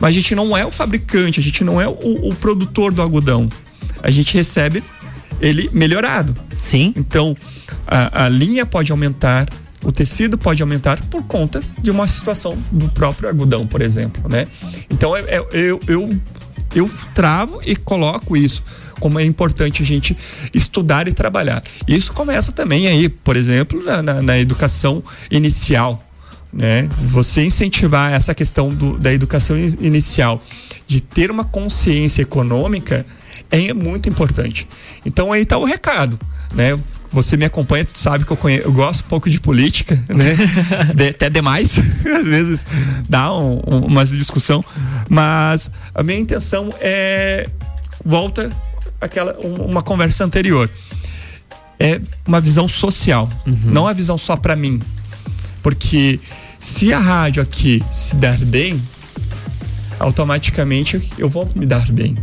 Mas 0.00 0.08
a 0.08 0.12
gente 0.12 0.34
não 0.34 0.56
é 0.56 0.64
o 0.64 0.70
fabricante, 0.70 1.38
a 1.38 1.42
gente 1.42 1.62
não 1.62 1.78
é 1.80 1.86
o, 1.86 2.28
o 2.30 2.34
produtor 2.34 2.92
do 2.92 3.02
algodão. 3.02 3.48
A 4.02 4.10
gente 4.10 4.34
recebe 4.34 4.82
ele 5.40 5.68
melhorado. 5.72 6.34
Sim. 6.62 6.94
Então, 6.96 7.36
a, 7.86 8.24
a 8.24 8.28
linha 8.30 8.64
pode 8.64 8.90
aumentar, 8.90 9.46
o 9.84 9.92
tecido 9.92 10.38
pode 10.38 10.62
aumentar 10.62 10.98
por 11.06 11.22
conta 11.24 11.60
de 11.82 11.90
uma 11.90 12.06
situação 12.06 12.56
do 12.72 12.88
próprio 12.88 13.28
algodão, 13.28 13.66
por 13.66 13.82
exemplo, 13.82 14.28
né? 14.30 14.46
Então, 14.90 15.14
é- 15.14 15.20
é- 15.28 15.44
eu, 15.52 15.78
eu, 15.86 16.08
eu 16.74 16.90
travo 17.14 17.60
e 17.64 17.74
coloco 17.76 18.36
isso 18.36 18.62
como 19.00 19.18
é 19.18 19.24
importante 19.24 19.82
a 19.82 19.84
gente 19.84 20.16
estudar 20.54 21.08
e 21.08 21.12
trabalhar. 21.12 21.62
Isso 21.88 22.12
começa 22.12 22.52
também 22.52 22.86
aí, 22.86 23.08
por 23.08 23.36
exemplo, 23.36 23.82
na, 23.82 24.00
na- 24.00 24.22
na 24.22 24.38
educação 24.38 25.02
inicial, 25.28 26.00
né? 26.52 26.88
Você 27.08 27.42
incentivar 27.44 28.12
essa 28.12 28.32
questão 28.34 28.70
do- 28.70 28.96
da 28.98 29.12
educação 29.12 29.58
in- 29.58 29.76
inicial, 29.80 30.40
de 30.86 31.00
ter 31.00 31.30
uma 31.32 31.42
consciência 31.44 32.22
econômica, 32.22 33.04
é 33.50 33.72
muito 33.74 34.08
importante. 34.08 34.68
Então 35.04 35.32
aí 35.32 35.42
está 35.42 35.58
o 35.58 35.64
recado, 35.64 36.18
né? 36.54 36.78
Você 37.12 37.36
me 37.36 37.44
acompanha, 37.44 37.84
tu 37.84 37.96
sabe 37.98 38.24
que 38.24 38.30
eu, 38.30 38.36
conhe- 38.36 38.62
eu 38.64 38.72
gosto 38.72 39.04
um 39.04 39.08
pouco 39.08 39.28
de 39.28 39.38
política, 39.38 40.02
né? 40.08 40.34
De- 40.94 41.08
até 41.08 41.28
demais, 41.28 41.78
às 42.06 42.24
vezes 42.26 42.64
dá 43.08 43.32
um, 43.34 43.60
um, 43.66 43.78
umas 43.86 44.10
discussão, 44.10 44.64
mas 45.08 45.70
a 45.94 46.02
minha 46.02 46.18
intenção 46.18 46.72
é 46.80 47.48
volta 48.04 48.50
aquela 49.00 49.36
um- 49.44 49.66
uma 49.66 49.82
conversa 49.82 50.24
anterior. 50.24 50.70
É 51.78 52.00
uma 52.26 52.40
visão 52.40 52.66
social, 52.68 53.28
não 53.46 53.86
a 53.88 53.92
visão 53.92 54.16
só 54.16 54.36
para 54.36 54.54
mim, 54.56 54.80
porque 55.62 56.18
se 56.58 56.92
a 56.92 56.98
rádio 56.98 57.42
aqui 57.42 57.82
se 57.92 58.14
der 58.16 58.38
bem, 58.38 58.80
automaticamente 59.98 61.10
eu 61.18 61.28
vou 61.28 61.50
me 61.54 61.66
dar 61.66 61.90
bem. 61.90 62.16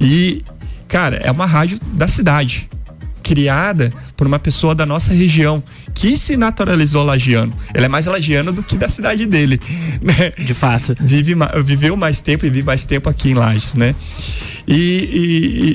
E, 0.00 0.42
cara, 0.88 1.16
é 1.16 1.30
uma 1.30 1.46
rádio 1.46 1.78
da 1.92 2.08
cidade, 2.08 2.68
criada 3.22 3.92
por 4.16 4.26
uma 4.26 4.38
pessoa 4.38 4.74
da 4.74 4.84
nossa 4.84 5.12
região, 5.12 5.62
que 5.94 6.16
se 6.16 6.36
naturalizou 6.36 7.02
lagiano. 7.04 7.52
Ele 7.74 7.84
é 7.86 7.88
mais 7.88 8.06
lagiano 8.06 8.52
do 8.52 8.62
que 8.62 8.76
da 8.76 8.88
cidade 8.88 9.26
dele, 9.26 9.60
né? 10.02 10.30
De 10.36 10.52
fato. 10.54 10.96
Vive, 11.00 11.34
viveu 11.64 11.96
mais 11.96 12.20
tempo 12.20 12.44
e 12.44 12.50
vive 12.50 12.66
mais 12.66 12.84
tempo 12.84 13.08
aqui 13.08 13.30
em 13.30 13.34
Lages, 13.34 13.74
né? 13.74 13.94
E, 14.66 14.74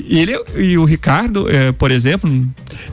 e- 0.08 0.14
e 0.14 0.18
ele 0.18 0.32
e 0.56 0.78
o 0.78 0.84
Ricardo, 0.84 1.48
eh, 1.48 1.72
por 1.72 1.90
exemplo, 1.90 2.30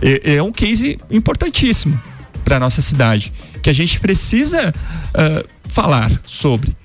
é, 0.02 0.36
é 0.36 0.44
um 0.44 0.52
case 0.52 0.98
importantíssimo 1.10 2.00
para 2.44 2.60
nossa 2.60 2.82
cidade, 2.82 3.32
que 3.62 3.70
a 3.70 3.74
gente 3.74 4.00
precisa 4.00 4.74
ah, 5.14 5.44
falar 5.70 6.12
sobre, 6.24 6.76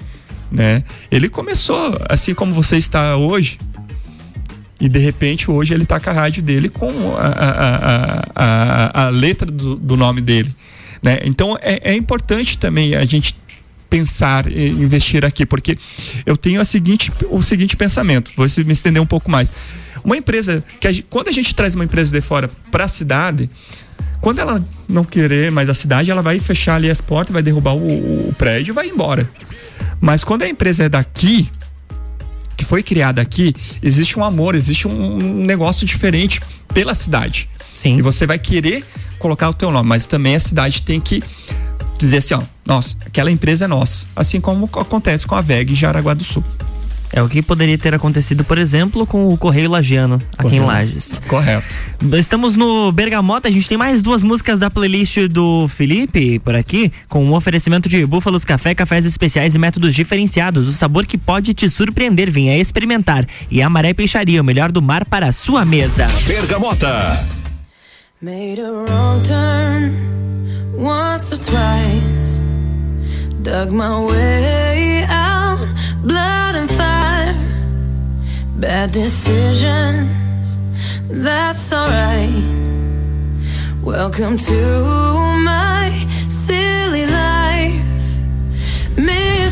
né? 0.51 0.83
Ele 1.11 1.29
começou 1.29 2.01
assim 2.09 2.33
como 2.35 2.55
você 2.55 2.77
está 2.79 3.17
hoje, 3.17 3.59
e 4.81 4.89
de 4.89 4.99
repente 4.99 5.51
hoje 5.51 5.75
ele 5.75 5.85
tá 5.85 6.01
com 6.01 6.11
a 6.11 6.13
rádio 6.13 6.43
dele 6.43 6.69
com 6.69 7.15
a, 7.17 7.27
a, 7.27 8.25
a, 8.35 9.07
a, 9.07 9.09
letra 9.11 9.51
do, 9.51 9.77
do 9.77 9.97
nome 9.97 10.21
dele. 10.21 10.51
Né? 11.03 11.21
Então 11.25 11.57
é, 11.61 11.93
é 11.93 11.95
importante 11.95 12.57
também 12.57 12.95
a 12.95 13.05
gente 13.05 13.37
pensar 13.91 14.51
e 14.51 14.69
investir 14.69 15.25
aqui, 15.25 15.45
porque 15.45 15.77
eu 16.25 16.37
tenho 16.37 16.61
a 16.61 16.65
seguinte, 16.65 17.13
o 17.29 17.43
seguinte 17.43 17.77
pensamento, 17.77 18.31
vou 18.37 18.47
me 18.65 18.73
estender 18.73 19.03
um 19.03 19.07
pouco 19.07 19.31
mais. 19.31 19.53
Uma 20.03 20.17
empresa, 20.17 20.65
que 20.79 20.87
a 20.87 20.93
quando 21.11 21.29
a 21.29 21.33
gente 21.33 21.55
traz 21.55 21.75
uma 21.75 21.85
empresa 21.85 22.13
de 22.13 22.21
fora 22.21 22.49
para 22.71 22.85
a 22.85 22.89
cidade, 22.89 23.51
quando 24.21 24.39
ela 24.39 24.65
não 24.89 25.05
querer 25.05 25.51
mais 25.51 25.69
a 25.69 25.75
cidade, 25.75 26.11
ela 26.11 26.23
vai 26.23 26.39
fechar 26.39 26.77
ali 26.77 26.89
as 26.89 27.01
portas, 27.01 27.33
vai 27.33 27.43
derrubar 27.43 27.75
o, 27.75 28.29
o 28.29 28.35
prédio 28.35 28.73
vai 28.73 28.89
embora. 28.89 29.29
Mas 30.01 30.25
quando 30.25 30.43
a 30.43 30.49
empresa 30.49 30.85
é 30.85 30.89
daqui, 30.89 31.51
que 32.61 32.65
foi 32.67 32.83
criada 32.83 33.23
aqui, 33.23 33.55
existe 33.83 34.19
um 34.19 34.25
amor, 34.25 34.55
existe 34.55 34.87
um, 34.87 35.45
negócio 35.47 35.87
diferente 35.87 36.43
pela 36.75 36.95
cidade. 36.95 37.49
Sim. 37.75 37.97
E 37.97 38.03
você 38.03 38.27
vai 38.27 38.39
querer 38.39 38.85
colocar 39.19 39.49
o 39.49 39.55
teu 39.55 39.71
nome, 39.71 39.89
mas 39.89 40.05
também 40.05 40.37
a 40.37 40.41
cidade 40.41 40.83
tem 40.83 41.01
que 41.01 41.23
dizer 41.99 42.19
assim, 42.19 42.35
ó, 42.35 42.43
nossa, 42.67 42.97
aquela 43.07 43.31
empresa 43.31 43.65
é 43.65 43.69
nossa. 43.69 44.07
Assim 44.15 44.43
como 44.43 44.69
acontece 44.75 45.27
com 45.27 45.35
a 45.35 45.41
VEG 45.41 45.73
em 45.73 45.75
Jaraguá 45.75 46.13
do 46.13 46.23
Sul. 46.23 46.45
É 47.13 47.21
o 47.21 47.29
que 47.29 47.43
poderia 47.43 47.77
ter 47.77 47.93
acontecido, 47.93 48.45
por 48.45 48.57
exemplo, 48.57 49.05
com 49.05 49.33
o 49.33 49.37
Correio 49.37 49.69
Lagiano, 49.69 50.21
aqui 50.39 50.57
em 50.57 50.61
Correto. 50.61 50.67
Lages. 50.67 51.23
Correto. 51.27 51.77
Estamos 52.17 52.55
no 52.57 52.93
Bergamota, 52.93 53.49
a 53.49 53.51
gente 53.51 53.69
tem 53.69 53.77
mais 53.77 54.01
duas 54.01 54.23
músicas 54.23 54.61
da 54.61 54.71
playlist 54.71 55.27
do 55.29 55.67
Felipe 55.69 56.39
por 56.39 56.55
aqui, 56.55 56.93
com 57.09 57.25
um 57.25 57.35
oferecimento 57.35 57.89
de 57.89 58.07
Búfalos 58.07 58.45
Café, 58.45 58.75
cafés 58.75 59.05
especiais 59.05 59.55
e 59.57 59.59
métodos 59.59 59.95
diferenciados. 59.95 60.69
O 60.69 60.73
sabor 60.73 61.05
que 61.05 61.19
pode 61.19 61.53
te 61.53 61.69
surpreender, 61.69 62.31
venha 62.31 62.57
experimentar. 62.57 63.27
E 63.51 63.61
a 63.61 63.69
Maré 63.69 63.93
Peixaria, 63.93 64.41
o 64.41 64.45
melhor 64.45 64.71
do 64.71 64.81
mar 64.81 65.05
para 65.05 65.27
a 65.27 65.33
sua 65.33 65.65
mesa. 65.65 66.07
Bergamota. 66.27 67.27
Made 68.23 68.61
a 68.61 68.71
wrong 68.71 69.23
turn 69.23 69.97
once 70.77 71.33
or 71.33 71.39
twice. 71.39 72.43
Dug 73.43 73.73
my 73.73 73.99
way 74.07 75.07
out, 75.09 75.67
blood. 76.05 76.40
Bad 78.61 78.93
decisions, 78.93 80.59
that's 81.09 81.73
alright. 81.73 82.45
Welcome 83.83 84.37
to 84.37 85.15
my 85.39 85.91
silly 86.29 87.07
life. 87.07 87.81
Mistreated, 88.99 89.50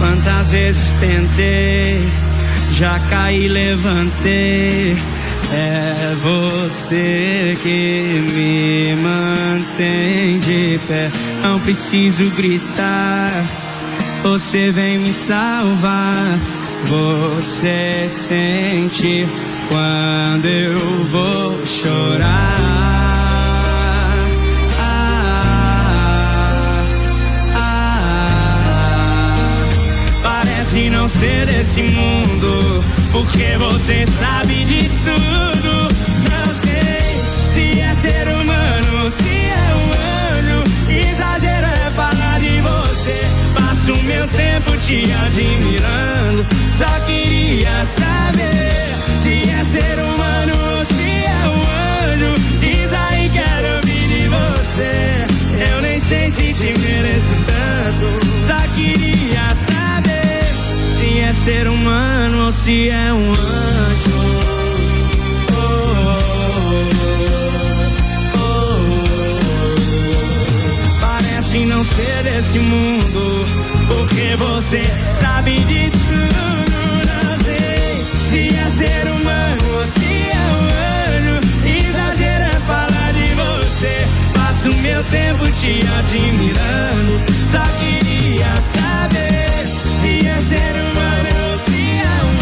Quantas 0.00 0.50
vezes 0.50 0.84
tentei, 0.98 2.08
já 2.72 2.98
caí, 3.08 3.46
levantei. 3.46 4.96
É 5.52 6.16
você 6.24 7.56
que 7.62 8.20
me 8.34 8.96
mantém 9.00 10.40
de 10.40 10.80
pé. 10.88 11.08
Não 11.40 11.60
preciso 11.60 12.28
gritar, 12.30 13.30
você 14.24 14.72
vem 14.72 14.98
me 14.98 15.12
salvar. 15.12 16.63
Você 16.86 18.06
sente 18.08 19.26
quando 19.68 20.46
eu 20.46 20.78
vou 21.06 21.66
chorar. 21.66 22.28
Ah, 24.78 26.84
ah, 27.56 29.68
Parece 30.22 30.88
não 30.90 31.08
ser 31.08 31.46
desse 31.46 31.82
mundo, 31.82 32.84
porque 33.12 33.56
você 33.58 34.04
sabe 34.18 34.64
de 34.64 34.88
tudo. 34.88 35.93
Passo 43.86 44.02
meu 44.04 44.26
tempo 44.28 44.74
te 44.78 45.12
admirando. 45.12 46.46
Só 46.78 47.00
queria 47.04 47.84
saber 47.84 48.96
se 49.22 49.50
é 49.50 49.62
ser 49.62 49.98
humano 49.98 50.52
ou 50.72 50.84
se 50.86 51.02
é 51.26 51.48
um 51.50 51.60
anjo. 52.08 52.34
Diz 52.60 52.92
aí, 52.94 53.28
quero 53.28 53.76
ouvir 53.76 54.08
de 54.08 54.28
você. 54.28 55.26
Eu 55.70 55.82
nem 55.82 56.00
sei 56.00 56.30
se 56.30 56.54
te 56.54 56.80
mereço 56.80 57.34
tanto. 57.44 58.26
Só 58.46 58.74
queria 58.74 59.54
saber 59.66 60.46
se 60.98 61.20
é 61.20 61.34
ser 61.44 61.68
humano 61.68 62.46
ou 62.46 62.52
se 62.52 62.88
é 62.88 63.12
um 63.12 63.32
anjo. 63.32 63.74
Não 71.66 71.82
ser 71.84 72.22
desse 72.24 72.58
mundo, 72.58 73.23
você 74.64 74.82
sabe 75.20 75.52
de 75.64 75.90
tudo. 75.90 76.42
Não 77.06 77.44
sei 77.44 78.02
se 78.30 78.40
é 78.56 78.70
ser 78.70 79.10
humano 79.10 79.76
ou 79.76 79.84
se 79.86 80.12
é 80.30 80.44
um 80.56 80.64
anjo. 81.04 81.36
Exagero 81.66 82.44
é 82.44 82.60
falar 82.66 83.12
de 83.12 83.26
você. 83.34 84.06
Passo 84.34 84.74
meu 84.78 85.04
tempo 85.04 85.44
te 85.52 85.82
admirando. 85.98 87.20
Só 87.50 87.62
queria 87.78 88.54
saber 88.74 89.66
se 90.00 90.26
é 90.26 90.40
ser 90.48 90.74
humano 90.80 91.30
ou 91.52 91.58
se 91.58 91.80
é 92.00 92.16
um 92.24 92.36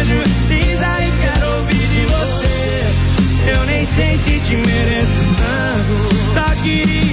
anjo. 0.00 0.20
Diz 0.48 0.82
aí, 0.82 1.12
quero 1.20 1.46
ouvir 1.56 1.86
de 1.88 2.04
você. 2.06 3.50
Eu 3.52 3.66
nem 3.66 3.84
sei 3.86 4.16
se 4.18 4.40
te 4.40 4.56
mereço 4.56 5.22
tanto. 5.36 6.16
Só 6.32 6.62
queria 6.62 7.05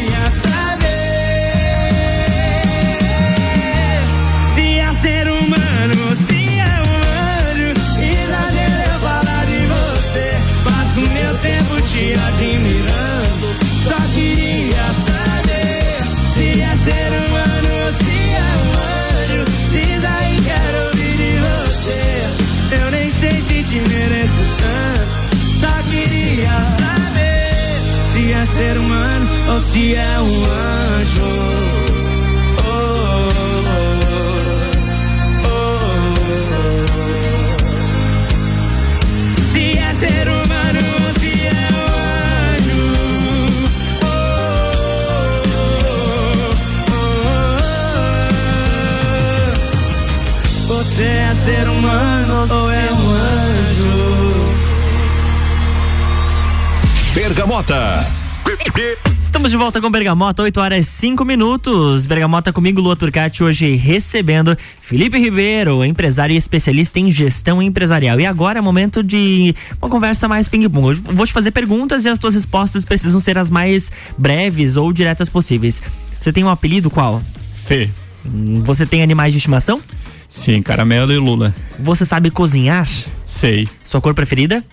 de 59.54 59.58
volta 59.58 59.80
com 59.80 59.92
Bergamota, 59.92 60.42
8 60.42 60.60
horas 60.60 60.88
5 60.88 61.24
minutos. 61.24 62.08
Bergamota 62.08 62.52
comigo, 62.52 62.82
Lua 62.82 62.96
Turcati, 62.96 63.44
hoje 63.44 63.76
recebendo 63.76 64.58
Felipe 64.82 65.20
Ribeiro, 65.20 65.86
empresário 65.86 66.34
e 66.34 66.38
especialista 66.38 67.00
em 67.00 67.12
gestão 67.12 67.62
empresarial. 67.62 68.20
E 68.20 68.26
agora 68.26 68.58
é 68.58 68.62
momento 68.64 69.04
de 69.04 69.54
uma 69.80 69.92
conversa 69.92 70.28
mais 70.28 70.48
ping-pong. 70.48 70.96
Vou 70.96 71.28
te 71.28 71.32
fazer 71.32 71.52
perguntas 71.52 72.04
e 72.04 72.10
as 72.10 72.18
tuas 72.18 72.34
respostas 72.34 72.84
precisam 72.84 73.20
ser 73.20 73.38
as 73.38 73.52
mais 73.52 73.92
breves 74.18 74.76
ou 74.76 74.92
diretas 74.92 75.30
possíveis. 75.30 75.84
Você 76.20 76.34
tem 76.34 76.44
um 76.44 76.50
apelido 76.50 76.90
qual? 76.90 77.22
Fê. 77.54 77.92
Hum, 78.26 78.60
Você 78.66 78.88
tem 78.88 79.04
animais 79.04 79.34
de 79.34 79.38
estimação? 79.38 79.80
Sim, 80.28 80.64
caramelo 80.64 81.14
e 81.14 81.18
lula. 81.20 81.54
Você 81.78 82.06
sabe 82.08 82.32
cozinhar? 82.32 82.90
Sei. 83.24 83.68
Sua 83.84 84.02
cor 84.02 84.16
preferida? 84.16 84.64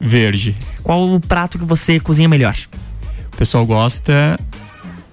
Verde. 0.00 0.56
Qual 0.82 1.12
o 1.12 1.20
prato 1.20 1.58
que 1.58 1.64
você 1.66 2.00
cozinha 2.00 2.26
melhor? 2.26 2.56
O 3.32 3.36
pessoal 3.36 3.64
gosta 3.64 4.38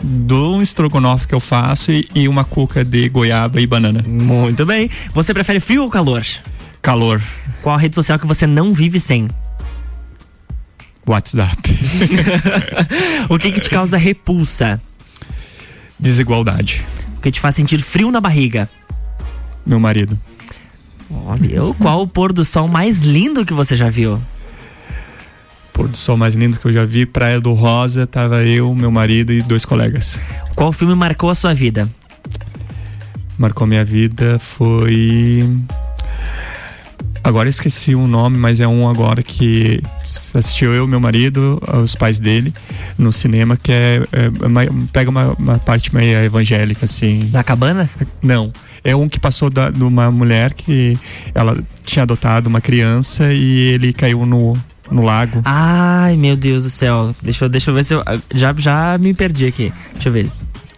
do 0.04 0.62
estrogonofe 0.62 1.28
que 1.28 1.36
eu 1.36 1.40
faço 1.40 1.92
e, 1.92 2.08
e 2.14 2.28
uma 2.28 2.44
cuca 2.44 2.84
de 2.84 3.10
goiaba 3.10 3.60
e 3.60 3.68
banana. 3.68 4.04
Muito 4.08 4.66
bem. 4.66 4.90
Você 5.14 5.34
prefere 5.34 5.60
frio 5.60 5.84
ou 5.84 5.90
calor? 5.90 6.26
Calor. 6.82 7.22
Qual 7.62 7.76
a 7.76 7.80
rede 7.80 7.96
social 7.96 8.20
que 8.20 8.28
você 8.28 8.46
não 8.46 8.74
vive 8.74 9.00
sem? 9.00 9.28
WhatsApp. 11.06 11.58
o 13.30 13.40
que 13.40 13.52
que 13.52 13.62
te 13.62 13.70
causa 13.70 13.98
repulsa? 13.98 14.82
Desigualdade. 15.98 16.84
O 17.18 17.22
que 17.22 17.32
te 17.32 17.40
faz 17.40 17.56
sentir 17.56 17.82
frio 17.82 18.12
na 18.12 18.22
barriga? 18.22 18.70
Meu 19.66 19.80
marido. 19.80 20.18
Viu? 21.40 21.74
Qual 21.76 22.02
o 22.02 22.08
pôr 22.08 22.34
do 22.34 22.44
sol 22.44 22.68
mais 22.68 23.00
lindo 23.00 23.46
que 23.46 23.54
você 23.54 23.76
já 23.76 23.90
viu? 23.90 24.22
Pôr 25.78 25.88
do 25.88 25.96
sol 25.96 26.18
mais 26.18 26.34
lindo 26.34 26.60
que 26.60 26.66
eu 26.66 26.74
já 26.74 26.84
vi, 26.86 27.06
Praia 27.06 27.40
do 27.40 27.54
Rosa, 27.54 28.08
tava 28.08 28.44
eu, 28.44 28.74
meu 28.74 28.90
marido 28.90 29.32
e 29.32 29.44
dois 29.44 29.64
colegas. 29.64 30.20
Qual 30.56 30.72
filme 30.72 30.96
marcou 30.96 31.30
a 31.30 31.36
sua 31.36 31.54
vida? 31.54 31.88
Marcou 33.38 33.68
minha 33.68 33.86
vida 33.86 34.40
foi. 34.40 35.48
Agora 37.24 37.48
eu 37.48 37.52
esqueci 37.52 37.94
o 37.94 38.08
nome, 38.08 38.40
mas 38.40 38.60
é 38.60 38.68
um 38.68 38.90
agora 38.90 39.22
que 39.22 39.80
assistiu 40.34 40.74
eu, 40.74 40.88
meu 40.88 41.00
marido, 41.00 41.62
os 41.84 41.94
pais 41.94 42.20
dele, 42.20 42.52
no 42.98 43.14
cinema, 43.14 43.56
que 43.56 43.72
é. 43.72 44.02
é 44.14 44.46
uma- 44.48 44.62
pega 44.92 45.12
uma, 45.12 45.34
uma 45.38 45.60
parte 45.60 45.94
meio 45.94 46.18
evangélica, 46.24 46.86
assim. 46.86 47.30
Na 47.32 47.44
cabana? 47.44 47.88
Não. 48.24 48.52
É 48.84 48.96
um 48.96 49.08
que 49.08 49.20
passou 49.20 49.52
da, 49.52 49.70
de 49.70 49.84
uma 49.84 50.10
mulher 50.10 50.54
que 50.54 50.98
ela 51.36 51.56
tinha 51.84 52.02
adotado 52.04 52.48
uma 52.50 52.62
criança 52.62 53.32
e 53.32 53.60
ele 53.74 53.92
caiu 53.94 54.26
no, 54.26 54.54
no 54.92 55.04
lago. 55.04 55.42
Ai, 55.46 56.16
meu 56.18 56.36
Deus 56.36 56.64
do 56.64 56.70
céu. 56.70 57.16
Deixa 57.22 57.46
eu, 57.46 57.50
deixa 57.50 57.72
eu 57.72 57.76
ver 57.76 57.84
se 57.84 57.94
eu. 57.94 58.04
Já, 58.34 58.54
já 58.58 58.98
me 58.98 59.14
perdi 59.14 59.46
aqui. 59.46 59.74
Deixa 59.94 60.10
eu 60.10 60.14
ver. 60.14 60.30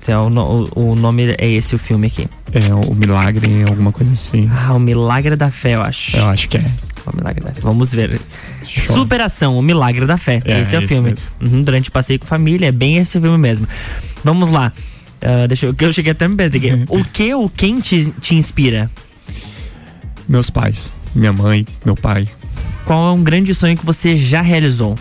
Se 0.01 0.11
é 0.11 0.17
o, 0.17 0.27
o, 0.29 0.91
o 0.91 0.95
nome 0.95 1.35
é 1.37 1.49
esse 1.49 1.75
o 1.75 1.77
filme 1.77 2.07
aqui. 2.07 2.27
É 2.53 2.73
o 2.73 2.95
Milagre, 2.95 3.63
alguma 3.67 3.91
coisa 3.91 4.11
assim. 4.13 4.49
Ah, 4.53 4.73
o 4.73 4.79
Milagre 4.79 5.35
da 5.35 5.51
Fé, 5.51 5.75
eu 5.75 5.81
acho. 5.81 6.15
Eu 6.15 6.27
acho 6.27 6.47
que 6.47 6.57
é. 6.57 6.65
O 7.05 7.15
Milagre 7.15 7.43
da 7.43 7.51
Fé. 7.51 7.61
Vamos 7.61 7.91
ver. 7.91 8.19
Superação, 8.87 9.57
o 9.57 9.61
Milagre 9.61 10.05
da 10.05 10.17
Fé. 10.17 10.41
É, 10.45 10.61
esse 10.61 10.75
é 10.75 10.79
o 10.79 10.83
esse 10.83 10.93
filme. 10.93 11.13
Uhum, 11.41 11.63
durante 11.63 11.89
o 11.89 11.91
passeio 11.91 12.19
com 12.19 12.25
família, 12.25 12.67
é 12.67 12.71
bem 12.71 12.97
esse 12.97 13.19
filme 13.19 13.37
mesmo. 13.37 13.67
Vamos 14.23 14.49
lá. 14.49 14.71
Ah, 15.21 15.47
deixa 15.47 15.65
eu. 15.65 15.73
que 15.73 15.83
Eu 15.83 15.91
cheguei 15.91 16.11
até 16.13 16.27
me 16.27 16.35
perder 16.35 16.57
aqui. 16.57 16.85
O 16.89 17.03
que 17.03 17.33
ou 17.33 17.49
quem 17.49 17.79
te, 17.79 18.13
te 18.21 18.35
inspira? 18.35 18.89
Meus 20.27 20.49
pais, 20.49 20.93
minha 21.13 21.33
mãe, 21.33 21.65
meu 21.83 21.95
pai. 21.95 22.27
Qual 22.89 23.09
é 23.09 23.11
um 23.11 23.23
grande 23.23 23.53
sonho 23.53 23.77
que 23.77 23.85
você 23.85 24.17
já 24.17 24.41
realizou? 24.41 24.97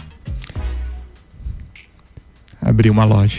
Abrir 2.60 2.90
uma 2.90 3.06
loja. 3.06 3.38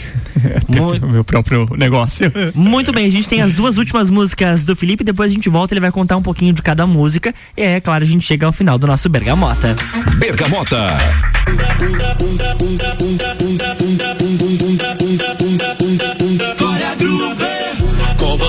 Ter 0.68 1.04
o 1.04 1.08
meu 1.08 1.22
próprio 1.22 1.68
negócio. 1.76 2.32
Muito 2.52 2.90
bem, 2.90 3.06
a 3.06 3.10
gente 3.10 3.28
tem 3.28 3.42
as 3.42 3.52
duas 3.52 3.76
últimas 3.76 4.10
músicas 4.10 4.64
do 4.64 4.74
Felipe, 4.74 5.04
depois 5.04 5.30
a 5.30 5.34
gente 5.36 5.48
volta, 5.48 5.72
ele 5.72 5.80
vai 5.80 5.92
contar 5.92 6.16
um 6.16 6.22
pouquinho 6.22 6.52
de 6.52 6.62
cada 6.62 6.84
música. 6.84 7.32
E 7.56 7.62
é 7.62 7.80
claro, 7.80 8.02
a 8.02 8.06
gente 8.06 8.26
chega 8.26 8.44
ao 8.44 8.52
final 8.52 8.76
do 8.76 8.88
nosso 8.88 9.08
Bergamota. 9.08 9.76
Bergamota. 10.18 10.96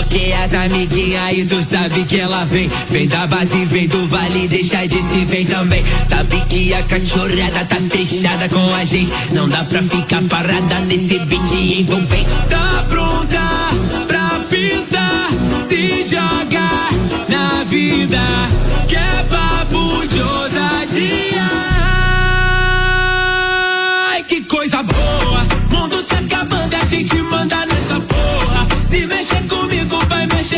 Convoquei 0.01 0.33
as 0.33 0.53
amiguinhas 0.53 1.37
e 1.37 1.45
tu 1.45 1.63
sabe 1.63 2.03
que 2.05 2.19
ela 2.19 2.43
vem. 2.45 2.69
Vem 2.89 3.07
da 3.07 3.27
base, 3.27 3.65
vem 3.65 3.87
do 3.87 4.07
vale, 4.07 4.47
deixa 4.47 4.87
de 4.87 4.95
se 4.95 5.25
vem 5.25 5.45
também. 5.45 5.83
Sabe 6.09 6.39
que 6.47 6.73
a 6.73 6.81
cachorrada 6.83 7.65
tá 7.65 7.75
fechada 7.89 8.49
com 8.49 8.73
a 8.73 8.83
gente. 8.83 9.11
Não 9.31 9.47
dá 9.47 9.63
pra 9.63 9.83
ficar 9.83 10.23
parada 10.23 10.79
nesse 10.87 11.19
beat 11.19 11.51
envolvente. 11.51 12.31
Tá 12.49 12.85
pronta 12.89 13.41
pra 14.07 14.39
pista, 14.49 15.29
se 15.69 16.09
joga 16.09 16.40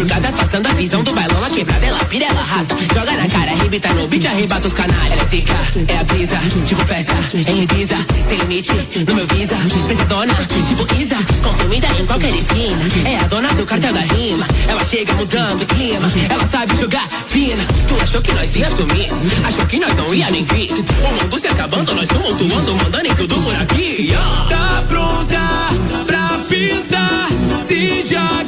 Madrugada, 0.00 0.32
passando 0.32 0.66
a 0.66 0.72
visão 0.72 1.02
do 1.02 1.12
bailão, 1.12 1.44
a 1.44 1.50
quebrada, 1.50 1.84
ela 1.84 2.04
pira, 2.06 2.24
ela 2.24 2.40
arrasta. 2.40 2.74
Joga 2.94 3.12
na 3.12 3.28
cara, 3.28 3.50
arrebita 3.52 3.92
no 3.92 4.08
beat, 4.08 4.24
arrebata 4.24 4.68
os 4.68 4.74
canalhas. 4.74 5.12
Ela 5.12 5.22
é 5.22 5.26
zica, 5.26 5.54
é 5.88 5.98
a 5.98 6.04
brisa, 6.04 6.36
tipo 6.64 6.84
festa, 6.86 7.12
em 7.34 7.62
Ibiza, 7.62 7.96
sem 8.28 8.38
limite, 8.38 8.72
no 9.06 9.14
meu 9.14 9.26
visa. 9.26 9.56
Pesadona, 9.88 10.34
tipo 10.68 10.94
Isa, 10.94 11.16
consumida 11.42 11.86
em 11.98 12.06
qualquer 12.06 12.34
esquina. 12.34 13.10
É 13.10 13.18
a 13.18 13.26
dona 13.26 13.48
do 13.52 13.66
cartel 13.66 13.92
da 13.92 14.00
rima, 14.00 14.46
ela 14.68 14.84
chega 14.84 15.12
mudando 15.14 15.62
o 15.62 15.66
clima. 15.66 16.10
Ela 16.30 16.46
sabe 16.46 16.80
jogar 16.80 17.06
fina, 17.26 17.64
tu 17.86 18.00
achou 18.00 18.22
que 18.22 18.32
nós 18.32 18.56
ia 18.56 18.68
sumir, 18.70 19.10
achou 19.44 19.66
que 19.66 19.78
nós 19.78 19.94
não 19.96 20.14
ia 20.14 20.30
nem 20.30 20.44
vir. 20.44 20.72
O 20.72 21.22
mundo 21.22 21.38
se 21.38 21.46
acabando, 21.46 21.94
nós 21.94 22.08
tumultuando, 22.08 22.74
mandando 22.76 23.06
em 23.06 23.14
tudo 23.14 23.34
por 23.42 23.54
aqui. 23.54 24.14
ó. 24.16 24.48
Tá 24.48 24.84
pronta 24.88 26.04
pra 26.06 26.38
pista, 26.48 27.28
se 27.68 28.02
joga 28.08 28.39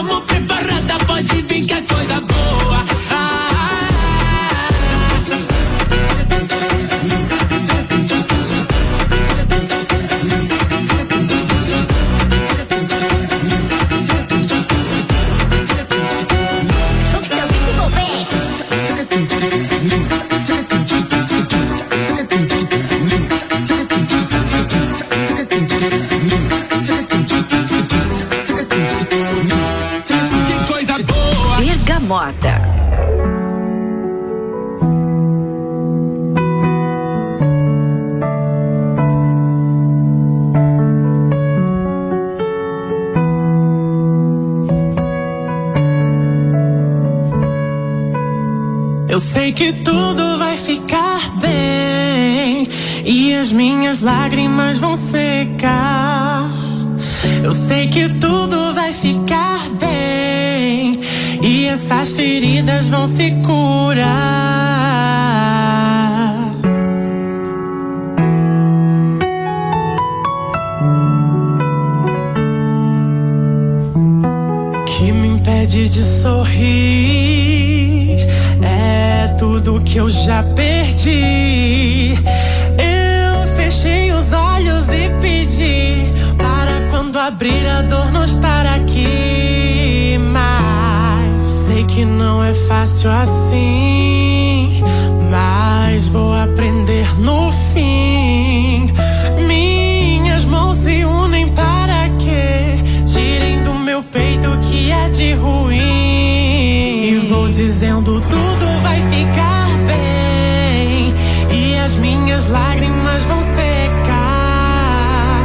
Tamo 0.00 0.22
preparada, 0.22 0.98
pode 1.06 1.42
vir 1.42 1.66
que 1.66 1.74
é 1.74 1.82
coisa 1.82 2.22
boa. 2.22 2.79
Ruim. 105.50 107.04
E 107.04 107.16
vou 107.28 107.48
dizendo 107.48 108.20
tudo 108.20 108.82
vai 108.82 109.00
ficar 109.10 109.68
bem. 109.86 111.14
E 111.50 111.76
as 111.78 111.96
minhas 111.96 112.48
lágrimas 112.48 113.22
vão 113.24 113.42
secar. 113.42 115.44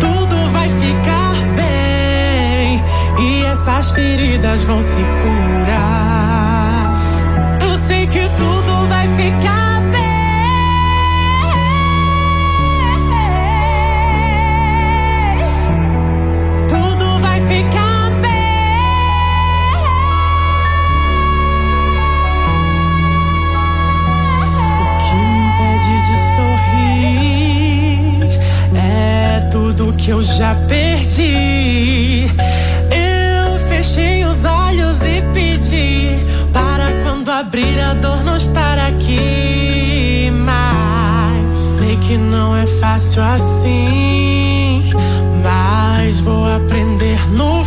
Tudo 0.00 0.50
vai 0.50 0.68
ficar 0.68 1.34
bem. 1.56 2.82
E 3.20 3.44
essas 3.44 3.92
feridas 3.92 4.64
vão 4.64 4.82
se 4.82 5.04
curar. 5.22 7.00
Eu 7.60 7.78
sei 7.86 8.06
que 8.06 8.20
tudo 8.20 8.88
vai 8.88 9.08
ficar 9.16 9.63
que 30.04 30.10
eu 30.10 30.20
já 30.20 30.54
perdi. 30.68 32.26
Eu 32.90 33.58
fechei 33.70 34.22
os 34.26 34.44
olhos 34.44 34.98
e 35.00 35.22
pedi 35.32 36.18
para 36.52 36.92
quando 37.02 37.30
abrir 37.30 37.80
a 37.80 37.94
dor 37.94 38.22
não 38.22 38.36
estar 38.36 38.78
aqui 38.78 40.30
mais. 40.30 41.56
Sei 41.78 41.96
que 41.96 42.18
não 42.18 42.54
é 42.54 42.66
fácil 42.66 43.22
assim, 43.22 44.92
mas 45.42 46.20
vou 46.20 46.54
aprender 46.54 47.18
no 47.30 47.63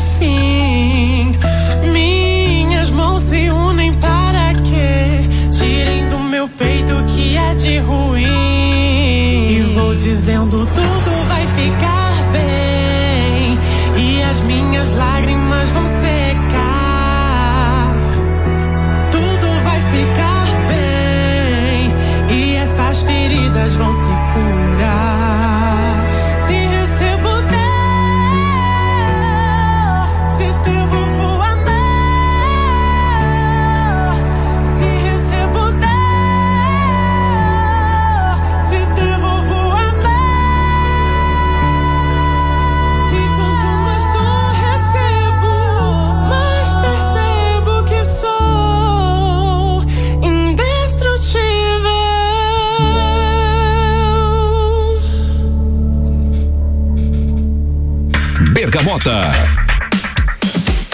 feridas 23.67 23.75
vão 23.75 24.06
Bergamota. 58.97 59.31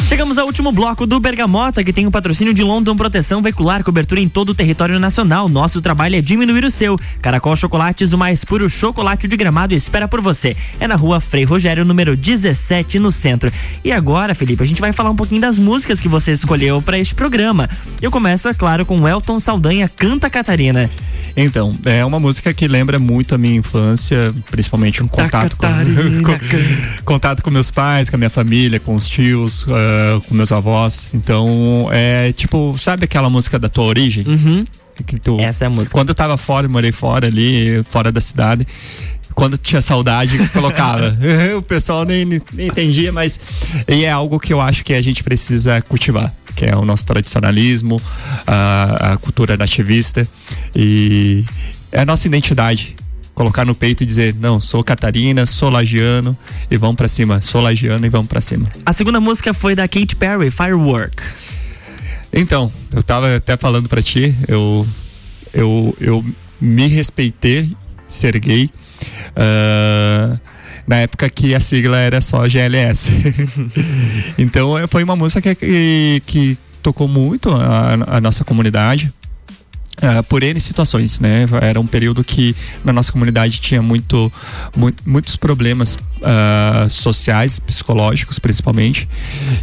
Chegamos 0.07 0.37
ao 0.37 0.45
último 0.45 0.71
bloco 0.71 1.07
do 1.07 1.19
Bergamota, 1.19 1.83
que 1.83 1.93
tem 1.93 2.05
o 2.05 2.11
patrocínio 2.11 2.53
de 2.53 2.61
London 2.61 2.95
Proteção 2.95 3.41
Veicular, 3.41 3.83
cobertura 3.83 4.19
em 4.19 4.27
todo 4.27 4.49
o 4.49 4.53
território 4.53 4.99
nacional. 4.99 5.47
Nosso 5.47 5.81
trabalho 5.81 6.15
é 6.15 6.21
diminuir 6.21 6.65
o 6.65 6.71
seu. 6.71 6.99
Caracol 7.21 7.55
Chocolates, 7.55 8.11
o 8.13 8.17
mais 8.17 8.43
puro 8.43 8.69
chocolate 8.69 9.27
de 9.27 9.37
gramado, 9.37 9.73
espera 9.73 10.07
por 10.07 10.21
você. 10.21 10.55
É 10.79 10.87
na 10.87 10.95
rua 10.95 11.19
Frei 11.21 11.45
Rogério, 11.45 11.85
número 11.85 12.15
17, 12.15 12.99
no 12.99 13.11
centro. 13.11 13.51
E 13.83 13.91
agora, 13.91 14.35
Felipe, 14.35 14.61
a 14.61 14.67
gente 14.67 14.81
vai 14.81 14.91
falar 14.91 15.09
um 15.09 15.15
pouquinho 15.15 15.41
das 15.41 15.57
músicas 15.57 15.99
que 15.99 16.09
você 16.09 16.33
escolheu 16.33 16.81
para 16.81 16.99
este 16.99 17.15
programa. 17.15 17.69
Eu 18.01 18.11
começo, 18.11 18.47
é 18.47 18.53
claro, 18.53 18.85
com 18.85 19.07
Elton 19.07 19.39
Saldanha, 19.39 19.89
Canta 19.89 20.29
Catarina. 20.29 20.89
Então, 21.36 21.71
é 21.86 22.05
uma 22.05 22.19
música 22.19 22.53
que 22.53 22.67
lembra 22.67 22.99
muito 22.99 23.34
a 23.34 23.38
minha 23.38 23.55
infância, 23.55 24.34
principalmente 24.51 25.01
um 25.01 25.07
contato 25.07 25.57
com, 25.57 25.67
com- 26.23 27.03
contato 27.03 27.41
com 27.41 27.49
meus 27.49 27.71
pais, 27.71 28.09
com 28.09 28.15
a 28.15 28.19
minha 28.19 28.29
família, 28.29 28.79
com 28.79 28.93
os 28.93 29.09
tios, 29.09 29.65
ah, 29.67 30.21
com 30.27 30.36
meus 30.36 30.51
avós. 30.51 31.09
Então, 31.13 31.89
é 31.91 32.31
tipo, 32.34 32.75
sabe 32.79 33.05
aquela 33.05 33.29
música 33.29 33.57
da 33.57 33.67
tua 33.67 33.86
origem? 33.86 34.23
Que 35.07 35.19
tu, 35.19 35.39
Essa 35.39 35.65
é 35.65 35.67
a 35.67 35.69
música. 35.71 35.91
Quando 35.91 36.09
eu 36.09 36.15
tava 36.15 36.38
fora, 36.38 36.67
eu 36.67 36.69
morei 36.69 36.91
fora 36.91 37.25
ali, 37.25 37.84
fora 37.89 38.11
da 38.11 38.21
cidade. 38.21 38.67
Quando 39.34 39.57
tinha 39.57 39.81
saudade, 39.81 40.38
colocava. 40.49 41.17
o 41.57 41.61
pessoal 41.63 42.05
nem, 42.05 42.23
nem 42.23 42.67
entendia, 42.67 43.11
mas 43.11 43.39
e 43.88 44.03
é 44.03 44.11
algo 44.11 44.39
que 44.39 44.53
eu 44.53 44.61
acho 44.61 44.84
que 44.86 44.93
a 44.93 45.01
gente 45.01 45.23
precisa 45.23 45.81
cultivar, 45.81 46.31
que 46.55 46.65
é 46.65 46.75
o 46.75 46.85
nosso 46.85 47.05
tradicionalismo, 47.05 48.01
a, 48.45 49.13
a 49.13 49.17
cultura 49.17 49.57
nativista 49.57 50.27
e 50.75 51.45
é 51.91 52.01
a 52.01 52.05
nossa 52.05 52.27
identidade. 52.27 52.95
Colocar 53.33 53.65
no 53.65 53.73
peito 53.73 54.03
e 54.03 54.05
dizer, 54.05 54.35
não, 54.35 54.61
sou 54.61 54.83
Catarina, 54.83 55.45
sou 55.47 55.69
lagiano 55.69 56.37
e 56.69 56.77
vamos 56.77 56.95
pra 56.95 57.07
cima. 57.07 57.41
Sou 57.41 57.61
lagiano 57.61 58.05
e 58.05 58.09
vamos 58.09 58.27
pra 58.27 58.39
cima. 58.39 58.69
A 58.85 58.93
segunda 58.93 59.19
música 59.19 59.53
foi 59.55 59.75
da 59.75 59.87
Katy 59.87 60.15
Perry, 60.15 60.51
Firework. 60.51 61.23
Então, 62.31 62.71
eu 62.91 63.01
tava 63.01 63.35
até 63.35 63.57
falando 63.57 63.89
pra 63.89 64.01
ti, 64.01 64.35
eu, 64.47 64.87
eu, 65.53 65.97
eu 65.99 66.25
me 66.61 66.87
respeitei 66.87 67.75
ser 68.07 68.39
gay 68.39 68.69
ah, 69.35 70.39
na 70.88 70.97
época 70.97 71.29
que 71.29 71.53
a 71.55 71.59
sigla 71.59 71.97
era 71.97 72.19
só 72.21 72.47
GLS. 72.47 73.11
então, 74.38 74.77
eh, 74.77 74.88
foi 74.88 75.03
uma 75.03 75.15
música 75.15 75.53
que, 75.55 76.21
que 76.25 76.57
tocou 76.81 77.07
muito 77.07 77.49
a, 77.49 78.17
a 78.17 78.21
nossa 78.21 78.43
comunidade. 78.43 79.11
ah, 80.01 80.21
por 80.23 80.43
N 80.43 80.59
situações, 80.59 81.19
né? 81.19 81.45
Era 81.61 81.79
um 81.79 81.88
período 81.88 82.23
que 82.23 82.53
na 82.84 82.91
nossa 82.91 83.11
comunidade 83.11 83.61
tinha 83.61 83.81
muito, 83.81 84.31
mu- 84.75 84.91
muitos 85.05 85.38
problemas 85.38 85.97
ah, 86.23 86.88
sociais, 86.89 87.59
psicológicos 87.59 88.38
principalmente. 88.39 89.07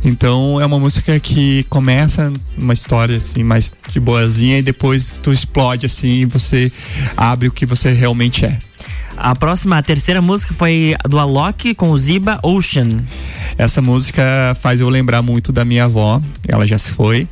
Então 0.05 0.59
é 0.61 0.65
uma 0.65 0.79
música 0.79 1.19
que 1.21 1.65
começa 1.69 2.33
uma 2.57 2.73
história 2.73 3.17
assim 3.19 3.43
mais 3.43 3.73
de 3.93 4.01
boazinha 4.01 4.59
e 4.59 4.63
depois 4.63 5.11
tu 5.23 5.33
explode 5.33 5.85
assim 5.85 6.21
e 6.23 6.25
você 6.25 6.73
abre 7.17 7.49
o 7.49 7.53
que 7.53 7.67
você 7.67 7.93
realmente 7.93 8.47
é. 8.47 8.57
A 9.23 9.37
próxima, 9.37 9.77
a 9.77 9.83
terceira 9.83 10.23
música 10.23 10.55
foi 10.55 10.97
do 11.07 11.19
Alok 11.19 11.75
com 11.75 11.91
o 11.91 11.99
Ziba 11.99 12.41
Ocean. 12.43 13.05
Essa 13.59 13.83
música 13.83 14.57
faz 14.59 14.81
eu 14.81 14.89
lembrar 14.89 15.21
muito 15.21 15.53
da 15.53 15.63
minha 15.63 15.85
avó, 15.85 16.23
ela 16.49 16.67
já 16.67 16.79
se 16.79 16.91
foi. 16.93 17.29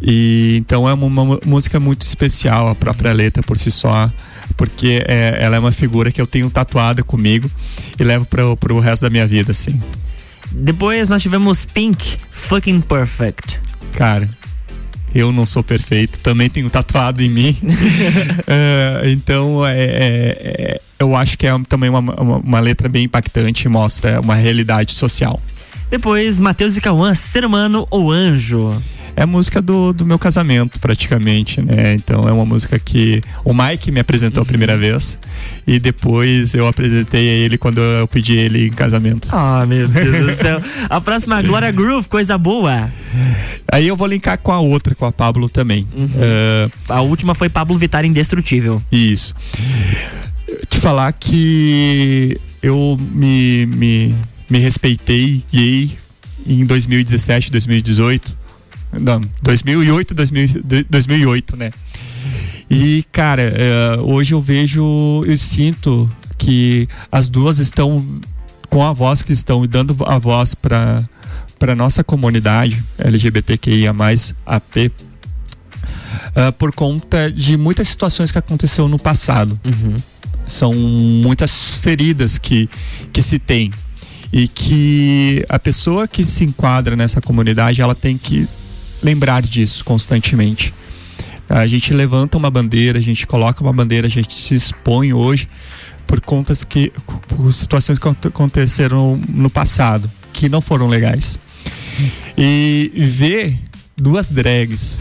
E 0.00 0.54
então 0.56 0.88
é 0.88 0.94
uma, 0.94 1.40
música 1.44 1.80
muito 1.80 2.02
especial, 2.02 2.68
a 2.68 2.76
própria 2.76 3.12
letra 3.12 3.42
por 3.42 3.58
si 3.58 3.72
só, 3.72 4.08
porque 4.56 5.02
é- 5.08 5.38
ela 5.40 5.56
é 5.56 5.58
uma 5.58 5.72
figura 5.72 6.12
que 6.12 6.20
eu 6.20 6.26
tenho 6.28 6.48
tatuada 6.48 7.02
comigo 7.02 7.50
e 7.98 8.04
levo 8.04 8.24
para 8.24 8.56
pro 8.56 8.78
resto 8.78 9.02
da 9.02 9.10
minha 9.10 9.26
vida, 9.26 9.50
assim. 9.50 9.82
Depois 10.52 11.08
nós 11.10 11.20
tivemos 11.20 11.64
Pink, 11.64 12.18
Fucking 12.30 12.82
Perfect. 12.82 13.58
Cara, 13.94 14.28
eu 15.20 15.32
não 15.32 15.44
sou 15.46 15.62
perfeito, 15.62 16.20
também 16.20 16.48
tenho 16.48 16.68
tatuado 16.70 17.22
em 17.22 17.28
mim. 17.28 17.56
É, 18.46 19.02
então, 19.10 19.66
é, 19.66 19.78
é- 19.78 20.36
é- 20.42 20.80
eu 20.98 21.14
acho 21.14 21.38
que 21.38 21.46
é 21.46 21.50
também 21.68 21.88
uma, 21.88 22.00
uma, 22.00 22.36
uma 22.38 22.60
letra 22.60 22.88
bem 22.88 23.04
impactante 23.04 23.66
e 23.66 23.68
mostra 23.68 24.20
uma 24.20 24.34
realidade 24.34 24.92
social. 24.92 25.40
Depois, 25.90 26.38
Matheus 26.40 26.76
e 26.76 26.80
Cauã, 26.80 27.14
Ser 27.14 27.44
Humano 27.44 27.86
ou 27.90 28.10
Anjo. 28.10 28.74
É 29.18 29.22
a 29.24 29.26
música 29.26 29.60
do, 29.60 29.92
do 29.92 30.06
meu 30.06 30.16
casamento, 30.16 30.78
praticamente, 30.78 31.60
né? 31.60 31.94
Então 31.94 32.28
é 32.28 32.32
uma 32.32 32.44
música 32.44 32.78
que 32.78 33.20
o 33.44 33.52
Mike 33.52 33.90
me 33.90 33.98
apresentou 33.98 34.44
a 34.44 34.46
primeira 34.46 34.78
vez 34.78 35.18
e 35.66 35.80
depois 35.80 36.54
eu 36.54 36.68
apresentei 36.68 37.28
a 37.28 37.32
ele 37.32 37.58
quando 37.58 37.80
eu 37.80 38.06
pedi 38.06 38.34
ele 38.34 38.68
em 38.68 38.70
casamento. 38.70 39.28
Ah, 39.32 39.66
meu 39.66 39.88
Deus 39.88 40.24
do 40.24 40.36
céu. 40.40 40.62
A 40.88 41.00
próxima, 41.00 41.42
Glória 41.42 41.72
Groove, 41.72 42.08
coisa 42.08 42.38
boa. 42.38 42.88
Aí 43.72 43.88
eu 43.88 43.96
vou 43.96 44.06
linkar 44.06 44.38
com 44.38 44.52
a 44.52 44.60
outra, 44.60 44.94
com 44.94 45.04
a 45.04 45.10
Pablo 45.10 45.48
também. 45.48 45.84
É, 46.16 46.70
A 46.88 47.00
última 47.00 47.34
foi 47.34 47.48
Pablo 47.48 47.76
Vittar 47.76 48.04
Indestrutível. 48.04 48.80
Isso. 48.92 49.34
Te 50.70 50.78
falar 50.78 51.12
que 51.12 52.40
eu 52.62 52.96
me, 53.12 53.66
me, 53.66 54.14
me 54.48 54.60
respeitei 54.60 55.42
gay 55.52 55.90
em 56.46 56.64
2017, 56.64 57.50
2018. 57.50 58.37
Não, 58.92 59.20
2008, 59.42 60.14
2000, 60.14 60.48
2008, 60.88 61.56
né? 61.56 61.70
E, 62.70 63.04
cara, 63.10 63.42
é, 63.42 64.00
hoje 64.00 64.34
eu 64.34 64.40
vejo, 64.40 65.24
eu 65.26 65.36
sinto 65.36 66.10
que 66.36 66.88
as 67.10 67.28
duas 67.28 67.58
estão 67.58 68.04
com 68.68 68.84
a 68.84 68.92
voz 68.92 69.22
que 69.22 69.32
estão 69.32 69.64
e 69.64 69.68
dando 69.68 69.96
a 70.06 70.18
voz 70.18 70.54
para 70.54 71.02
para 71.58 71.74
nossa 71.74 72.04
comunidade 72.04 72.84
LGBTQIA+, 72.98 73.92
AP, 74.46 74.76
uh, 74.76 76.52
por 76.56 76.72
conta 76.72 77.30
de 77.30 77.56
muitas 77.56 77.88
situações 77.88 78.30
que 78.30 78.38
aconteceu 78.38 78.86
no 78.88 78.96
passado. 78.96 79.58
Uhum. 79.64 79.96
São 80.46 80.72
muitas 80.72 81.74
feridas 81.74 82.38
que, 82.38 82.70
que 83.12 83.20
se 83.20 83.40
tem 83.40 83.72
e 84.32 84.46
que 84.46 85.44
a 85.48 85.58
pessoa 85.58 86.06
que 86.06 86.24
se 86.24 86.44
enquadra 86.44 86.94
nessa 86.94 87.20
comunidade 87.20 87.82
ela 87.82 87.94
tem 87.94 88.16
que 88.16 88.46
lembrar 89.02 89.42
disso 89.42 89.84
constantemente. 89.84 90.74
A 91.48 91.66
gente 91.66 91.94
levanta 91.94 92.36
uma 92.36 92.50
bandeira, 92.50 92.98
a 92.98 93.02
gente 93.02 93.26
coloca 93.26 93.62
uma 93.62 93.72
bandeira, 93.72 94.06
a 94.06 94.10
gente 94.10 94.34
se 94.34 94.54
expõe 94.54 95.12
hoje 95.12 95.48
por 96.06 96.20
contas 96.20 96.64
que 96.64 96.92
por 97.26 97.52
situações 97.52 97.98
que 97.98 98.08
aconteceram 98.08 99.20
no 99.28 99.48
passado 99.48 100.10
que 100.32 100.48
não 100.48 100.60
foram 100.60 100.86
legais. 100.86 101.38
E 102.36 102.92
ver 102.94 103.58
duas 103.96 104.26
drags 104.28 105.00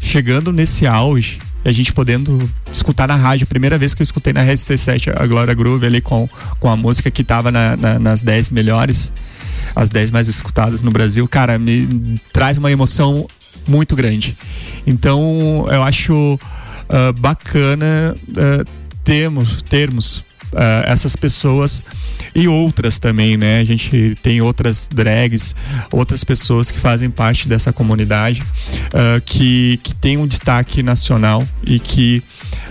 chegando 0.00 0.52
nesse 0.52 0.86
auge, 0.86 1.40
a 1.66 1.72
gente 1.72 1.92
podendo 1.92 2.48
escutar 2.72 3.08
na 3.08 3.16
rádio, 3.16 3.44
primeira 3.46 3.76
vez 3.76 3.92
que 3.92 4.00
eu 4.00 4.04
escutei 4.04 4.32
na 4.32 4.44
RC7 4.44 5.12
a 5.20 5.26
Glória 5.26 5.52
Groove 5.52 5.84
ali 5.84 6.00
com, 6.00 6.28
com 6.60 6.70
a 6.70 6.76
música 6.76 7.10
que 7.10 7.24
tava 7.24 7.50
na, 7.50 7.76
na, 7.76 7.98
nas 7.98 8.22
10 8.22 8.50
melhores, 8.50 9.12
as 9.74 9.90
10 9.90 10.12
mais 10.12 10.28
escutadas 10.28 10.82
no 10.82 10.92
Brasil, 10.92 11.26
cara, 11.26 11.58
me 11.58 12.14
traz 12.32 12.56
uma 12.56 12.70
emoção 12.70 13.26
muito 13.66 13.96
grande. 13.96 14.36
Então, 14.86 15.66
eu 15.68 15.82
acho 15.82 16.34
uh, 16.34 17.12
bacana 17.18 18.14
uh, 18.28 18.64
termos, 19.02 19.60
termos 19.62 20.25
uh, 20.52 20.84
essas 20.86 21.16
pessoas 21.16 21.82
e 22.34 22.48
outras 22.48 22.98
também, 22.98 23.36
né? 23.36 23.60
A 23.60 23.64
gente 23.64 24.14
tem 24.22 24.40
outras 24.40 24.88
drags, 24.92 25.54
outras 25.90 26.22
pessoas 26.24 26.70
que 26.70 26.78
fazem 26.78 27.10
parte 27.10 27.48
dessa 27.48 27.72
comunidade 27.72 28.42
uh, 28.42 29.20
que, 29.24 29.78
que 29.82 29.94
tem 29.94 30.16
um 30.16 30.26
destaque 30.26 30.82
nacional 30.82 31.46
e 31.64 31.78
que 31.78 32.22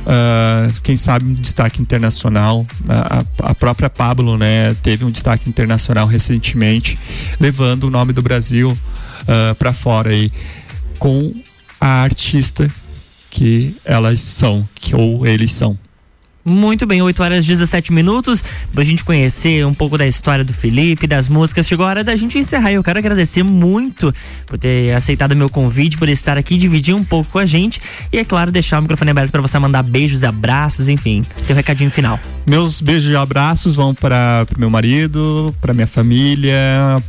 Uh, 0.06 0.72
quem 0.84 0.96
sabe 0.96 1.26
um 1.26 1.34
destaque 1.34 1.82
internacional. 1.82 2.64
A, 2.88 3.24
a, 3.40 3.56
própria 3.56 3.90
Pablo, 3.90 4.38
né, 4.38 4.76
teve 4.84 5.04
um 5.04 5.10
destaque 5.10 5.50
internacional 5.50 6.06
recentemente, 6.06 6.96
levando 7.40 7.86
o 7.86 7.90
nome 7.90 8.14
do 8.14 8.22
Brasil 8.22 8.70
uh, 8.70 9.56
para 9.56 9.74
fora 9.74 10.12
aí 10.12 10.32
com 11.00 11.34
a 11.82 12.04
artista 12.04 12.70
que 13.32 13.76
elas 13.84 14.20
são, 14.20 14.68
que 14.76 14.96
ou 14.96 15.26
eles 15.26 15.52
são. 15.52 15.78
Muito 16.48 16.86
bem, 16.86 17.02
8 17.02 17.24
horas 17.24 17.44
e 17.44 17.48
17 17.48 17.92
minutos. 17.92 18.44
Pra 18.72 18.84
gente 18.84 19.04
conhecer 19.04 19.66
um 19.66 19.74
pouco 19.74 19.98
da 19.98 20.06
história 20.06 20.46
do 20.46 20.54
Felipe, 20.54 21.08
das 21.08 21.28
músicas. 21.28 21.66
Chegou 21.66 21.84
a 21.84 21.90
hora 21.90 22.04
da 22.04 22.16
gente 22.16 22.38
encerrar. 22.38 22.72
Eu 22.72 22.84
quero 22.84 23.00
agradecer 23.00 23.42
muito 23.42 24.14
por 24.46 24.56
ter 24.60 24.94
aceitado 24.94 25.36
meu 25.36 25.50
convite, 25.50 25.98
por 25.98 26.08
estar 26.08 26.38
aqui, 26.38 26.56
dividir 26.56 26.94
um 26.94 27.04
pouco 27.04 27.32
com 27.32 27.40
a 27.40 27.48
gente. 27.48 27.82
E, 28.14 28.20
é 28.20 28.24
claro, 28.24 28.52
deixar 28.52 28.78
o 28.78 28.84
microfone 28.84 29.10
aberto 29.10 29.32
para 29.32 29.42
você 29.42 29.58
mandar 29.58 29.82
beijos 29.82 30.22
e 30.22 30.26
abraços, 30.28 30.88
enfim, 30.88 31.24
teu 31.48 31.56
recadinho 31.56 31.90
final. 31.90 32.20
Meus 32.46 32.80
beijos 32.80 33.12
e 33.12 33.16
abraços 33.16 33.76
vão 33.76 33.96
para 33.96 34.46
meu 34.56 34.70
marido, 34.70 35.52
para 35.60 35.74
minha 35.74 35.88
família, 35.88 36.54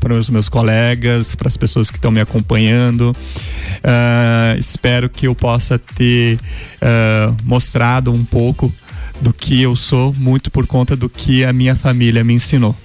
para 0.00 0.14
os 0.14 0.30
meus 0.30 0.48
colegas, 0.48 1.34
para 1.34 1.48
as 1.48 1.58
pessoas 1.58 1.90
que 1.90 1.98
estão 1.98 2.10
me 2.10 2.22
acompanhando. 2.22 3.10
Uh, 3.10 4.58
espero 4.58 5.10
que 5.10 5.26
eu 5.26 5.34
possa 5.34 5.78
ter 5.78 6.38
uh, 6.80 7.36
mostrado 7.44 8.10
um 8.10 8.24
pouco 8.24 8.72
do 9.20 9.32
que 9.32 9.60
eu 9.60 9.74
sou, 9.74 10.12
muito 10.14 10.51
por 10.51 10.66
conta 10.66 10.97
do 10.97 11.09
que 11.09 11.44
a 11.44 11.52
minha 11.52 11.74
família 11.74 12.22
me 12.22 12.34
ensinou. 12.34 12.76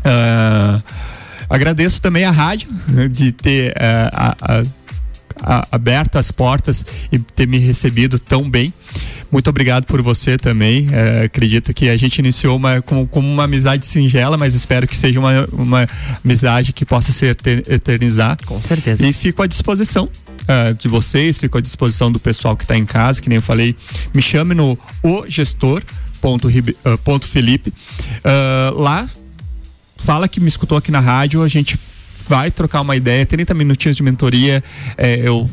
Uh, 0.00 0.82
agradeço 1.48 2.00
também 2.00 2.24
a 2.24 2.30
rádio 2.30 2.68
de 3.10 3.32
ter 3.32 3.72
uh, 3.72 4.10
a, 4.12 4.36
a, 4.40 4.62
a, 5.42 5.68
aberto 5.72 6.16
as 6.16 6.30
portas 6.30 6.86
e 7.10 7.18
ter 7.18 7.46
me 7.46 7.58
recebido 7.58 8.18
tão 8.18 8.48
bem. 8.48 8.72
Muito 9.30 9.50
obrigado 9.50 9.84
por 9.84 10.00
você 10.02 10.38
também. 10.38 10.86
Uh, 10.86 11.24
acredito 11.24 11.74
que 11.74 11.88
a 11.88 11.96
gente 11.96 12.18
iniciou 12.18 12.56
uma, 12.56 12.80
como, 12.82 13.06
como, 13.06 13.28
uma 13.28 13.44
amizade 13.44 13.84
singela, 13.84 14.36
mas 14.38 14.54
espero 14.54 14.86
que 14.86 14.96
seja 14.96 15.18
uma, 15.18 15.48
uma 15.52 15.88
amizade 16.24 16.72
que 16.72 16.84
possa 16.84 17.12
se 17.12 17.26
eternizar. 17.26 18.38
Com 18.44 18.60
certeza. 18.62 19.06
E 19.06 19.12
fico 19.12 19.42
à 19.42 19.46
disposição 19.46 20.04
uh, 20.04 20.74
de 20.74 20.88
vocês, 20.88 21.38
fico 21.38 21.58
à 21.58 21.60
disposição 21.60 22.10
do 22.10 22.18
pessoal 22.20 22.56
que 22.56 22.64
está 22.64 22.76
em 22.76 22.86
casa, 22.86 23.20
que 23.20 23.28
nem 23.28 23.36
eu 23.36 23.42
falei, 23.42 23.76
me 24.14 24.22
chame 24.22 24.54
no 24.54 24.78
o 25.02 25.24
gestor 25.28 25.82
ponto, 26.20 26.48
uh, 26.48 26.98
ponto 26.98 27.26
Felipe. 27.26 27.70
Uh, 27.70 28.80
lá, 28.80 29.08
fala 29.96 30.28
que 30.28 30.40
me 30.40 30.48
escutou 30.48 30.76
aqui 30.76 30.90
na 30.90 31.00
rádio, 31.00 31.42
a 31.42 31.48
gente 31.48 31.78
vai 32.28 32.50
trocar 32.50 32.80
uma 32.80 32.96
ideia, 32.96 33.24
30 33.24 33.54
minutinhos 33.54 33.96
de 33.96 34.02
mentoria, 34.02 34.62
é, 34.96 35.20
eu, 35.22 35.48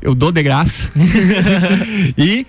eu 0.00 0.14
dou 0.14 0.30
de 0.30 0.42
graça. 0.42 0.90
e 2.16 2.46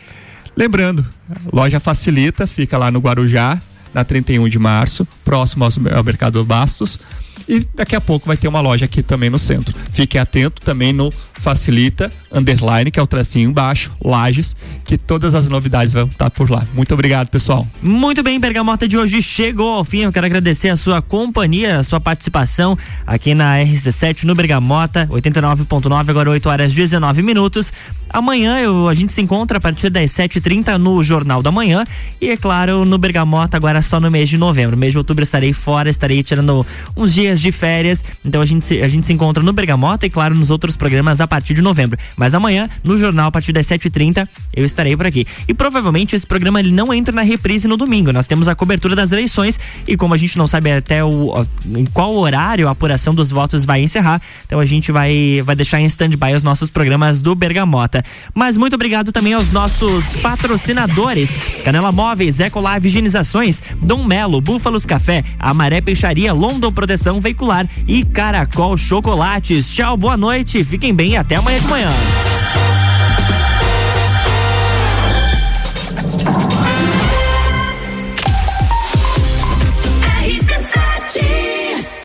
lembrando, 0.56 1.06
loja 1.52 1.80
facilita, 1.80 2.48
fica 2.48 2.78
lá 2.78 2.92
no 2.92 3.00
Guarujá, 3.00 3.60
na 3.94 4.04
31 4.04 4.50
de 4.50 4.60
março, 4.60 5.08
próximo 5.24 5.66
ao 5.66 6.04
Mercado 6.04 6.44
Bastos. 6.44 7.00
E 7.48 7.68
daqui 7.76 7.96
a 7.96 8.02
pouco 8.02 8.28
vai 8.28 8.38
ter 8.38 8.48
uma 8.48 8.62
loja 8.62 8.86
aqui 8.86 9.04
também 9.04 9.30
no 9.30 9.38
centro. 9.38 9.76
Fique 9.92 10.18
atento 10.18 10.62
também 10.62 10.94
no 10.94 11.12
Facilita 11.34 12.10
Underline, 12.32 12.90
que 12.90 13.00
é 13.00 13.04
o 13.04 13.08
tracinho 13.08 13.50
embaixo, 13.50 13.92
Lages, 14.04 14.56
que 14.86 14.98
todas 14.98 15.36
as 15.36 15.48
novidades 15.48 15.94
vão 15.94 16.08
estar 16.08 16.30
por 16.30 16.50
lá. 16.50 16.66
Muito 16.74 16.94
obrigado, 16.94 17.30
pessoal. 17.30 17.68
Muito 17.82 18.24
bem, 18.24 18.40
Bergamota 18.40 18.88
de 18.88 18.98
hoje 18.98 19.22
chegou 19.22 19.74
ao 19.74 19.84
fim. 19.84 20.00
Eu 20.00 20.12
quero 20.12 20.26
agradecer 20.26 20.70
a 20.70 20.78
sua 20.78 21.02
companhia, 21.02 21.80
a 21.80 21.84
sua 21.84 22.00
participação 22.00 22.78
aqui 23.06 23.36
na 23.36 23.58
RC7 23.58 24.24
no 24.24 24.36
Bergamota, 24.36 25.08
89.9, 25.12 26.10
agora 26.10 26.30
8 26.30 26.50
horas 26.50 26.74
19 26.74 27.22
minutos. 27.22 27.74
Amanhã 28.14 28.60
eu, 28.60 28.88
a 28.88 28.94
gente 28.94 29.12
se 29.12 29.22
encontra 29.22 29.58
a 29.58 29.62
partir 29.62 29.90
das 29.90 30.12
7h30 30.12 30.78
no 30.78 31.04
Jornal 31.04 31.42
da 31.42 31.52
Manhã 31.52 31.84
e, 32.22 32.30
é 32.30 32.38
claro, 32.38 32.86
no 32.86 33.00
Bergamota 33.00 33.58
agora 33.58 33.82
só 33.82 34.00
no 34.00 34.12
mês 34.12 34.30
de 34.30 34.38
novembro. 34.38 34.76
No 34.76 34.80
mês 34.80 34.92
de 34.92 35.00
outubro 35.00 35.24
estarei 35.24 35.52
fora, 35.52 35.90
estarei 35.90 36.22
tirando 36.22 36.64
uns 36.96 37.12
dias 37.12 37.42
de 37.42 37.52
férias. 37.52 38.06
Então 38.24 38.40
a 38.40 38.46
gente, 38.46 38.80
a 38.82 38.88
gente 38.88 39.08
se 39.08 39.14
encontra 39.14 39.42
no 39.42 39.52
Bergamota 39.52 40.06
e, 40.06 40.12
claro, 40.12 40.36
nos 40.36 40.52
outros 40.52 40.78
programas 40.78 41.20
a 41.20 41.28
partir 41.34 41.56
de 41.56 41.64
novembro. 41.64 41.98
Mas 42.16 42.36
amanhã, 42.36 42.70
no 42.84 42.96
jornal, 42.96 43.30
a 43.30 43.32
partir 43.32 43.52
das 43.52 43.66
7h30, 43.66 44.28
eu 44.56 44.64
estarei 44.64 44.96
por 44.96 45.08
aqui. 45.08 45.26
E 45.48 45.54
provavelmente 45.54 46.16
esse 46.16 46.28
programa 46.28 46.60
ele 46.60 46.72
não 46.72 46.94
entra 46.94 47.12
na 47.14 47.24
reprise 47.24 47.68
no 47.68 47.76
domingo. 47.76 48.14
Nós 48.14 48.28
temos 48.28 48.48
a 48.48 48.54
cobertura 48.54 48.96
das 48.96 49.12
eleições 49.12 49.60
e 49.88 49.98
como 49.98 50.14
a 50.14 50.18
gente 50.18 50.38
não 50.38 50.46
sabe 50.46 50.72
até 50.72 51.04
o, 51.04 51.44
em 51.76 51.86
qual 51.86 52.16
horário 52.16 52.68
a 52.68 52.72
apuração 52.72 53.16
dos 53.16 53.32
votos 53.32 53.66
vai 53.66 53.82
encerrar, 53.82 54.22
então 54.46 54.60
a 54.60 54.66
gente 54.66 54.92
vai, 54.92 55.42
vai 55.44 55.56
deixar 55.56 55.82
em 55.82 55.86
stand-by 55.88 56.36
os 56.36 56.44
nossos 56.44 56.70
programas 56.70 57.20
do 57.20 57.34
Bergamota. 57.34 58.04
Mas 58.36 58.56
muito 58.56 58.76
obrigado 58.76 59.12
também 59.12 59.34
aos 59.34 59.52
nossos 59.52 60.06
patrocinadores: 60.18 61.32
Canela 61.66 61.92
Móveis, 61.92 62.40
Ecolave 62.40 62.90
Higienizações, 62.90 63.60
Dom 63.82 64.04
Melo, 64.04 64.40
Búfalos 64.40 64.86
Café, 64.86 65.24
Amaré 65.40 65.82
Peixaria, 65.82 66.32
London 66.32 66.72
Proteção 66.72 67.20
Veicular 67.20 67.68
e 67.88 68.06
Caracol 68.06 68.78
Chocolates. 68.78 69.68
Tchau, 69.74 69.98
boa 69.98 70.16
noite, 70.16 70.64
fiquem 70.64 70.94
bem 70.94 71.13
até 71.18 71.36
amanhã 71.36 71.60
de 71.60 71.68
manhã. 71.68 71.90